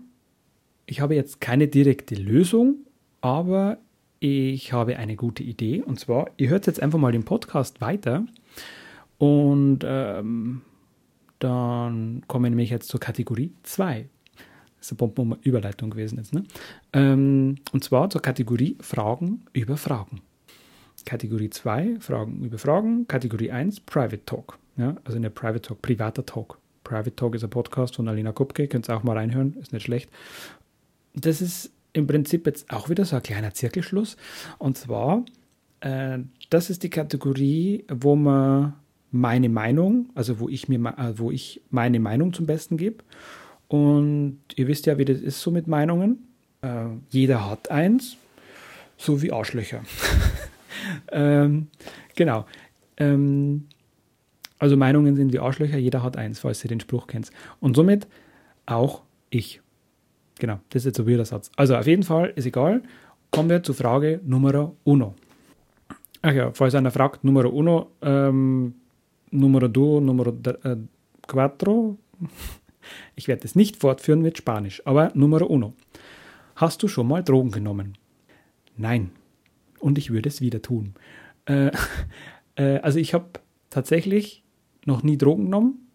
ich 0.87 1.01
habe 1.01 1.15
jetzt 1.15 1.41
keine 1.41 1.69
direkte 1.69 2.15
Lösung, 2.15 2.79
aber 3.21 3.79
ich 4.19 4.73
habe 4.73 4.97
eine 4.97 5.17
gute 5.17 5.43
Idee. 5.43 5.83
Und 5.83 6.01
zwar, 6.01 6.31
ihr 6.37 6.49
hört 6.49 6.67
jetzt 6.67 6.83
einfach 6.83 6.99
mal 6.99 7.13
den 7.13 7.25
Podcast 7.25 7.81
weiter. 7.81 8.25
Und 9.19 9.81
ähm, 9.85 10.63
dann 11.39 12.23
kommen 12.27 12.45
wir 12.45 12.51
nämlich 12.51 12.71
jetzt 12.71 12.89
zur 12.89 13.01
Kategorie 13.01 13.53
2. 13.63 14.09
Das 14.79 14.93
ist 14.93 15.03
eine 15.03 15.39
Überleitung 15.43 15.91
gewesen 15.91 16.19
jetzt. 16.19 16.33
Ne? 16.33 16.45
Ähm, 16.93 17.57
und 17.73 17.85
zwar 17.85 18.09
zur 18.09 18.23
Kategorie 18.23 18.77
Fragen 18.81 19.45
über 19.53 19.77
Fragen. 19.77 20.23
Kategorie 21.05 21.51
2, 21.51 21.97
Fragen 22.01 22.45
über 22.45 22.59
Fragen. 22.59 23.07
Kategorie 23.09 23.51
1, 23.51 23.81
Private 23.81 24.25
Talk. 24.25 24.59
Ja, 24.77 24.97
also 25.05 25.17
eine 25.17 25.31
Private 25.31 25.63
Talk, 25.63 25.83
privater 25.83 26.25
Talk. 26.25 26.59
Private 26.85 27.15
Talk 27.15 27.35
ist 27.35 27.45
ein 27.45 27.51
Podcast 27.51 27.97
von 27.97 28.09
Alina 28.09 28.33
Kupke, 28.33 28.67
könnt 28.67 28.89
ihr 28.89 28.97
auch 28.97 29.03
mal 29.03 29.17
reinhören, 29.17 29.57
ist 29.61 29.73
nicht 29.73 29.85
schlecht. 29.85 30.11
Das 31.15 31.41
ist 31.41 31.71
im 31.93 32.07
Prinzip 32.07 32.47
jetzt 32.47 32.71
auch 32.73 32.89
wieder 32.89 33.05
so 33.05 33.17
ein 33.17 33.23
kleiner 33.23 33.53
Zirkelschluss. 33.53 34.17
Und 34.59 34.79
zwar, 34.79 35.25
äh, 35.81 36.19
das 36.51 36.71
ist 36.71 36.83
die 36.83 36.91
Kategorie, 36.91 37.85
wo 37.89 38.17
man 38.17 38.75
meine 39.11 39.49
Meinung, 39.49 40.11
also 40.15 40.41
wo 40.41 40.49
ich 40.49 40.69
mir, 40.69 40.79
äh, 40.97 41.19
wo 41.19 41.31
ich 41.31 41.61
meine 41.71 42.01
Meinung 42.01 42.33
zum 42.33 42.47
Besten 42.47 42.77
gebe. 42.77 43.03
Und 43.69 44.41
ihr 44.57 44.67
wisst 44.67 44.87
ja, 44.87 44.99
wie 44.99 45.05
das 45.05 45.21
ist 45.21 45.41
so 45.41 45.51
mit 45.51 45.67
Meinungen. 45.69 46.27
Äh, 46.63 46.87
jeder 47.11 47.49
hat 47.49 47.71
eins, 47.71 48.17
so 48.97 49.23
wie 49.23 49.33
Arschlöcher. 49.33 49.83
ähm, 51.13 51.69
genau. 52.15 52.47
Ähm, 52.97 53.67
also 54.59 54.77
Meinungen 54.77 55.17
sind 55.17 55.33
wie 55.33 55.39
Arschlöcher, 55.39 55.79
jeder 55.79 56.03
hat 56.03 56.17
eins, 56.17 56.39
falls 56.39 56.63
ihr 56.65 56.69
den 56.69 56.81
Spruch 56.81 57.07
kennt. 57.07 57.31
Und 57.61 57.75
somit 57.77 58.07
auch 58.67 59.03
ich. 59.31 59.61
Genau, 60.39 60.61
das 60.71 60.83
ist 60.83 60.87
jetzt 60.87 60.97
so 60.97 61.07
wie 61.07 61.17
der 61.17 61.25
Satz. 61.25 61.51
Also 61.57 61.77
auf 61.77 61.87
jeden 61.87 62.03
Fall 62.03 62.33
ist 62.37 62.47
egal. 62.47 62.83
Kommen 63.31 63.49
wir 63.49 63.63
zur 63.63 63.75
Frage 63.75 64.21
Nummer 64.25 64.73
uno. 64.85 65.15
Ach 66.23 66.33
ja, 66.33 66.51
falls 66.53 66.75
einer 66.75 66.91
fragt, 66.91 67.25
Nummer 67.25 67.51
uno, 67.51 67.91
ähm, 68.03 68.75
Numero 69.31 69.69
due, 69.69 70.03
Numero 70.03 70.35
äh, 70.65 70.77
cuatro. 71.27 71.99
Ich 73.15 73.29
werde 73.29 73.45
es 73.45 73.55
nicht 73.55 73.77
fortführen 73.77 74.21
mit 74.21 74.39
Spanisch, 74.39 74.83
aber 74.85 75.13
Numero 75.15 75.45
uno. 75.47 75.75
Hast 76.57 76.83
du 76.83 76.89
schon 76.89 77.07
mal 77.07 77.23
Drogen 77.23 77.51
genommen? 77.51 77.97
Nein. 78.77 79.13
Und 79.81 79.99
ich 79.99 80.11
würde 80.11 80.29
es 80.29 80.41
wieder 80.41 80.63
tun. 80.63 80.95
Äh, 81.47 81.73
äh, 82.55 82.79
also 82.79 82.99
ich 82.99 83.15
habe 83.15 83.27
tatsächlich 83.71 84.45
noch 84.87 85.03
nie 85.03 85.19
Drogen 85.19 85.45
genommen, 85.45 85.89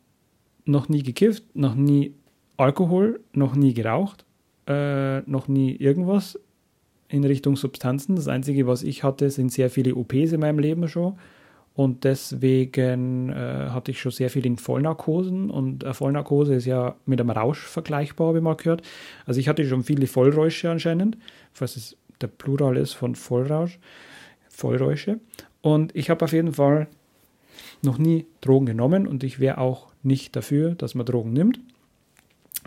noch 0.65 0.89
nie 0.89 1.03
gekifft, 1.03 1.43
noch 1.55 1.75
nie 1.75 2.13
Alkohol, 2.57 3.21
noch 3.33 3.55
nie 3.55 3.73
geraucht 3.73 4.25
äh, 4.67 5.21
noch 5.21 5.47
nie 5.47 5.75
irgendwas 5.75 6.39
in 7.07 7.23
Richtung 7.23 7.55
Substanzen. 7.55 8.15
Das 8.15 8.27
Einzige, 8.27 8.67
was 8.67 8.83
ich 8.83 9.03
hatte, 9.03 9.29
sind 9.29 9.51
sehr 9.51 9.69
viele 9.69 9.95
OPs 9.95 10.31
in 10.31 10.39
meinem 10.39 10.59
Leben 10.59 10.87
schon. 10.87 11.17
Und 11.75 12.05
deswegen 12.05 13.29
äh, 13.29 13.67
hatte 13.69 13.91
ich 13.91 13.99
schon 13.99 14.11
sehr 14.11 14.29
viel 14.29 14.45
in 14.45 14.57
Vollnarkosen. 14.57 15.49
Und 15.49 15.83
äh, 15.83 15.93
Vollnarkose 15.93 16.55
ist 16.55 16.65
ja 16.65 16.95
mit 17.05 17.19
einem 17.19 17.29
Rausch 17.29 17.59
vergleichbar, 17.59 18.29
habe 18.29 18.37
ich 18.37 18.43
mal 18.43 18.55
gehört. 18.55 18.81
Also 19.25 19.39
ich 19.39 19.49
hatte 19.49 19.65
schon 19.65 19.83
viele 19.83 20.07
Vollräusche 20.07 20.71
anscheinend, 20.71 21.17
falls 21.51 21.75
es 21.75 21.97
der 22.21 22.27
Plural 22.27 22.77
ist 22.77 22.93
von 22.93 23.15
Vollrausch, 23.15 23.79
Vollräusche. 24.49 25.19
Und 25.61 25.95
ich 25.95 26.09
habe 26.09 26.23
auf 26.25 26.33
jeden 26.33 26.53
Fall 26.53 26.87
noch 27.81 27.97
nie 27.97 28.25
Drogen 28.41 28.65
genommen 28.65 29.07
und 29.07 29.23
ich 29.23 29.39
wäre 29.39 29.57
auch 29.57 29.87
nicht 30.03 30.35
dafür, 30.35 30.75
dass 30.75 30.95
man 30.95 31.05
Drogen 31.05 31.33
nimmt 31.33 31.59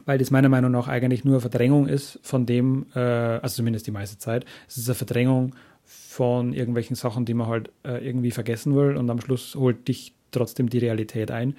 weil 0.08 0.16
das 0.16 0.30
meiner 0.30 0.48
Meinung 0.48 0.70
nach 0.70 0.88
eigentlich 0.88 1.24
nur 1.24 1.34
eine 1.34 1.40
Verdrängung 1.42 1.86
ist 1.86 2.18
von 2.22 2.46
dem, 2.46 2.86
äh, 2.94 2.98
also 2.98 3.56
zumindest 3.56 3.86
die 3.86 3.90
meiste 3.90 4.16
Zeit, 4.16 4.46
es 4.66 4.78
ist 4.78 4.88
eine 4.88 4.94
Verdrängung 4.94 5.54
von 5.84 6.54
irgendwelchen 6.54 6.96
Sachen, 6.96 7.26
die 7.26 7.34
man 7.34 7.46
halt 7.46 7.70
äh, 7.84 8.06
irgendwie 8.06 8.30
vergessen 8.30 8.74
will 8.74 8.96
und 8.96 9.10
am 9.10 9.20
Schluss 9.20 9.54
holt 9.54 9.86
dich 9.86 10.14
trotzdem 10.30 10.70
die 10.70 10.78
Realität 10.78 11.30
ein. 11.30 11.56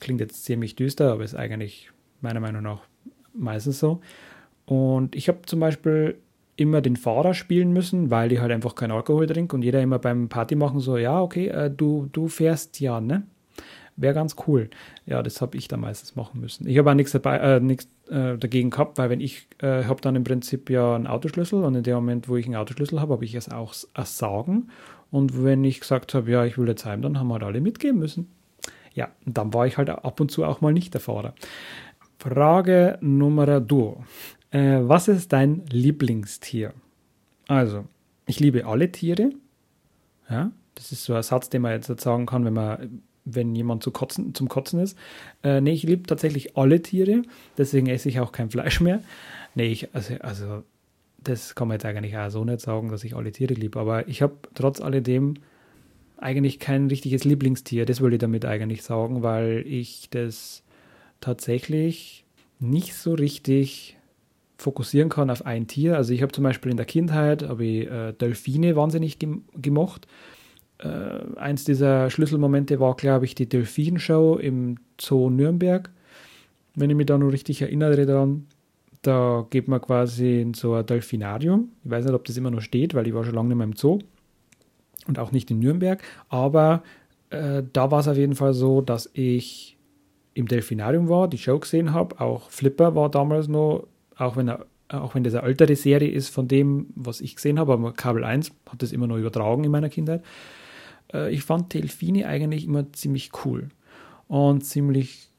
Klingt 0.00 0.20
jetzt 0.20 0.44
ziemlich 0.44 0.74
düster, 0.74 1.12
aber 1.12 1.24
ist 1.24 1.34
eigentlich 1.34 1.90
meiner 2.22 2.40
Meinung 2.40 2.62
nach 2.62 2.80
meistens 3.34 3.78
so. 3.78 4.00
Und 4.64 5.14
ich 5.14 5.28
habe 5.28 5.40
zum 5.44 5.60
Beispiel 5.60 6.16
immer 6.62 6.80
den 6.80 6.96
Fahrer 6.96 7.34
spielen 7.34 7.72
müssen, 7.72 8.10
weil 8.10 8.32
ich 8.32 8.40
halt 8.40 8.52
einfach 8.52 8.74
keinen 8.74 8.92
Alkohol 8.92 9.26
trinke 9.26 9.54
und 9.54 9.62
jeder 9.62 9.82
immer 9.82 9.98
beim 9.98 10.28
Party 10.28 10.54
machen 10.54 10.80
so, 10.80 10.96
ja, 10.96 11.20
okay, 11.20 11.48
äh, 11.48 11.70
du, 11.70 12.08
du 12.12 12.28
fährst 12.28 12.80
ja, 12.80 13.00
ne? 13.00 13.24
Wäre 13.96 14.14
ganz 14.14 14.36
cool. 14.46 14.70
Ja, 15.04 15.22
das 15.22 15.42
habe 15.42 15.58
ich 15.58 15.68
dann 15.68 15.80
meistens 15.80 16.16
machen 16.16 16.40
müssen. 16.40 16.66
Ich 16.66 16.78
habe 16.78 16.90
auch 16.90 16.94
nichts 16.94 17.12
dabei, 17.12 17.36
äh, 17.36 17.60
nichts 17.60 17.88
äh, 18.08 18.38
dagegen 18.38 18.70
gehabt, 18.70 18.96
weil 18.96 19.10
wenn 19.10 19.20
ich 19.20 19.48
äh, 19.58 19.84
habe 19.84 20.00
dann 20.00 20.16
im 20.16 20.24
Prinzip 20.24 20.70
ja 20.70 20.94
einen 20.94 21.06
Autoschlüssel 21.06 21.62
und 21.62 21.74
in 21.74 21.82
dem 21.82 21.96
Moment, 21.96 22.28
wo 22.28 22.36
ich 22.36 22.46
einen 22.46 22.56
Autoschlüssel 22.56 23.00
habe, 23.00 23.12
habe 23.12 23.24
ich 23.24 23.34
es 23.34 23.50
auch 23.50 23.74
als 23.92 24.16
Sagen. 24.16 24.68
Und 25.10 25.44
wenn 25.44 25.62
ich 25.62 25.80
gesagt 25.80 26.14
habe, 26.14 26.30
ja, 26.30 26.44
ich 26.44 26.56
will 26.56 26.68
jetzt 26.68 26.86
heim, 26.86 27.02
dann 27.02 27.18
haben 27.18 27.30
halt 27.32 27.42
alle 27.42 27.60
mitgehen 27.60 27.98
müssen. 27.98 28.30
Ja, 28.94 29.08
dann 29.26 29.52
war 29.52 29.66
ich 29.66 29.76
halt 29.76 29.90
ab 29.90 30.20
und 30.20 30.30
zu 30.30 30.44
auch 30.44 30.62
mal 30.62 30.72
nicht 30.72 30.94
der 30.94 31.00
Fahrer. 31.00 31.34
Frage 32.18 32.98
Nummer 33.00 33.60
duo. 33.60 34.04
Äh, 34.52 34.80
was 34.82 35.08
ist 35.08 35.32
dein 35.32 35.66
Lieblingstier? 35.66 36.72
Also, 37.48 37.86
ich 38.26 38.38
liebe 38.38 38.66
alle 38.66 38.92
Tiere. 38.92 39.32
Ja, 40.30 40.52
das 40.74 40.92
ist 40.92 41.04
so 41.04 41.14
ein 41.14 41.22
Satz, 41.22 41.50
den 41.50 41.62
man 41.62 41.72
jetzt 41.72 42.00
sagen 42.00 42.26
kann, 42.26 42.44
wenn 42.44 42.54
man 42.54 43.02
wenn 43.24 43.54
jemand 43.54 43.82
zu 43.82 43.90
kotzen, 43.90 44.34
zum 44.34 44.48
Kotzen 44.48 44.80
ist. 44.80 44.98
Äh, 45.42 45.60
nee, 45.60 45.72
ich 45.72 45.84
liebe 45.84 46.04
tatsächlich 46.04 46.56
alle 46.56 46.82
Tiere, 46.82 47.22
deswegen 47.56 47.86
esse 47.86 48.08
ich 48.08 48.20
auch 48.20 48.32
kein 48.32 48.50
Fleisch 48.50 48.80
mehr. 48.80 49.02
Nee, 49.54 49.68
ich, 49.68 49.94
also, 49.94 50.14
also 50.20 50.62
das 51.18 51.54
kann 51.54 51.68
man 51.68 51.76
jetzt 51.76 51.84
eigentlich 51.84 52.16
auch 52.16 52.30
so 52.30 52.44
nicht 52.44 52.60
sagen, 52.60 52.88
dass 52.88 53.04
ich 53.04 53.14
alle 53.14 53.32
Tiere 53.32 53.54
liebe, 53.54 53.78
aber 53.78 54.08
ich 54.08 54.22
habe 54.22 54.34
trotz 54.54 54.80
alledem 54.80 55.34
eigentlich 56.16 56.58
kein 56.58 56.88
richtiges 56.88 57.24
Lieblingstier, 57.24 57.84
das 57.84 58.00
würde 58.00 58.16
ich 58.16 58.20
damit 58.20 58.44
eigentlich 58.44 58.82
sagen, 58.82 59.22
weil 59.22 59.64
ich 59.66 60.08
das 60.10 60.62
tatsächlich 61.20 62.24
nicht 62.58 62.94
so 62.94 63.14
richtig 63.14 63.96
fokussieren 64.62 65.08
kann 65.08 65.30
auf 65.30 65.44
ein 65.44 65.66
Tier. 65.66 65.96
Also 65.96 66.12
ich 66.12 66.22
habe 66.22 66.32
zum 66.32 66.44
Beispiel 66.44 66.70
in 66.70 66.76
der 66.76 66.86
Kindheit 66.86 67.42
habe 67.42 67.64
ich, 67.64 67.90
äh, 67.90 68.12
Delfine 68.12 68.76
wahnsinnig 68.76 69.18
gemocht 69.60 70.06
äh, 70.82 71.36
eins 71.36 71.64
dieser 71.64 72.10
Schlüsselmomente 72.10 72.80
war, 72.80 72.96
glaube 72.96 73.24
ich, 73.24 73.34
die 73.34 73.48
Delfinshow 73.48 74.36
im 74.36 74.76
Zoo 75.00 75.30
Nürnberg. 75.30 75.90
Wenn 76.74 76.90
ich 76.90 76.96
mich 76.96 77.06
da 77.06 77.18
noch 77.18 77.28
richtig 77.28 77.62
erinnere 77.62 78.06
daran, 78.06 78.46
da 79.02 79.46
geht 79.50 79.68
man 79.68 79.80
quasi 79.80 80.40
in 80.40 80.54
so 80.54 80.74
ein 80.74 80.86
Delfinarium. 80.86 81.70
Ich 81.84 81.90
weiß 81.90 82.04
nicht, 82.04 82.14
ob 82.14 82.24
das 82.24 82.36
immer 82.36 82.50
noch 82.50 82.62
steht, 82.62 82.94
weil 82.94 83.06
ich 83.06 83.14
war 83.14 83.24
schon 83.24 83.34
lange 83.34 83.48
nicht 83.48 83.58
mehr 83.58 83.66
im 83.66 83.76
Zoo 83.76 83.98
und 85.06 85.18
auch 85.18 85.32
nicht 85.32 85.50
in 85.50 85.58
Nürnberg. 85.58 86.02
Aber 86.28 86.82
äh, 87.30 87.62
da 87.72 87.90
war 87.90 88.00
es 88.00 88.08
auf 88.08 88.16
jeden 88.16 88.34
Fall 88.34 88.54
so, 88.54 88.80
dass 88.80 89.10
ich 89.12 89.76
im 90.34 90.48
Delfinarium 90.48 91.08
war, 91.08 91.28
die 91.28 91.38
Show 91.38 91.58
gesehen 91.58 91.92
habe. 91.92 92.20
Auch 92.20 92.48
Flipper 92.50 92.94
war 92.94 93.10
damals 93.10 93.48
noch, 93.48 93.86
auch 94.22 94.36
wenn 94.36 94.52
auch 94.88 95.14
wenn 95.14 95.24
das 95.24 95.34
eine 95.34 95.46
ältere 95.46 95.74
Serie 95.74 96.10
ist 96.10 96.28
von 96.28 96.48
dem, 96.48 96.88
was 96.94 97.20
ich 97.20 97.36
gesehen 97.36 97.58
habe, 97.58 97.72
aber 97.72 97.92
Kabel 97.92 98.24
1 98.24 98.52
hat 98.68 98.82
das 98.82 98.92
immer 98.92 99.06
noch 99.06 99.16
übertragen 99.16 99.64
in 99.64 99.70
meiner 99.70 99.88
Kindheit. 99.88 100.22
äh, 101.14 101.32
ich 101.32 101.44
fand 101.44 101.72
Delfine 101.72 102.26
eigentlich 102.26 102.66
immer 102.66 102.92
ziemlich 102.92 103.30
cool 103.44 103.68
und 104.28 104.62
ziemlich, 104.64 105.30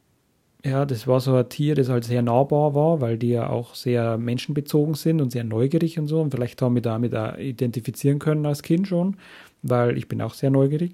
ja, 0.65 0.85
das 0.85 1.07
war 1.07 1.19
so 1.19 1.35
ein 1.35 1.49
Tier, 1.49 1.75
das 1.75 1.89
halt 1.89 2.03
sehr 2.03 2.21
nahbar 2.21 2.73
war, 2.73 3.01
weil 3.01 3.17
die 3.17 3.29
ja 3.29 3.49
auch 3.49 3.75
sehr 3.75 4.17
menschenbezogen 4.17 4.95
sind 4.95 5.21
und 5.21 5.31
sehr 5.31 5.43
neugierig 5.43 5.99
und 5.99 6.07
so 6.07 6.21
und 6.21 6.31
vielleicht 6.31 6.61
haben 6.61 6.75
wir 6.75 6.81
damit 6.81 7.15
auch 7.15 7.37
identifizieren 7.37 8.19
können 8.19 8.45
als 8.45 8.63
Kind 8.63 8.87
schon, 8.87 9.17
weil 9.61 9.97
ich 9.97 10.07
bin 10.07 10.21
auch 10.21 10.33
sehr 10.33 10.49
neugierig 10.49 10.93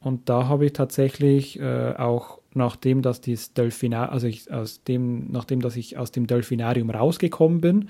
und 0.00 0.28
da 0.28 0.48
habe 0.48 0.66
ich 0.66 0.72
tatsächlich 0.72 1.60
äh, 1.60 1.94
auch 1.96 2.40
nachdem, 2.54 3.02
dass 3.02 3.20
das 3.20 3.52
Delfinar, 3.52 4.12
also 4.12 4.26
ich 4.26 4.50
aus 4.52 4.82
dem, 4.84 5.30
nachdem, 5.30 5.60
dass 5.60 5.76
ich 5.76 5.98
aus 5.98 6.12
dem 6.12 6.26
Delfinarium 6.26 6.90
rausgekommen 6.90 7.60
bin, 7.60 7.88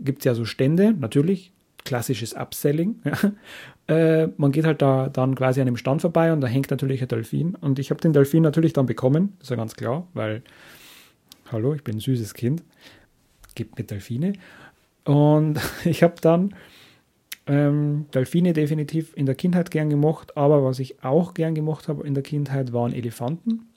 gibt 0.00 0.20
es 0.20 0.24
ja 0.24 0.34
so 0.34 0.44
Stände, 0.44 0.92
natürlich, 0.92 1.52
klassisches 1.84 2.34
Upselling. 2.34 3.00
äh, 3.88 4.28
man 4.36 4.52
geht 4.52 4.64
halt 4.64 4.82
da 4.82 5.08
dann 5.08 5.34
quasi 5.34 5.60
an 5.60 5.66
dem 5.66 5.76
Stand 5.76 6.00
vorbei 6.00 6.32
und 6.32 6.40
da 6.40 6.46
hängt 6.46 6.70
natürlich 6.70 7.02
ein 7.02 7.08
Delfin. 7.08 7.54
Und 7.56 7.78
ich 7.78 7.90
habe 7.90 8.00
den 8.00 8.12
Delfin 8.12 8.42
natürlich 8.42 8.72
dann 8.72 8.86
bekommen, 8.86 9.36
ist 9.40 9.50
ja 9.50 9.56
ganz 9.56 9.74
klar, 9.74 10.06
weil, 10.14 10.42
hallo, 11.50 11.74
ich 11.74 11.82
bin 11.82 11.96
ein 11.96 12.00
süßes 12.00 12.34
Kind, 12.34 12.62
gibt 13.54 13.78
mir 13.78 13.84
Delfine. 13.84 14.34
Und 15.04 15.60
ich 15.84 16.02
habe 16.02 16.14
dann 16.20 16.54
ähm, 17.46 18.06
Delfine 18.14 18.52
definitiv 18.52 19.12
in 19.16 19.26
der 19.26 19.34
Kindheit 19.34 19.70
gern 19.70 19.90
gemocht, 19.90 20.36
aber 20.36 20.64
was 20.64 20.78
ich 20.78 21.02
auch 21.02 21.34
gern 21.34 21.54
gemocht 21.54 21.88
habe 21.88 22.06
in 22.06 22.14
der 22.14 22.22
Kindheit 22.22 22.72
waren 22.72 22.92
Elefanten. 22.92 23.71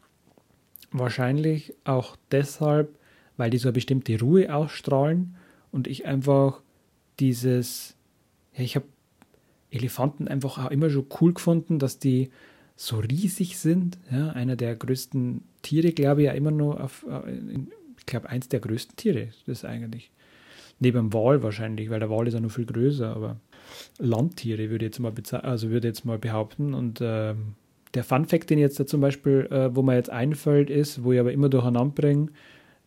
Wahrscheinlich 0.98 1.74
auch 1.84 2.16
deshalb, 2.32 2.98
weil 3.38 3.50
die 3.50 3.58
so 3.58 3.68
eine 3.68 3.74
bestimmte 3.74 4.20
Ruhe 4.20 4.54
ausstrahlen 4.54 5.36
und 5.72 5.88
ich 5.88 6.06
einfach 6.06 6.62
dieses, 7.20 7.96
ja, 8.54 8.64
ich 8.64 8.76
habe 8.76 8.86
Elefanten 9.72 10.28
einfach 10.30 10.64
auch 10.64 10.72
immer 10.72 10.90
schon 10.90 11.08
cool 11.20 11.34
gefunden, 11.34 11.80
dass 11.80 12.00
die 12.00 12.30
so 12.78 13.00
riesig 13.00 13.58
sind. 13.58 13.98
Ja, 14.10 14.30
einer 14.30 14.56
der 14.56 14.76
größten 14.76 15.44
Tiere, 15.62 15.92
glaube 15.92 16.22
ich, 16.22 16.28
ja 16.28 16.34
immer 16.34 16.52
nur 16.52 16.82
auf, 16.82 17.06
äh, 17.10 17.42
ich 17.98 18.06
glaube, 18.06 18.30
eins 18.30 18.48
der 18.48 18.62
größten 18.62 18.96
Tiere 18.96 19.20
ist 19.20 19.48
das 19.48 19.66
eigentlich. 19.66 20.12
Neben 20.80 20.98
dem 21.10 21.14
Wal 21.14 21.44
wahrscheinlich, 21.44 21.90
weil 21.90 22.00
der 22.00 22.10
Wal 22.10 22.28
ist 22.28 22.34
ja 22.34 22.40
noch 22.40 22.52
viel 22.52 22.66
größer, 22.66 23.14
aber 23.14 23.38
Landtiere 23.98 24.70
würde 24.70 24.86
ich 24.86 24.92
jetzt 24.92 25.00
mal, 25.00 25.14
also 25.42 25.70
würde 25.70 25.88
jetzt 25.90 26.06
mal 26.06 26.20
behaupten. 26.20 26.74
Und 26.74 27.00
ähm, 27.02 27.56
der 27.96 28.04
Fun 28.04 28.26
Fact, 28.26 28.50
den 28.50 28.60
jetzt 28.60 28.80
da 28.80 28.86
zum 28.86 29.02
Beispiel, 29.02 29.48
äh, 29.52 29.76
wo 29.76 29.82
mir 29.82 29.96
jetzt 29.96 30.10
einfällt, 30.10 30.70
ist, 30.70 31.04
wo 31.04 31.12
ich 31.12 31.20
aber 31.20 31.34
immer 31.34 31.50
durcheinander 31.50 31.94
bringe, 31.94 32.28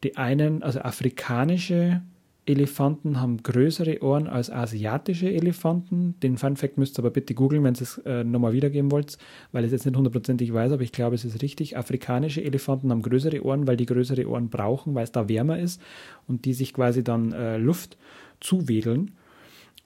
die 0.05 0.17
einen, 0.17 0.63
also 0.63 0.81
afrikanische 0.81 2.03
Elefanten 2.49 3.21
haben 3.21 3.43
größere 3.43 4.03
Ohren 4.03 4.27
als 4.27 4.51
asiatische 4.51 5.31
Elefanten. 5.31 6.15
Den 6.23 6.39
Fun 6.39 6.57
Fact 6.57 6.79
müsst 6.79 6.99
ihr 6.99 7.01
aber 7.01 7.11
bitte 7.11 7.35
googeln, 7.35 7.63
wenn 7.63 7.75
ihr 7.75 7.83
es 7.83 7.99
äh, 7.99 8.25
nochmal 8.25 8.53
wiedergeben 8.53 8.91
wollt, 8.91 9.19
weil 9.53 9.65
ich 9.65 9.69
es 9.69 9.73
jetzt 9.73 9.87
nicht 9.87 9.97
hundertprozentig 9.97 10.53
weiß, 10.53 10.73
aber 10.73 10.83
ich 10.83 10.93
glaube, 10.93 11.15
es 11.15 11.25
ist 11.25 11.43
richtig. 11.43 11.77
Afrikanische 11.77 12.43
Elefanten 12.43 12.91
haben 12.91 13.03
größere 13.03 13.45
Ohren, 13.45 13.67
weil 13.67 13.77
die 13.77 13.87
größere 13.87 14.27
Ohren 14.27 14.49
brauchen, 14.49 14.95
weil 14.95 15.05
es 15.05 15.13
da 15.13 15.29
wärmer 15.29 15.59
ist 15.59 15.81
und 16.27 16.45
die 16.47 16.55
sich 16.55 16.73
quasi 16.73 17.05
dann 17.05 17.33
äh, 17.33 17.59
Luft 17.59 17.99
zuwedeln 18.41 19.13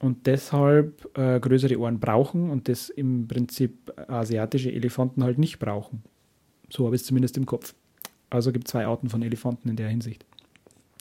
und 0.03 0.27
deshalb 0.27 1.17
äh, 1.17 1.39
größere 1.39 1.79
Ohren 1.79 1.99
brauchen 1.99 2.49
und 2.49 2.67
das 2.67 2.89
im 2.89 3.27
Prinzip 3.27 3.93
asiatische 4.07 4.71
Elefanten 4.71 5.23
halt 5.23 5.37
nicht 5.37 5.59
brauchen. 5.59 6.03
So 6.69 6.85
habe 6.85 6.95
ich 6.95 7.01
es 7.01 7.07
zumindest 7.07 7.37
im 7.37 7.45
Kopf. 7.45 7.73
Also 8.29 8.51
gibt 8.51 8.67
es 8.67 8.71
zwei 8.71 8.85
Arten 8.85 9.09
von 9.09 9.21
Elefanten 9.21 9.69
in 9.69 9.77
der 9.77 9.87
Hinsicht. 9.87 10.25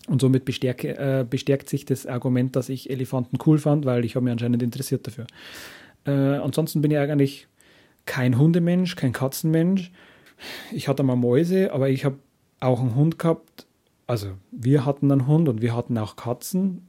Und 0.07 0.21
somit 0.21 0.45
bestärke, 0.45 0.97
äh, 0.97 1.27
bestärkt 1.29 1.69
sich 1.69 1.85
das 1.85 2.07
Argument, 2.07 2.55
dass 2.55 2.69
ich 2.69 2.91
Elefanten 2.91 3.39
cool 3.45 3.59
fand, 3.59 3.85
weil 3.85 4.05
ich 4.05 4.15
habe 4.15 4.25
mich 4.25 4.33
anscheinend 4.33 4.63
interessiert 4.63 5.07
dafür. 5.07 5.27
Äh, 6.07 6.11
ansonsten 6.11 6.81
bin 6.81 6.91
ich 6.91 6.99
eigentlich 6.99 7.49
kein 8.07 8.39
Hundemensch, 8.39 8.95
kein 8.95 9.13
Katzenmensch. 9.13 9.91
Ich 10.73 10.87
hatte 10.87 11.03
mal 11.03 11.17
Mäuse, 11.17 11.73
aber 11.73 11.89
ich 11.89 12.05
habe 12.05 12.19
auch 12.61 12.81
einen 12.81 12.95
Hund 12.95 13.19
gehabt. 13.19 13.67
Also 14.07 14.33
wir 14.53 14.85
hatten 14.85 15.11
einen 15.11 15.27
Hund 15.27 15.49
und 15.49 15.61
wir 15.61 15.75
hatten 15.75 15.99
auch 15.99 16.17
Katzen. 16.17 16.87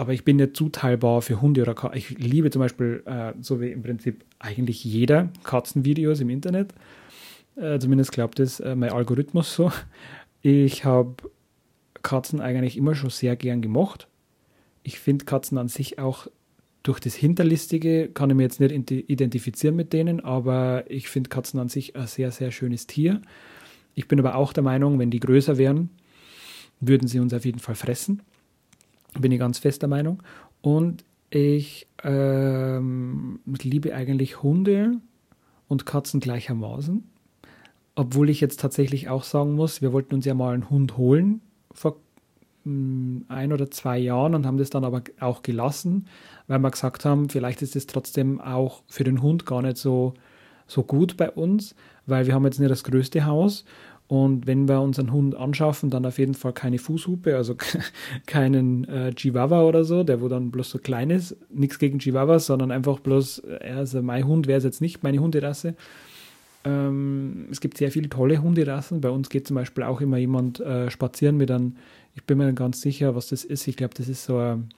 Aber 0.00 0.14
ich 0.14 0.24
bin 0.24 0.36
nicht 0.36 0.56
zuteilbar 0.56 1.20
für 1.20 1.42
Hunde 1.42 1.60
oder 1.60 1.74
Katzen. 1.74 1.98
Ich 1.98 2.08
liebe 2.18 2.50
zum 2.50 2.60
Beispiel, 2.60 3.02
äh, 3.04 3.34
so 3.42 3.60
wie 3.60 3.70
im 3.70 3.82
Prinzip 3.82 4.24
eigentlich 4.38 4.82
jeder, 4.82 5.28
Katzenvideos 5.44 6.20
im 6.20 6.30
Internet. 6.30 6.72
Äh, 7.56 7.78
zumindest 7.80 8.10
glaubt 8.10 8.40
es 8.40 8.60
äh, 8.60 8.74
mein 8.74 8.92
Algorithmus 8.92 9.54
so. 9.54 9.70
Ich 10.40 10.86
habe 10.86 11.16
Katzen 12.00 12.40
eigentlich 12.40 12.78
immer 12.78 12.94
schon 12.94 13.10
sehr 13.10 13.36
gern 13.36 13.60
gemocht. 13.60 14.08
Ich 14.84 14.98
finde 14.98 15.26
Katzen 15.26 15.58
an 15.58 15.68
sich 15.68 15.98
auch 15.98 16.28
durch 16.82 16.98
das 16.98 17.14
Hinterlistige 17.14 18.08
kann 18.08 18.30
ich 18.30 18.36
mir 18.36 18.44
jetzt 18.44 18.58
nicht 18.58 18.90
identifizieren 18.90 19.76
mit 19.76 19.92
denen, 19.92 20.20
aber 20.20 20.84
ich 20.88 21.10
finde 21.10 21.28
Katzen 21.28 21.60
an 21.60 21.68
sich 21.68 21.94
ein 21.94 22.06
sehr, 22.06 22.30
sehr 22.30 22.52
schönes 22.52 22.86
Tier. 22.86 23.20
Ich 23.94 24.08
bin 24.08 24.18
aber 24.18 24.36
auch 24.36 24.54
der 24.54 24.62
Meinung, 24.62 24.98
wenn 24.98 25.10
die 25.10 25.20
größer 25.20 25.58
wären, 25.58 25.90
würden 26.80 27.06
sie 27.06 27.20
uns 27.20 27.34
auf 27.34 27.44
jeden 27.44 27.58
Fall 27.58 27.74
fressen. 27.74 28.22
Bin 29.20 29.32
ich 29.32 29.38
ganz 29.38 29.58
fest 29.58 29.82
der 29.82 29.88
Meinung. 29.88 30.22
Und 30.62 31.04
ich 31.30 31.86
ähm, 32.02 33.40
liebe 33.46 33.94
eigentlich 33.94 34.42
Hunde 34.42 34.96
und 35.68 35.86
Katzen 35.86 36.20
gleichermaßen. 36.20 37.04
Obwohl 37.94 38.30
ich 38.30 38.40
jetzt 38.40 38.60
tatsächlich 38.60 39.08
auch 39.08 39.24
sagen 39.24 39.54
muss, 39.54 39.82
wir 39.82 39.92
wollten 39.92 40.14
uns 40.14 40.24
ja 40.24 40.34
mal 40.34 40.54
einen 40.54 40.70
Hund 40.70 40.96
holen 40.96 41.40
vor 41.72 41.96
hm, 42.64 43.24
ein 43.28 43.52
oder 43.52 43.70
zwei 43.70 43.98
Jahren 43.98 44.34
und 44.34 44.46
haben 44.46 44.58
das 44.58 44.70
dann 44.70 44.84
aber 44.84 45.02
auch 45.20 45.42
gelassen, 45.42 46.06
weil 46.46 46.58
wir 46.58 46.70
gesagt 46.70 47.04
haben, 47.04 47.28
vielleicht 47.28 47.62
ist 47.62 47.76
es 47.76 47.86
trotzdem 47.86 48.40
auch 48.40 48.82
für 48.88 49.04
den 49.04 49.22
Hund 49.22 49.46
gar 49.46 49.62
nicht 49.62 49.76
so, 49.76 50.14
so 50.66 50.82
gut 50.82 51.16
bei 51.16 51.30
uns, 51.30 51.74
weil 52.06 52.26
wir 52.26 52.34
haben 52.34 52.44
jetzt 52.44 52.58
nicht 52.58 52.70
das 52.70 52.84
größte 52.84 53.24
Haus 53.24 53.64
und 54.10 54.48
wenn 54.48 54.66
wir 54.66 54.80
unseren 54.80 55.12
Hund 55.12 55.36
anschaffen, 55.36 55.88
dann 55.88 56.04
auf 56.04 56.18
jeden 56.18 56.34
Fall 56.34 56.52
keine 56.52 56.78
Fußhupe, 56.78 57.36
also 57.36 57.54
keinen 58.26 58.82
äh, 58.88 59.14
Chihuahua 59.14 59.62
oder 59.62 59.84
so, 59.84 60.02
der 60.02 60.20
wo 60.20 60.26
dann 60.26 60.50
bloß 60.50 60.68
so 60.68 60.78
klein 60.78 61.10
ist. 61.10 61.36
Nichts 61.48 61.78
gegen 61.78 62.00
Chihuahuas, 62.00 62.46
sondern 62.46 62.72
einfach 62.72 62.98
bloß, 62.98 63.44
also 63.60 64.02
mein 64.02 64.26
Hund 64.26 64.48
wäre 64.48 64.58
es 64.58 64.64
jetzt 64.64 64.80
nicht, 64.80 65.04
meine 65.04 65.20
Hunderasse. 65.20 65.76
Ähm, 66.64 67.46
es 67.52 67.60
gibt 67.60 67.78
sehr 67.78 67.92
viele 67.92 68.08
tolle 68.08 68.42
Hunderassen. 68.42 69.00
Bei 69.00 69.10
uns 69.10 69.28
geht 69.28 69.46
zum 69.46 69.54
Beispiel 69.54 69.84
auch 69.84 70.00
immer 70.00 70.16
jemand 70.16 70.58
äh, 70.58 70.90
spazieren 70.90 71.36
mit 71.36 71.52
einem, 71.52 71.76
ich 72.16 72.24
bin 72.24 72.38
mir 72.38 72.52
ganz 72.52 72.80
sicher, 72.80 73.14
was 73.14 73.28
das 73.28 73.44
ist. 73.44 73.68
Ich 73.68 73.76
glaube, 73.76 73.94
das 73.94 74.08
ist 74.08 74.24
so 74.24 74.38
ein, 74.38 74.70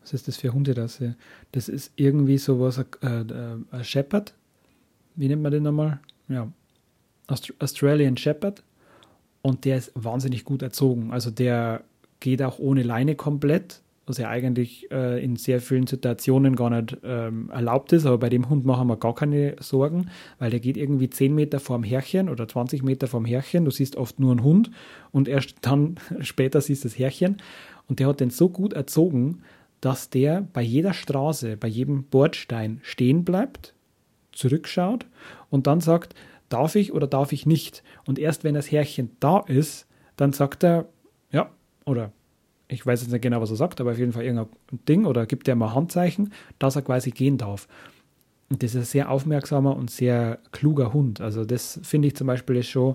was 0.00 0.14
ist 0.14 0.28
das 0.28 0.38
für 0.38 0.48
eine 0.48 0.54
Hunderasse? 0.54 1.14
Das 1.52 1.68
ist 1.68 1.92
irgendwie 1.96 2.38
sowas, 2.38 2.78
äh, 2.78 3.06
äh, 3.06 3.24
ein 3.70 3.84
Shepherd. 3.84 4.32
Wie 5.14 5.28
nennt 5.28 5.42
man 5.42 5.52
den 5.52 5.64
nochmal? 5.64 6.00
Ja, 6.30 6.50
Aust 7.26 7.52
Australian 7.58 8.16
Shepherd. 8.16 8.62
Und 9.42 9.64
der 9.64 9.76
ist 9.76 9.92
wahnsinnig 9.94 10.44
gut 10.44 10.62
erzogen. 10.62 11.12
Also 11.12 11.30
der 11.30 11.82
geht 12.20 12.42
auch 12.42 12.58
ohne 12.58 12.82
Leine 12.82 13.14
komplett 13.14 13.82
was 14.06 14.18
ja 14.18 14.28
eigentlich 14.28 14.90
äh, 14.90 15.22
in 15.22 15.36
sehr 15.36 15.60
vielen 15.60 15.86
Situationen 15.86 16.56
gar 16.56 16.70
nicht 16.70 16.98
ähm, 17.04 17.50
erlaubt 17.50 17.92
ist, 17.92 18.06
aber 18.06 18.18
bei 18.18 18.28
dem 18.28 18.48
Hund 18.48 18.64
machen 18.64 18.88
wir 18.88 18.96
gar 18.96 19.14
keine 19.14 19.56
Sorgen, 19.60 20.10
weil 20.38 20.50
der 20.50 20.60
geht 20.60 20.76
irgendwie 20.76 21.08
10 21.08 21.34
Meter 21.34 21.60
vorm 21.60 21.82
Herrchen 21.82 22.28
oder 22.28 22.46
20 22.46 22.82
Meter 22.82 23.06
vorm 23.06 23.24
Herrchen, 23.24 23.64
du 23.64 23.70
siehst 23.70 23.96
oft 23.96 24.20
nur 24.20 24.32
einen 24.32 24.42
Hund 24.42 24.70
und 25.10 25.28
erst 25.28 25.56
dann 25.62 25.96
später 26.20 26.60
siehst 26.60 26.84
du 26.84 26.88
das 26.88 26.98
Herrchen 26.98 27.38
und 27.88 27.98
der 27.98 28.08
hat 28.08 28.20
den 28.20 28.30
so 28.30 28.48
gut 28.48 28.72
erzogen, 28.72 29.42
dass 29.80 30.10
der 30.10 30.46
bei 30.52 30.62
jeder 30.62 30.92
Straße, 30.92 31.56
bei 31.56 31.68
jedem 31.68 32.04
Bordstein 32.04 32.80
stehen 32.82 33.24
bleibt, 33.24 33.74
zurückschaut 34.32 35.06
und 35.50 35.66
dann 35.66 35.80
sagt, 35.80 36.14
darf 36.54 36.76
ich 36.76 36.92
oder 36.92 37.06
darf 37.06 37.32
ich 37.32 37.46
nicht? 37.46 37.82
Und 38.06 38.18
erst 38.18 38.44
wenn 38.44 38.54
das 38.54 38.70
Herrchen 38.70 39.10
da 39.20 39.40
ist, 39.40 39.86
dann 40.16 40.32
sagt 40.32 40.62
er, 40.62 40.86
ja, 41.32 41.50
oder 41.84 42.12
ich 42.68 42.86
weiß 42.86 43.02
jetzt 43.02 43.12
nicht 43.12 43.22
genau, 43.22 43.40
was 43.40 43.50
er 43.50 43.56
sagt, 43.56 43.80
aber 43.80 43.90
auf 43.90 43.98
jeden 43.98 44.12
Fall 44.12 44.24
irgendein 44.24 44.48
Ding 44.88 45.04
oder 45.04 45.26
gibt 45.26 45.48
er 45.48 45.56
mal 45.56 45.74
Handzeichen, 45.74 46.32
dass 46.58 46.76
er 46.76 46.82
quasi 46.82 47.10
gehen 47.10 47.38
darf. 47.38 47.68
Und 48.50 48.62
das 48.62 48.74
ist 48.74 48.80
ein 48.80 48.84
sehr 48.84 49.10
aufmerksamer 49.10 49.76
und 49.76 49.90
sehr 49.90 50.38
kluger 50.52 50.92
Hund. 50.92 51.20
Also 51.20 51.44
das 51.44 51.80
finde 51.82 52.08
ich 52.08 52.16
zum 52.16 52.28
Beispiel 52.28 52.56
ist 52.56 52.68
schon, 52.68 52.94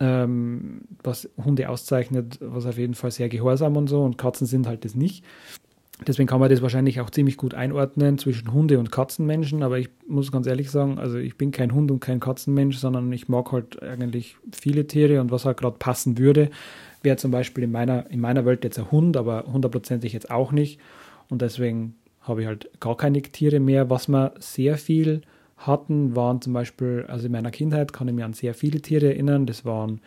ähm, 0.00 0.82
was 1.02 1.30
Hunde 1.42 1.68
auszeichnet, 1.68 2.38
was 2.40 2.66
auf 2.66 2.78
jeden 2.78 2.94
Fall 2.94 3.10
sehr 3.10 3.28
gehorsam 3.28 3.76
und 3.76 3.88
so 3.88 4.02
und 4.02 4.18
Katzen 4.18 4.46
sind 4.46 4.66
halt 4.66 4.84
das 4.84 4.94
nicht. 4.94 5.24
Deswegen 6.06 6.26
kann 6.26 6.40
man 6.40 6.48
das 6.48 6.62
wahrscheinlich 6.62 7.00
auch 7.00 7.10
ziemlich 7.10 7.36
gut 7.36 7.52
einordnen 7.52 8.16
zwischen 8.16 8.52
Hunde- 8.52 8.78
und 8.78 8.90
Katzenmenschen, 8.90 9.62
aber 9.62 9.78
ich 9.78 9.90
muss 10.06 10.32
ganz 10.32 10.46
ehrlich 10.46 10.70
sagen, 10.70 10.98
also 10.98 11.18
ich 11.18 11.36
bin 11.36 11.50
kein 11.50 11.74
Hund 11.74 11.90
und 11.90 12.00
kein 12.00 12.20
Katzenmensch, 12.20 12.78
sondern 12.78 13.12
ich 13.12 13.28
mag 13.28 13.52
halt 13.52 13.82
eigentlich 13.82 14.36
viele 14.50 14.86
Tiere 14.86 15.20
und 15.20 15.30
was 15.30 15.44
halt 15.44 15.58
gerade 15.58 15.76
passen 15.78 16.16
würde, 16.16 16.50
wäre 17.02 17.16
zum 17.16 17.30
Beispiel 17.30 17.64
in 17.64 17.72
meiner, 17.72 18.10
in 18.10 18.20
meiner 18.20 18.46
Welt 18.46 18.64
jetzt 18.64 18.78
ein 18.78 18.90
Hund, 18.90 19.16
aber 19.16 19.44
hundertprozentig 19.52 20.12
jetzt 20.14 20.30
auch 20.30 20.52
nicht. 20.52 20.80
Und 21.28 21.42
deswegen 21.42 21.96
habe 22.20 22.42
ich 22.42 22.46
halt 22.46 22.70
gar 22.80 22.96
keine 22.96 23.20
Tiere 23.22 23.60
mehr. 23.60 23.90
Was 23.90 24.08
wir 24.08 24.34
sehr 24.38 24.76
viel 24.78 25.22
hatten, 25.56 26.16
waren 26.16 26.40
zum 26.40 26.52
Beispiel, 26.52 27.04
also 27.08 27.26
in 27.26 27.32
meiner 27.32 27.50
Kindheit 27.50 27.92
kann 27.92 28.08
ich 28.08 28.14
mich 28.14 28.24
an 28.24 28.32
sehr 28.32 28.54
viele 28.54 28.80
Tiere 28.80 29.08
erinnern. 29.08 29.46
Das 29.46 29.64
waren, 29.64 30.00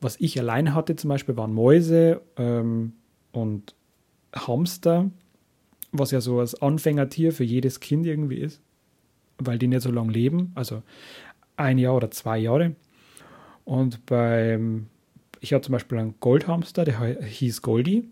was 0.00 0.18
ich 0.20 0.38
allein 0.38 0.74
hatte 0.74 0.96
zum 0.96 1.08
Beispiel, 1.08 1.36
waren 1.36 1.52
Mäuse 1.52 2.22
ähm, 2.36 2.94
und 3.32 3.74
Hamster, 4.34 5.10
was 5.94 6.10
ja 6.10 6.20
so 6.20 6.40
als 6.40 6.60
Anfängertier 6.60 7.32
für 7.32 7.44
jedes 7.44 7.80
Kind 7.80 8.04
irgendwie 8.04 8.38
ist. 8.38 8.60
weil 9.38 9.58
die 9.58 9.66
nicht 9.66 9.82
so 9.82 9.90
lange 9.90 10.12
leben, 10.12 10.52
also 10.54 10.84
ein 11.56 11.76
Jahr 11.76 11.96
oder 11.96 12.08
zwei 12.12 12.38
Jahre. 12.38 12.76
Und 13.64 14.06
beim, 14.06 14.86
ich 15.40 15.52
hatte 15.52 15.66
zum 15.66 15.72
Beispiel 15.72 15.98
einen 15.98 16.14
Goldhamster, 16.20 16.84
der 16.84 17.00
hieß 17.20 17.60
Goldie, 17.60 18.08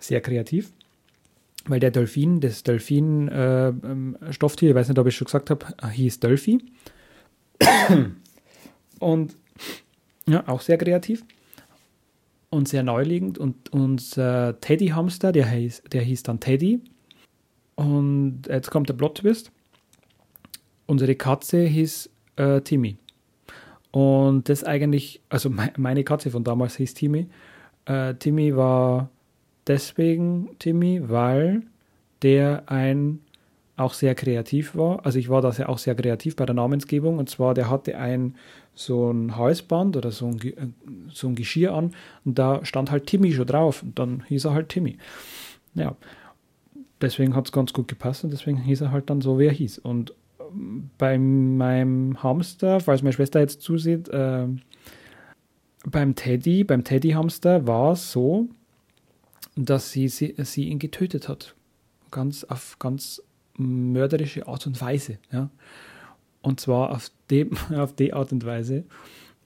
sehr 0.00 0.22
kreativ, 0.22 0.72
weil 1.66 1.78
der 1.78 1.90
Delfin, 1.90 2.40
das 2.40 2.62
Delfin-Stofftier, 2.62 4.68
äh, 4.68 4.70
ich 4.70 4.76
weiß 4.76 4.88
nicht, 4.88 4.98
ob 4.98 5.06
ich 5.06 5.14
schon 5.14 5.26
gesagt 5.26 5.50
habe, 5.50 5.66
hieß 5.90 6.20
Delphi. 6.20 6.64
Und 8.98 9.36
ja, 10.26 10.48
auch 10.48 10.62
sehr 10.62 10.78
kreativ 10.78 11.22
und 12.54 12.68
sehr 12.68 12.82
neuliegend. 12.82 13.38
Und 13.38 13.72
unser 13.72 14.60
Teddy-Hamster, 14.60 15.32
der 15.32 15.48
hieß, 15.48 15.82
der 15.92 16.02
hieß 16.02 16.22
dann 16.22 16.40
Teddy. 16.40 16.80
Und 17.74 18.42
jetzt 18.48 18.70
kommt 18.70 18.88
der 18.88 18.94
Plot-Twist. 18.94 19.50
Unsere 20.86 21.14
Katze 21.14 21.62
hieß 21.64 22.10
äh, 22.36 22.60
Timmy. 22.60 22.96
Und 23.90 24.48
das 24.48 24.64
eigentlich, 24.64 25.20
also 25.28 25.50
meine 25.76 26.04
Katze 26.04 26.30
von 26.30 26.44
damals 26.44 26.76
hieß 26.76 26.94
Timmy. 26.94 27.28
Äh, 27.86 28.14
Timmy 28.14 28.56
war 28.56 29.10
deswegen 29.66 30.50
Timmy, 30.58 31.08
weil 31.08 31.62
der 32.22 32.64
ein 32.66 33.20
auch 33.76 33.94
sehr 33.94 34.14
kreativ 34.14 34.76
war. 34.76 35.04
Also 35.04 35.18
ich 35.18 35.28
war 35.28 35.42
da 35.42 35.50
auch 35.66 35.78
sehr 35.78 35.94
kreativ 35.94 36.36
bei 36.36 36.46
der 36.46 36.54
Namensgebung. 36.54 37.18
Und 37.18 37.28
zwar, 37.28 37.54
der 37.54 37.70
hatte 37.70 37.98
ein 37.98 38.36
so 38.74 39.10
ein 39.10 39.36
Halsband 39.36 39.96
oder 39.96 40.10
so 40.10 40.26
ein, 40.26 40.40
äh, 40.40 40.68
so 41.12 41.28
ein 41.28 41.34
Geschirr 41.34 41.74
an 41.74 41.92
und 42.24 42.38
da 42.38 42.64
stand 42.64 42.90
halt 42.90 43.06
Timmy 43.06 43.32
schon 43.32 43.46
drauf. 43.46 43.82
Und 43.82 43.98
dann 43.98 44.24
hieß 44.28 44.46
er 44.46 44.54
halt 44.54 44.68
Timmy. 44.68 44.98
Ja, 45.74 45.96
deswegen 47.00 47.34
hat 47.34 47.46
es 47.46 47.52
ganz 47.52 47.72
gut 47.72 47.88
gepasst 47.88 48.24
und 48.24 48.32
deswegen 48.32 48.58
hieß 48.58 48.82
er 48.82 48.92
halt 48.92 49.10
dann 49.10 49.20
so, 49.20 49.38
wie 49.38 49.46
er 49.46 49.52
hieß. 49.52 49.78
Und 49.78 50.14
ähm, 50.40 50.90
bei 50.98 51.18
meinem 51.18 52.22
Hamster, 52.22 52.80
falls 52.80 53.02
meine 53.02 53.12
Schwester 53.12 53.40
jetzt 53.40 53.62
zusieht, 53.62 54.08
äh, 54.08 54.46
beim 55.86 56.14
Teddy, 56.14 56.64
beim 56.64 56.82
Teddy-Hamster 56.82 57.66
war 57.66 57.92
es 57.92 58.10
so, 58.10 58.48
dass 59.54 59.92
sie, 59.92 60.08
sie, 60.08 60.34
sie 60.38 60.68
ihn 60.68 60.78
getötet 60.78 61.28
hat. 61.28 61.54
Ganz 62.10 62.44
auf 62.44 62.78
ganz 62.78 63.22
mörderische 63.56 64.48
Art 64.48 64.66
und 64.66 64.80
Weise. 64.80 65.18
Ja. 65.30 65.50
Und 66.44 66.60
zwar 66.60 66.90
auf, 66.90 67.10
dem, 67.30 67.52
auf 67.76 67.94
die 67.94 68.12
Art 68.12 68.32
und 68.32 68.44
Weise, 68.44 68.84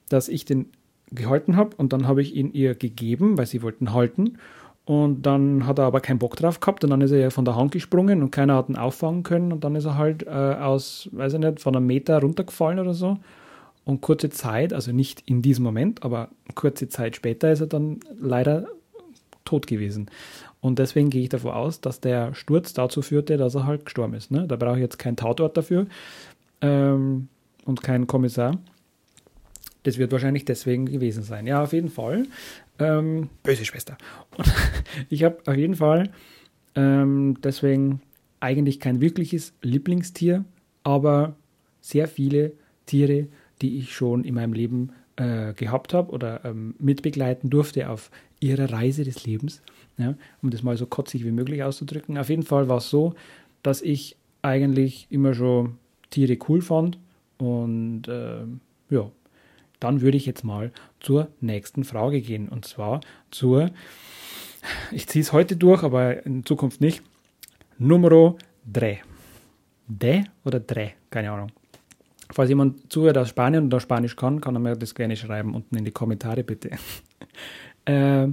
dass 0.09 0.27
ich 0.27 0.45
den 0.45 0.67
gehalten 1.11 1.55
habe 1.55 1.75
und 1.75 1.91
dann 1.91 2.07
habe 2.07 2.21
ich 2.21 2.35
ihn 2.35 2.51
ihr 2.53 2.75
gegeben, 2.75 3.37
weil 3.37 3.47
sie 3.47 3.63
wollten 3.63 3.93
halten. 3.93 4.37
Und 4.85 5.23
dann 5.23 5.67
hat 5.67 5.79
er 5.79 5.85
aber 5.85 6.01
keinen 6.01 6.19
Bock 6.19 6.35
drauf 6.35 6.59
gehabt 6.59 6.83
und 6.83 6.89
dann 6.89 7.01
ist 7.01 7.11
er 7.11 7.19
ja 7.19 7.29
von 7.29 7.45
der 7.45 7.55
Hand 7.55 7.71
gesprungen 7.71 8.21
und 8.21 8.31
keiner 8.31 8.55
hat 8.55 8.69
ihn 8.69 8.75
auffangen 8.75 9.23
können 9.23 9.51
und 9.51 9.63
dann 9.63 9.75
ist 9.75 9.85
er 9.85 9.97
halt 9.97 10.23
äh, 10.23 10.29
aus, 10.29 11.09
weiß 11.11 11.33
ich 11.33 11.39
nicht, 11.39 11.59
von 11.59 11.75
einem 11.75 11.85
Meter 11.85 12.19
runtergefallen 12.19 12.79
oder 12.79 12.93
so. 12.93 13.17
Und 13.85 14.01
kurze 14.01 14.29
Zeit, 14.29 14.73
also 14.73 14.91
nicht 14.91 15.23
in 15.25 15.41
diesem 15.41 15.63
Moment, 15.63 16.03
aber 16.03 16.29
kurze 16.55 16.89
Zeit 16.89 17.15
später 17.15 17.51
ist 17.51 17.61
er 17.61 17.67
dann 17.67 17.99
leider 18.19 18.67
tot 19.45 19.67
gewesen. 19.67 20.09
Und 20.59 20.79
deswegen 20.79 21.09
gehe 21.09 21.23
ich 21.23 21.29
davon 21.29 21.51
aus, 21.51 21.81
dass 21.81 22.01
der 22.01 22.33
Sturz 22.33 22.73
dazu 22.73 23.01
führte, 23.01 23.37
dass 23.37 23.55
er 23.55 23.65
halt 23.65 23.85
gestorben 23.85 24.15
ist. 24.15 24.31
Ne? 24.31 24.47
Da 24.47 24.57
brauche 24.57 24.75
ich 24.75 24.81
jetzt 24.81 24.99
keinen 24.99 25.15
Tatort 25.15 25.55
dafür 25.55 25.87
ähm, 26.61 27.27
und 27.65 27.81
keinen 27.81 28.07
Kommissar. 28.07 28.59
Das 29.83 29.97
wird 29.97 30.11
wahrscheinlich 30.11 30.45
deswegen 30.45 30.85
gewesen 30.85 31.23
sein. 31.23 31.47
Ja, 31.47 31.63
auf 31.63 31.73
jeden 31.73 31.89
Fall. 31.89 32.25
Ähm, 32.79 33.29
böse 33.43 33.65
Schwester. 33.65 33.97
Und 34.37 34.51
ich 35.09 35.23
habe 35.23 35.37
auf 35.45 35.55
jeden 35.55 35.75
Fall 35.75 36.09
ähm, 36.75 37.37
deswegen 37.43 38.01
eigentlich 38.39 38.79
kein 38.79 39.01
wirkliches 39.01 39.53
Lieblingstier, 39.61 40.45
aber 40.83 41.35
sehr 41.81 42.07
viele 42.07 42.53
Tiere, 42.85 43.27
die 43.61 43.77
ich 43.77 43.93
schon 43.93 44.23
in 44.23 44.35
meinem 44.35 44.53
Leben 44.53 44.91
äh, 45.17 45.53
gehabt 45.53 45.93
habe 45.93 46.11
oder 46.11 46.45
ähm, 46.45 46.75
mitbegleiten 46.79 47.49
durfte 47.49 47.89
auf 47.89 48.11
ihrer 48.39 48.71
Reise 48.71 49.03
des 49.03 49.25
Lebens 49.25 49.61
ja, 49.99 50.15
um 50.41 50.49
das 50.49 50.63
mal 50.63 50.77
so 50.77 50.85
kotzig 50.85 51.25
wie 51.25 51.31
möglich 51.31 51.61
auszudrücken. 51.61 52.17
Auf 52.17 52.29
jeden 52.29 52.43
Fall 52.43 52.69
war 52.69 52.77
es 52.77 52.89
so, 52.89 53.13
dass 53.61 53.81
ich 53.81 54.15
eigentlich 54.41 55.07
immer 55.09 55.33
schon 55.33 55.77
Tiere 56.09 56.37
cool 56.47 56.61
fand 56.61 56.97
und 57.37 58.07
äh, 58.07 58.41
ja, 58.89 59.11
dann 59.79 60.01
würde 60.01 60.17
ich 60.17 60.25
jetzt 60.25 60.43
mal 60.43 60.71
zur 60.99 61.29
nächsten 61.41 61.83
Frage 61.83 62.21
gehen 62.21 62.49
und 62.49 62.65
zwar 62.65 63.01
zur, 63.31 63.71
ich 64.91 65.07
ziehe 65.07 65.21
es 65.21 65.33
heute 65.33 65.55
durch, 65.55 65.83
aber 65.83 66.25
in 66.25 66.45
Zukunft 66.45 66.81
nicht, 66.81 67.01
Numero 67.77 68.37
3. 68.71 69.01
De 69.87 70.23
oder 70.45 70.59
Dre? 70.59 70.91
Keine 71.09 71.31
Ahnung. 71.31 71.51
Falls 72.31 72.49
jemand 72.49 72.91
zuhört 72.91 73.17
aus 73.17 73.29
Spanien 73.29 73.65
oder 73.65 73.79
Spanisch 73.79 74.15
kann, 74.15 74.39
kann 74.39 74.55
er 74.55 74.59
mir 74.59 74.75
das 74.75 74.93
gerne 74.93 75.15
schreiben, 75.15 75.55
unten 75.55 75.75
in 75.77 75.85
die 75.85 75.91
Kommentare 75.91 76.43
bitte. 76.43 76.71
äh, 77.85 78.27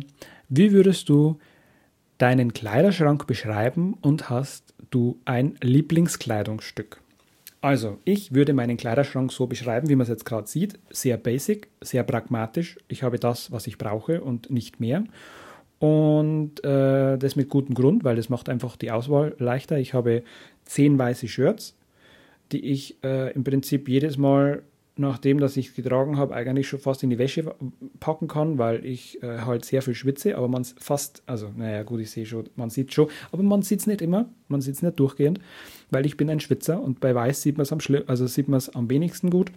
wie 0.49 0.72
würdest 0.72 1.09
du 1.09 1.39
deinen 2.18 2.53
Kleiderschrank 2.53 3.27
beschreiben 3.27 3.95
und 4.01 4.31
hast 4.31 4.74
du 4.91 5.20
ein 5.24 5.57
Lieblingskleidungsstück. 5.62 7.01
Also, 7.61 7.98
ich 8.04 8.34
würde 8.34 8.52
meinen 8.52 8.76
Kleiderschrank 8.76 9.32
so 9.32 9.46
beschreiben, 9.46 9.88
wie 9.88 9.96
man 9.96 10.02
es 10.04 10.09
jetzt 10.09 10.24
gerade 10.24 10.46
sieht. 10.46 10.78
Sehr 10.90 11.16
basic, 11.16 11.68
sehr 11.80 12.04
pragmatisch. 12.04 12.78
Ich 12.88 13.02
habe 13.02 13.18
das, 13.18 13.50
was 13.50 13.66
ich 13.66 13.78
brauche 13.78 14.20
und 14.20 14.50
nicht 14.50 14.78
mehr. 14.78 15.04
Und 15.78 16.64
äh, 16.64 17.18
das 17.18 17.36
mit 17.36 17.48
gutem 17.48 17.74
Grund, 17.74 18.04
weil 18.04 18.16
das 18.16 18.28
macht 18.28 18.48
einfach 18.48 18.76
die 18.76 18.90
Auswahl 18.90 19.34
leichter. 19.38 19.78
Ich 19.78 19.94
habe 19.94 20.22
zehn 20.64 20.98
weiße 20.98 21.28
Shirts, 21.28 21.76
die 22.52 22.64
ich 22.64 23.02
äh, 23.02 23.32
im 23.32 23.44
Prinzip 23.44 23.88
jedes 23.88 24.16
Mal 24.16 24.62
nachdem, 24.97 25.40
dass 25.40 25.57
ich 25.57 25.68
es 25.68 25.74
getragen 25.74 26.16
habe, 26.16 26.34
eigentlich 26.34 26.68
schon 26.68 26.80
fast 26.80 27.03
in 27.03 27.11
die 27.11 27.18
Wäsche 27.18 27.55
packen 28.01 28.28
kann, 28.28 28.59
weil 28.59 28.84
ich 28.84 29.22
äh, 29.22 29.40
halt 29.40 29.64
sehr 29.64 29.82
viel 29.82 29.94
schwitze, 29.94 30.36
aber 30.36 30.49
man 30.49 30.64
fast, 30.64 31.22
also 31.26 31.51
naja 31.55 31.82
gut, 31.82 32.01
ich 32.01 32.11
sehe 32.11 32.26
schon, 32.26 32.49
man 32.57 32.70
sieht 32.70 32.94
schon, 32.94 33.09
aber 33.30 33.42
man 33.42 33.62
sieht 33.62 33.80
es 33.80 33.86
nicht 33.86 34.01
immer, 34.01 34.28
man 34.49 34.61
sieht 34.61 34.74
es 34.74 34.82
nicht 34.82 34.99
durchgehend, 34.99 35.40
weil 35.90 36.07
ich 36.07 36.16
bin 36.16 36.30
ein 36.30 36.40
Schwitzer 36.40 36.82
und 36.82 37.01
bei 37.01 37.14
Weiß 37.14 37.42
sieht 37.42 37.59
man 37.59 37.62
es 37.62 37.72
am 37.72 37.80
also 38.07 38.72
am 38.72 38.90
wenigsten 38.90 39.30
gut. 39.30 39.53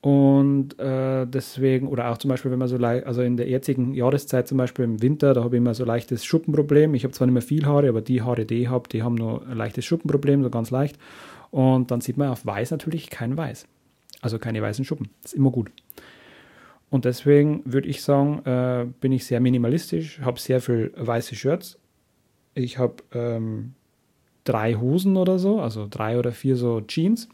Und 0.00 0.78
äh, 0.78 1.26
deswegen, 1.26 1.88
oder 1.88 2.10
auch 2.10 2.18
zum 2.18 2.28
Beispiel, 2.28 2.50
wenn 2.50 2.58
man 2.58 2.68
so 2.68 2.76
leicht, 2.76 3.06
also 3.06 3.22
in 3.22 3.38
der 3.38 3.48
jetzigen 3.48 3.94
Jahreszeit 3.94 4.46
zum 4.46 4.58
Beispiel 4.58 4.84
im 4.84 5.00
Winter, 5.00 5.32
da 5.32 5.42
habe 5.42 5.56
ich 5.56 5.62
immer 5.62 5.72
so 5.72 5.86
leichtes 5.86 6.26
Schuppenproblem. 6.26 6.94
Ich 6.94 7.04
habe 7.04 7.14
zwar 7.14 7.26
nicht 7.26 7.32
mehr 7.32 7.42
viel 7.42 7.64
Haare, 7.64 7.88
aber 7.88 8.02
die 8.02 8.20
Haare, 8.20 8.44
die 8.44 8.62
ich 8.62 8.68
habe, 8.68 8.86
die 8.86 9.02
haben 9.02 9.14
nur 9.14 9.46
ein 9.46 9.56
leichtes 9.56 9.86
Schuppenproblem, 9.86 10.42
so 10.42 10.50
ganz 10.50 10.70
leicht. 10.70 10.98
Und 11.50 11.90
dann 11.90 12.02
sieht 12.02 12.18
man 12.18 12.28
auf 12.28 12.44
Weiß 12.44 12.70
natürlich 12.70 13.08
kein 13.08 13.38
Weiß. 13.38 13.66
Also 14.24 14.38
keine 14.38 14.62
weißen 14.62 14.86
Schuppen. 14.86 15.10
Das 15.22 15.32
ist 15.32 15.38
immer 15.38 15.50
gut. 15.50 15.70
Und 16.88 17.04
deswegen 17.04 17.60
würde 17.66 17.88
ich 17.88 18.02
sagen, 18.02 18.38
äh, 18.46 18.86
bin 19.00 19.12
ich 19.12 19.26
sehr 19.26 19.40
minimalistisch, 19.40 20.20
habe 20.20 20.40
sehr 20.40 20.62
viel 20.62 20.94
weiße 20.96 21.34
Shirts. 21.34 21.78
Ich 22.54 22.78
habe 22.78 22.96
ähm, 23.12 23.74
drei 24.44 24.76
Hosen 24.76 25.18
oder 25.18 25.38
so, 25.38 25.60
also 25.60 25.86
drei 25.90 26.18
oder 26.18 26.32
vier 26.32 26.56
so 26.56 26.80
Jeans, 26.80 27.28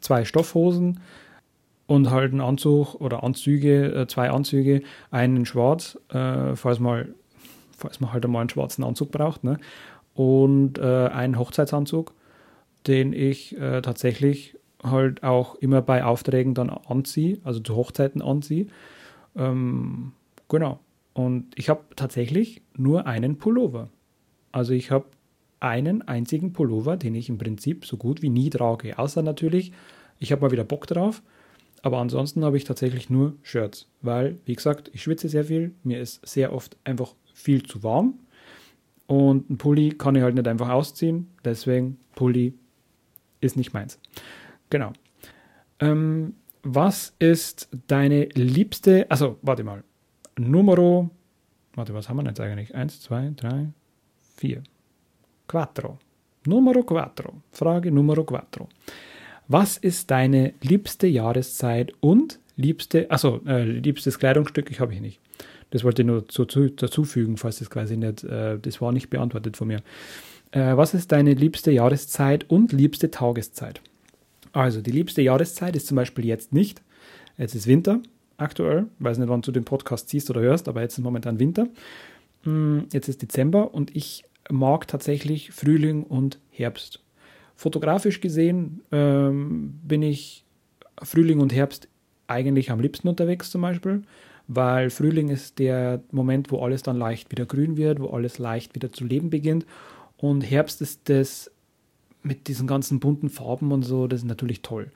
zwei 0.00 0.26
Stoffhosen 0.26 1.00
und 1.86 2.10
halt 2.10 2.32
einen 2.32 2.42
Anzug 2.42 2.96
oder 2.96 3.22
Anzüge, 3.24 3.94
äh, 3.94 4.06
zwei 4.08 4.30
Anzüge, 4.30 4.82
einen 5.10 5.38
in 5.38 5.46
schwarz, 5.46 5.98
äh, 6.10 6.54
falls, 6.54 6.80
mal, 6.80 7.14
falls 7.78 8.00
man 8.00 8.12
halt 8.12 8.26
einmal 8.26 8.40
einen 8.40 8.50
schwarzen 8.50 8.84
Anzug 8.84 9.10
braucht, 9.10 9.42
ne? 9.42 9.58
und 10.14 10.78
äh, 10.78 10.82
einen 10.82 11.38
Hochzeitsanzug, 11.38 12.12
den 12.86 13.14
ich 13.14 13.56
äh, 13.56 13.80
tatsächlich 13.80 14.57
halt 14.82 15.22
auch 15.22 15.56
immer 15.56 15.82
bei 15.82 16.04
Aufträgen 16.04 16.54
dann 16.54 16.70
anziehe, 16.70 17.38
also 17.44 17.60
zu 17.60 17.74
Hochzeiten 17.74 18.22
anziehe. 18.22 18.66
Ähm, 19.36 20.12
genau. 20.48 20.80
Und 21.14 21.46
ich 21.56 21.68
habe 21.68 21.84
tatsächlich 21.96 22.62
nur 22.76 23.06
einen 23.06 23.38
Pullover. 23.38 23.88
Also 24.52 24.72
ich 24.72 24.90
habe 24.90 25.06
einen 25.60 26.02
einzigen 26.02 26.52
Pullover, 26.52 26.96
den 26.96 27.14
ich 27.14 27.28
im 27.28 27.38
Prinzip 27.38 27.84
so 27.84 27.96
gut 27.96 28.22
wie 28.22 28.28
nie 28.28 28.50
trage. 28.50 28.98
Außer 28.98 29.22
natürlich, 29.22 29.72
ich 30.18 30.30
habe 30.30 30.42
mal 30.42 30.52
wieder 30.52 30.64
Bock 30.64 30.86
drauf. 30.86 31.22
Aber 31.82 31.98
ansonsten 31.98 32.44
habe 32.44 32.56
ich 32.56 32.64
tatsächlich 32.64 33.08
nur 33.08 33.34
Shirts, 33.42 33.88
weil, 34.02 34.38
wie 34.44 34.54
gesagt, 34.54 34.90
ich 34.92 35.02
schwitze 35.02 35.28
sehr 35.28 35.44
viel. 35.44 35.74
Mir 35.84 36.00
ist 36.00 36.26
sehr 36.26 36.52
oft 36.52 36.76
einfach 36.84 37.14
viel 37.34 37.62
zu 37.62 37.82
warm. 37.82 38.14
Und 39.06 39.48
ein 39.48 39.58
Pulli 39.58 39.90
kann 39.90 40.16
ich 40.16 40.22
halt 40.22 40.34
nicht 40.34 40.48
einfach 40.48 40.68
ausziehen. 40.68 41.28
Deswegen, 41.44 41.98
Pulli 42.14 42.54
ist 43.40 43.56
nicht 43.56 43.72
meins. 43.72 43.98
Genau. 44.70 44.92
Ähm, 45.80 46.34
was 46.62 47.14
ist 47.18 47.68
deine 47.86 48.24
liebste, 48.34 49.06
also 49.10 49.38
warte 49.42 49.64
mal, 49.64 49.84
Numero, 50.36 51.10
warte, 51.74 51.94
was 51.94 52.08
haben 52.08 52.18
wir 52.18 52.24
jetzt 52.24 52.40
eigentlich? 52.40 52.74
Eins, 52.74 53.00
zwei, 53.00 53.32
drei, 53.36 53.68
vier. 54.36 54.62
Quattro. 55.46 55.98
Numero 56.46 56.82
quattro. 56.82 57.42
Frage 57.52 57.90
Numero 57.90 58.24
quattro. 58.24 58.68
Was 59.48 59.76
ist 59.78 60.10
deine 60.10 60.52
liebste 60.62 61.06
Jahreszeit 61.06 61.92
und 62.00 62.38
liebste, 62.56 63.10
also 63.10 63.40
äh, 63.46 63.64
liebstes 63.64 64.18
Kleidungsstück, 64.18 64.70
ich 64.70 64.80
habe 64.80 64.92
ich 64.92 65.00
nicht. 65.00 65.20
Das 65.70 65.84
wollte 65.84 66.02
ich 66.02 66.06
nur 66.06 66.22
dazu, 66.22 66.44
dazu 66.44 67.04
fügen, 67.04 67.36
falls 67.36 67.58
das 67.58 67.70
quasi 67.70 67.96
nicht, 67.96 68.24
äh, 68.24 68.58
das 68.58 68.80
war 68.80 68.92
nicht 68.92 69.10
beantwortet 69.10 69.56
von 69.56 69.68
mir. 69.68 69.80
Äh, 70.50 70.76
was 70.76 70.94
ist 70.94 71.12
deine 71.12 71.34
liebste 71.34 71.70
Jahreszeit 71.70 72.48
und 72.48 72.72
liebste 72.72 73.10
Tageszeit? 73.10 73.80
Also, 74.58 74.80
die 74.80 74.90
liebste 74.90 75.22
Jahreszeit 75.22 75.76
ist 75.76 75.86
zum 75.86 75.94
Beispiel 75.94 76.24
jetzt 76.24 76.52
nicht. 76.52 76.82
Jetzt 77.36 77.54
ist 77.54 77.68
Winter 77.68 78.02
aktuell. 78.38 78.86
Weiß 78.98 79.16
nicht, 79.16 79.28
wann 79.28 79.40
du 79.40 79.52
den 79.52 79.64
Podcast 79.64 80.08
siehst 80.08 80.30
oder 80.30 80.40
hörst, 80.40 80.66
aber 80.66 80.80
jetzt 80.80 80.98
ist 80.98 81.04
momentan 81.04 81.38
Winter. 81.38 81.68
Hm, 82.42 82.86
jetzt 82.92 83.08
ist 83.08 83.22
Dezember 83.22 83.72
und 83.72 83.94
ich 83.94 84.24
mag 84.50 84.88
tatsächlich 84.88 85.52
Frühling 85.52 86.02
und 86.02 86.40
Herbst. 86.50 87.04
Fotografisch 87.54 88.20
gesehen 88.20 88.82
ähm, 88.90 89.78
bin 89.84 90.02
ich 90.02 90.44
Frühling 91.04 91.38
und 91.38 91.52
Herbst 91.52 91.86
eigentlich 92.26 92.72
am 92.72 92.80
liebsten 92.80 93.06
unterwegs 93.06 93.52
zum 93.52 93.60
Beispiel, 93.60 94.02
weil 94.48 94.90
Frühling 94.90 95.28
ist 95.28 95.60
der 95.60 96.02
Moment, 96.10 96.50
wo 96.50 96.64
alles 96.64 96.82
dann 96.82 96.96
leicht 96.96 97.30
wieder 97.30 97.46
grün 97.46 97.76
wird, 97.76 98.00
wo 98.00 98.08
alles 98.08 98.38
leicht 98.40 98.74
wieder 98.74 98.90
zu 98.90 99.04
leben 99.04 99.30
beginnt 99.30 99.66
und 100.16 100.40
Herbst 100.40 100.82
ist 100.82 101.08
das 101.08 101.48
mit 102.22 102.48
diesen 102.48 102.66
ganzen 102.66 103.00
bunten 103.00 103.30
Farben 103.30 103.72
und 103.72 103.82
so, 103.82 104.06
das 104.06 104.20
ist 104.20 104.26
natürlich 104.26 104.62
toll. 104.62 104.90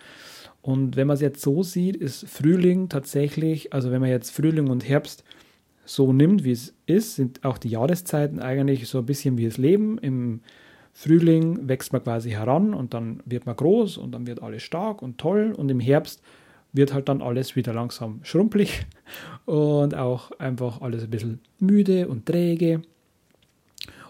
Und 0.60 0.96
wenn 0.96 1.06
man 1.06 1.14
es 1.14 1.20
jetzt 1.20 1.42
so 1.42 1.62
sieht, 1.62 1.96
ist 1.96 2.28
Frühling 2.28 2.88
tatsächlich, 2.88 3.72
also 3.72 3.90
wenn 3.90 4.00
man 4.00 4.10
jetzt 4.10 4.30
Frühling 4.30 4.68
und 4.68 4.88
Herbst 4.88 5.24
so 5.84 6.12
nimmt, 6.12 6.44
wie 6.44 6.52
es 6.52 6.74
ist, 6.86 7.16
sind 7.16 7.44
auch 7.44 7.58
die 7.58 7.68
Jahreszeiten 7.68 8.38
eigentlich 8.38 8.86
so 8.88 8.98
ein 8.98 9.06
bisschen 9.06 9.36
wie 9.36 9.46
das 9.46 9.58
Leben. 9.58 9.98
Im 9.98 10.40
Frühling 10.92 11.68
wächst 11.68 11.92
man 11.92 12.04
quasi 12.04 12.30
heran 12.30 12.74
und 12.74 12.94
dann 12.94 13.20
wird 13.24 13.46
man 13.46 13.56
groß 13.56 13.96
und 13.96 14.12
dann 14.12 14.26
wird 14.26 14.42
alles 14.42 14.62
stark 14.62 15.02
und 15.02 15.18
toll 15.18 15.52
und 15.56 15.70
im 15.70 15.80
Herbst 15.80 16.22
wird 16.72 16.94
halt 16.94 17.08
dann 17.08 17.22
alles 17.22 17.56
wieder 17.56 17.74
langsam 17.74 18.20
schrumpelig 18.22 18.86
und 19.46 19.94
auch 19.94 20.30
einfach 20.38 20.80
alles 20.80 21.02
ein 21.02 21.10
bisschen 21.10 21.40
müde 21.58 22.08
und 22.08 22.26
träge 22.26 22.82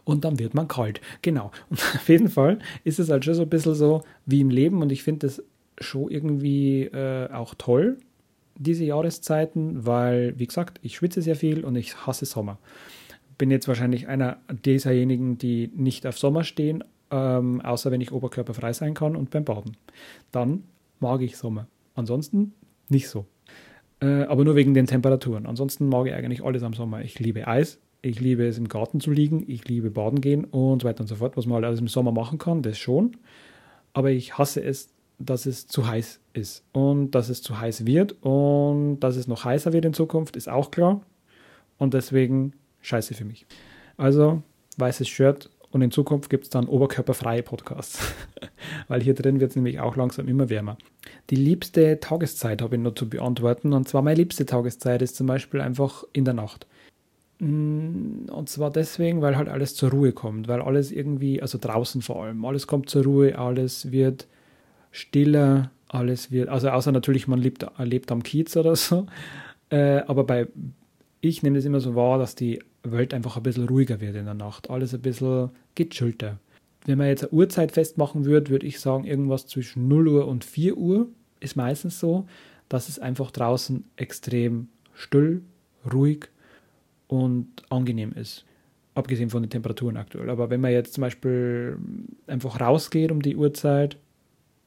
und 0.04 0.24
dann 0.24 0.38
wird 0.38 0.54
man 0.54 0.68
kalt. 0.68 1.00
Genau. 1.22 1.50
Und 1.70 1.80
auf 1.94 2.08
jeden 2.08 2.28
Fall 2.28 2.58
ist 2.84 2.98
es 2.98 3.10
halt 3.10 3.24
schon 3.24 3.34
so 3.34 3.42
ein 3.42 3.50
bisschen 3.50 3.74
so 3.74 4.02
wie 4.26 4.40
im 4.40 4.50
Leben 4.50 4.82
und 4.82 4.92
ich 4.92 5.02
finde 5.02 5.26
das 5.26 5.42
schon 5.78 6.10
irgendwie 6.10 6.84
äh, 6.84 7.30
auch 7.32 7.54
toll, 7.56 7.98
diese 8.56 8.84
Jahreszeiten, 8.84 9.86
weil, 9.86 10.38
wie 10.38 10.46
gesagt, 10.46 10.78
ich 10.82 10.96
schwitze 10.96 11.22
sehr 11.22 11.36
viel 11.36 11.64
und 11.64 11.74
ich 11.76 12.06
hasse 12.06 12.26
Sommer. 12.26 12.58
Bin 13.38 13.50
jetzt 13.50 13.66
wahrscheinlich 13.66 14.08
einer 14.08 14.38
dieserjenigen, 14.64 15.38
die 15.38 15.70
nicht 15.74 16.06
auf 16.06 16.18
Sommer 16.18 16.44
stehen, 16.44 16.84
ähm, 17.10 17.60
außer 17.60 17.90
wenn 17.90 18.00
ich 18.00 18.12
oberkörperfrei 18.12 18.72
sein 18.72 18.94
kann 18.94 19.16
und 19.16 19.30
beim 19.30 19.44
Baden. 19.44 19.76
Dann 20.30 20.64
mag 21.00 21.22
ich 21.22 21.36
Sommer. 21.36 21.66
Ansonsten 21.94 22.52
nicht 22.88 23.08
so. 23.08 23.26
Äh, 24.00 24.24
aber 24.24 24.44
nur 24.44 24.54
wegen 24.54 24.74
den 24.74 24.86
Temperaturen. 24.86 25.46
Ansonsten 25.46 25.88
mag 25.88 26.06
ich 26.06 26.14
eigentlich 26.14 26.44
alles 26.44 26.62
am 26.62 26.74
Sommer. 26.74 27.02
Ich 27.02 27.18
liebe 27.18 27.46
Eis, 27.46 27.78
ich 28.02 28.20
liebe 28.20 28.46
es 28.46 28.58
im 28.58 28.68
Garten 28.68 29.00
zu 29.00 29.12
liegen, 29.12 29.44
ich 29.46 29.66
liebe 29.68 29.90
baden 29.90 30.20
gehen 30.20 30.44
und 30.44 30.82
so 30.82 30.88
weiter 30.88 31.00
und 31.00 31.06
so 31.06 31.16
fort, 31.16 31.36
was 31.36 31.46
man 31.46 31.56
halt 31.56 31.64
alles 31.66 31.80
im 31.80 31.88
Sommer 31.88 32.12
machen 32.12 32.38
kann, 32.38 32.62
das 32.62 32.76
schon. 32.76 33.16
Aber 33.92 34.10
ich 34.10 34.36
hasse 34.36 34.62
es, 34.62 34.90
dass 35.18 35.46
es 35.46 35.68
zu 35.68 35.86
heiß 35.86 36.20
ist 36.32 36.64
und 36.72 37.12
dass 37.12 37.28
es 37.28 37.42
zu 37.42 37.60
heiß 37.60 37.86
wird 37.86 38.16
und 38.22 39.00
dass 39.00 39.16
es 39.16 39.28
noch 39.28 39.44
heißer 39.44 39.72
wird 39.72 39.84
in 39.84 39.94
Zukunft, 39.94 40.36
ist 40.36 40.48
auch 40.48 40.72
klar. 40.72 41.02
Und 41.78 41.94
deswegen 41.94 42.54
scheiße 42.80 43.14
für 43.14 43.24
mich. 43.24 43.46
Also 43.96 44.42
weißes 44.78 45.08
Shirt 45.08 45.50
und 45.70 45.82
in 45.82 45.92
Zukunft 45.92 46.28
gibt 46.28 46.44
es 46.44 46.50
dann 46.50 46.66
oberkörperfreie 46.66 47.44
Podcasts, 47.44 48.00
weil 48.88 49.00
hier 49.00 49.14
drin 49.14 49.38
wird 49.38 49.50
es 49.50 49.56
nämlich 49.56 49.78
auch 49.78 49.96
langsam 49.96 50.26
immer 50.26 50.50
wärmer. 50.50 50.76
Die 51.30 51.36
liebste 51.36 52.00
Tageszeit 52.00 52.62
habe 52.62 52.76
ich 52.76 52.82
noch 52.82 52.94
zu 52.94 53.08
beantworten 53.08 53.72
und 53.72 53.88
zwar 53.88 54.02
meine 54.02 54.16
liebste 54.16 54.44
Tageszeit 54.44 55.02
ist 55.02 55.14
zum 55.14 55.28
Beispiel 55.28 55.60
einfach 55.60 56.04
in 56.12 56.24
der 56.24 56.34
Nacht. 56.34 56.66
Mm, 57.42 58.28
und 58.30 58.48
zwar 58.48 58.70
deswegen, 58.70 59.20
weil 59.20 59.36
halt 59.36 59.48
alles 59.48 59.74
zur 59.74 59.90
Ruhe 59.90 60.12
kommt, 60.12 60.46
weil 60.46 60.62
alles 60.62 60.92
irgendwie, 60.92 61.42
also 61.42 61.58
draußen 61.60 62.00
vor 62.00 62.22
allem, 62.22 62.44
alles 62.44 62.68
kommt 62.68 62.88
zur 62.88 63.02
Ruhe, 63.02 63.36
alles 63.36 63.90
wird 63.90 64.28
stiller, 64.92 65.72
alles 65.88 66.30
wird, 66.30 66.48
also 66.48 66.68
außer 66.70 66.92
natürlich, 66.92 67.26
man 67.26 67.40
lebt, 67.40 67.66
lebt 67.78 68.12
am 68.12 68.22
Kiez 68.22 68.56
oder 68.56 68.76
so. 68.76 69.06
Äh, 69.70 70.02
aber 70.06 70.22
bei, 70.22 70.46
ich 71.20 71.42
nehme 71.42 71.56
das 71.56 71.64
immer 71.64 71.80
so 71.80 71.96
wahr, 71.96 72.18
dass 72.18 72.36
die 72.36 72.60
Welt 72.84 73.12
einfach 73.12 73.36
ein 73.36 73.42
bisschen 73.42 73.68
ruhiger 73.68 74.00
wird 74.00 74.14
in 74.14 74.26
der 74.26 74.34
Nacht. 74.34 74.70
Alles 74.70 74.94
ein 74.94 75.02
bisschen 75.02 75.50
gechillter. 75.74 76.38
Wenn 76.84 76.98
man 76.98 77.08
jetzt 77.08 77.24
eine 77.24 77.32
Uhrzeit 77.32 77.72
festmachen 77.72 78.24
würde, 78.24 78.50
würde 78.50 78.66
ich 78.66 78.78
sagen, 78.78 79.04
irgendwas 79.04 79.48
zwischen 79.48 79.88
0 79.88 80.08
Uhr 80.08 80.28
und 80.28 80.44
4 80.44 80.76
Uhr 80.76 81.08
ist 81.40 81.56
meistens 81.56 81.98
so, 81.98 82.26
dass 82.68 82.88
es 82.88 83.00
einfach 83.00 83.32
draußen 83.32 83.84
extrem 83.96 84.68
still, 84.94 85.42
ruhig 85.92 86.28
und 87.12 87.46
angenehm 87.68 88.12
ist. 88.12 88.46
Abgesehen 88.94 89.28
von 89.28 89.42
den 89.42 89.50
Temperaturen 89.50 89.98
aktuell. 89.98 90.30
Aber 90.30 90.48
wenn 90.48 90.62
man 90.62 90.72
jetzt 90.72 90.94
zum 90.94 91.02
Beispiel 91.02 91.76
einfach 92.26 92.58
rausgeht 92.58 93.12
um 93.12 93.20
die 93.20 93.36
Uhrzeit, 93.36 93.98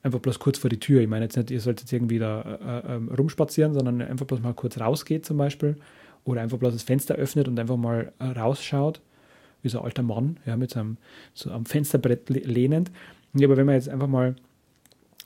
einfach 0.04 0.20
bloß 0.20 0.38
kurz 0.38 0.60
vor 0.60 0.70
die 0.70 0.80
Tür. 0.80 1.02
Ich 1.02 1.08
meine 1.08 1.26
jetzt 1.26 1.36
nicht, 1.38 1.50
ihr 1.50 1.60
sollt 1.60 1.82
jetzt 1.82 1.92
irgendwie 1.92 2.20
da 2.20 2.42
äh, 2.42 2.94
äh, 2.94 3.16
rumspazieren, 3.16 3.74
sondern 3.74 4.00
einfach 4.00 4.28
bloß 4.28 4.42
mal 4.42 4.54
kurz 4.54 4.80
rausgeht 4.80 5.26
zum 5.26 5.38
Beispiel 5.38 5.76
oder 6.24 6.42
einfach 6.42 6.60
bloß 6.60 6.74
das 6.74 6.84
Fenster 6.84 7.16
öffnet 7.16 7.48
und 7.48 7.60
einfach 7.60 7.78
mal 7.78 8.14
äh, 8.20 8.26
rausschaut, 8.26 9.02
wie 9.64 9.70
so 9.70 9.80
ein 9.80 9.86
alter 9.86 10.04
Mann, 10.04 10.38
ja, 10.46 10.56
mit 10.56 10.70
so 10.70 10.80
einem, 10.80 10.98
so 11.34 11.50
am 11.50 11.66
Fensterbrett 11.66 12.30
lehnend. 12.30 12.92
Ja, 13.34 13.48
aber 13.48 13.58
wenn 13.58 13.66
man 13.66 13.76
jetzt 13.76 13.90
einfach 13.90 14.08
mal 14.08 14.36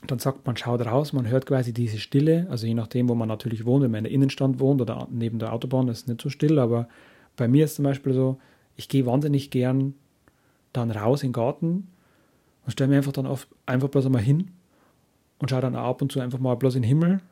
dann 0.06 0.18
sagt 0.18 0.46
man, 0.46 0.56
schaut 0.56 0.84
raus, 0.84 1.12
man 1.12 1.28
hört 1.28 1.46
quasi 1.46 1.72
diese 1.72 1.98
Stille, 1.98 2.46
also 2.50 2.66
je 2.66 2.74
nachdem, 2.74 3.08
wo 3.08 3.14
man 3.14 3.28
natürlich 3.28 3.66
wohnt, 3.66 3.84
wenn 3.84 3.90
man 3.90 3.98
in 3.98 4.04
der 4.04 4.12
Innenstadt 4.12 4.58
wohnt 4.58 4.80
oder 4.80 5.06
neben 5.10 5.38
der 5.38 5.52
Autobahn, 5.52 5.88
ist 5.88 6.08
nicht 6.08 6.20
so 6.20 6.30
still, 6.30 6.58
aber 6.58 6.88
bei 7.40 7.48
mir 7.48 7.64
ist 7.64 7.76
zum 7.76 7.84
Beispiel 7.84 8.12
so, 8.12 8.38
ich 8.76 8.90
gehe 8.90 9.06
wahnsinnig 9.06 9.50
gern 9.50 9.94
dann 10.74 10.90
raus 10.90 11.22
in 11.22 11.30
den 11.30 11.32
Garten 11.32 11.88
und 12.66 12.72
stelle 12.72 12.90
mir 12.90 12.98
einfach 12.98 13.12
dann 13.12 13.26
oft 13.26 13.48
einfach 13.64 13.88
bloß 13.88 14.04
einmal 14.04 14.20
hin 14.20 14.50
und 15.38 15.48
schaue 15.48 15.62
dann 15.62 15.74
ab 15.74 16.02
und 16.02 16.12
zu 16.12 16.20
einfach 16.20 16.38
mal 16.38 16.54
bloß 16.54 16.74
in 16.74 16.82
den 16.82 16.88
Himmel 16.88 17.22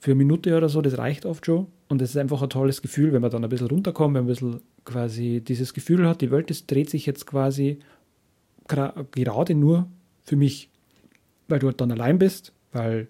für 0.00 0.10
eine 0.10 0.16
Minute 0.16 0.56
oder 0.56 0.68
so, 0.68 0.82
das 0.82 0.98
reicht 0.98 1.26
oft 1.26 1.46
schon. 1.46 1.68
Und 1.88 2.00
das 2.00 2.10
ist 2.10 2.16
einfach 2.16 2.42
ein 2.42 2.50
tolles 2.50 2.82
Gefühl, 2.82 3.12
wenn 3.12 3.22
man 3.22 3.30
dann 3.30 3.44
ein 3.44 3.50
bisschen 3.50 3.68
runterkommt, 3.68 4.16
wenn 4.16 4.24
man 4.24 4.32
ein 4.32 4.34
bisschen 4.34 4.62
quasi 4.84 5.40
dieses 5.46 5.74
Gefühl 5.74 6.08
hat, 6.08 6.22
die 6.22 6.32
Welt 6.32 6.50
ist, 6.50 6.68
dreht 6.68 6.90
sich 6.90 7.06
jetzt 7.06 7.24
quasi 7.24 7.78
gerade 8.66 9.54
nur 9.54 9.86
für 10.24 10.34
mich, 10.34 10.70
weil 11.46 11.60
du 11.60 11.70
dann 11.70 11.92
allein 11.92 12.18
bist, 12.18 12.52
weil 12.72 13.06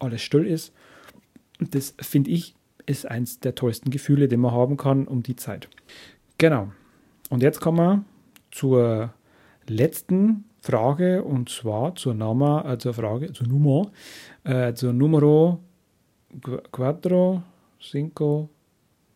alles 0.00 0.20
still 0.20 0.44
ist. 0.44 0.74
Und 1.58 1.74
das 1.74 1.94
finde 1.98 2.30
ich 2.30 2.54
ist 2.86 3.06
eins 3.06 3.40
der 3.40 3.54
tollsten 3.54 3.90
Gefühle, 3.90 4.28
die 4.28 4.36
man 4.36 4.52
haben 4.52 4.76
kann 4.76 5.06
um 5.06 5.22
die 5.22 5.36
Zeit. 5.36 5.68
Genau. 6.38 6.72
Und 7.28 7.42
jetzt 7.42 7.60
kommen 7.60 7.78
wir 7.78 8.04
zur 8.50 9.12
letzten 9.66 10.44
Frage 10.60 11.22
und 11.22 11.48
zwar 11.48 11.94
zur 11.94 12.14
Nummer, 12.14 12.64
äh, 12.64 12.78
zur 12.78 12.94
Frage, 12.94 13.32
zur 13.32 13.46
Nummer, 13.46 13.90
äh, 14.44 14.74
zur 14.74 14.92
Numero 14.92 15.60
Quattro, 16.72 17.42
Cinco, 17.80 18.48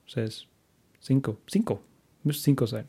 Seis, 0.06 0.46
Cinco, 1.02 1.36
Cinco, 1.48 1.80
müsste 2.22 2.44
Cinco 2.44 2.66
sein. 2.66 2.86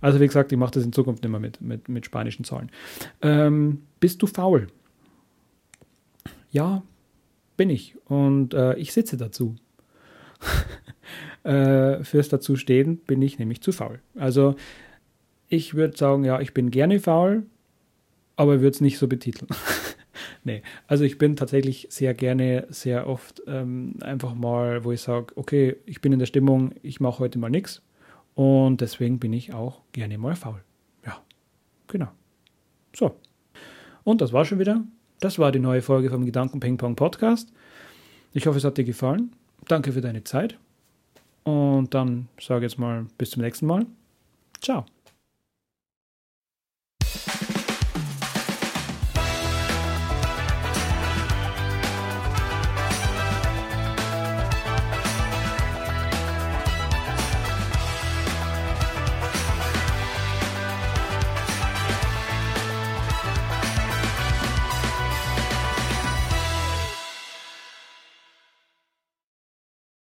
Also 0.00 0.20
wie 0.20 0.26
gesagt, 0.26 0.52
ich 0.52 0.58
mache 0.58 0.72
das 0.72 0.84
in 0.84 0.92
Zukunft 0.92 1.24
immer 1.24 1.40
mit, 1.40 1.60
mit, 1.60 1.88
mit 1.88 2.06
spanischen 2.06 2.44
Zahlen. 2.44 2.70
Ähm, 3.20 3.82
bist 3.98 4.22
du 4.22 4.26
faul? 4.26 4.68
Ja, 6.50 6.82
bin 7.58 7.68
ich. 7.68 7.94
Und 8.06 8.54
äh, 8.54 8.74
ich 8.76 8.94
sitze 8.94 9.18
dazu. 9.18 9.56
äh, 11.42 12.02
fürs 12.04 12.30
Dazustehen 12.30 12.98
bin 12.98 13.20
ich 13.20 13.38
nämlich 13.38 13.60
zu 13.60 13.72
faul. 13.72 14.00
Also 14.14 14.54
ich 15.48 15.74
würde 15.74 15.96
sagen, 15.96 16.24
ja, 16.24 16.40
ich 16.40 16.54
bin 16.54 16.70
gerne 16.70 17.00
faul, 17.00 17.44
aber 18.36 18.60
würde 18.60 18.74
es 18.74 18.80
nicht 18.80 18.98
so 18.98 19.08
betiteln. 19.08 19.48
nee, 20.44 20.62
also 20.86 21.04
ich 21.04 21.18
bin 21.18 21.36
tatsächlich 21.36 21.88
sehr 21.90 22.14
gerne, 22.14 22.66
sehr 22.70 23.06
oft 23.06 23.42
ähm, 23.46 23.96
einfach 24.00 24.34
mal, 24.34 24.84
wo 24.84 24.92
ich 24.92 25.00
sage, 25.00 25.36
okay, 25.36 25.76
ich 25.84 26.00
bin 26.00 26.12
in 26.12 26.18
der 26.18 26.26
Stimmung, 26.26 26.74
ich 26.82 27.00
mache 27.00 27.18
heute 27.18 27.38
mal 27.38 27.50
nichts 27.50 27.82
und 28.34 28.80
deswegen 28.80 29.18
bin 29.18 29.32
ich 29.32 29.52
auch 29.52 29.82
gerne 29.92 30.16
mal 30.16 30.36
faul. 30.36 30.62
Ja, 31.04 31.20
genau. 31.88 32.08
So. 32.94 33.16
Und 34.04 34.20
das 34.20 34.32
war 34.32 34.44
schon 34.44 34.60
wieder. 34.60 34.84
Das 35.20 35.38
war 35.38 35.52
die 35.52 35.58
neue 35.58 35.82
Folge 35.82 36.10
vom 36.10 36.24
Gedanken 36.24 36.60
Ping 36.60 36.76
Pong 36.76 36.96
Podcast. 36.96 37.52
Ich 38.32 38.46
hoffe, 38.46 38.58
es 38.58 38.64
hat 38.64 38.78
dir 38.78 38.84
gefallen. 38.84 39.32
Danke 39.66 39.92
für 39.92 40.00
deine 40.00 40.24
Zeit. 40.24 40.58
Und 41.44 41.94
dann 41.94 42.28
sage 42.40 42.64
jetzt 42.64 42.78
mal 42.78 43.06
bis 43.16 43.30
zum 43.30 43.42
nächsten 43.42 43.66
Mal. 43.66 43.86
Ciao. 44.60 44.86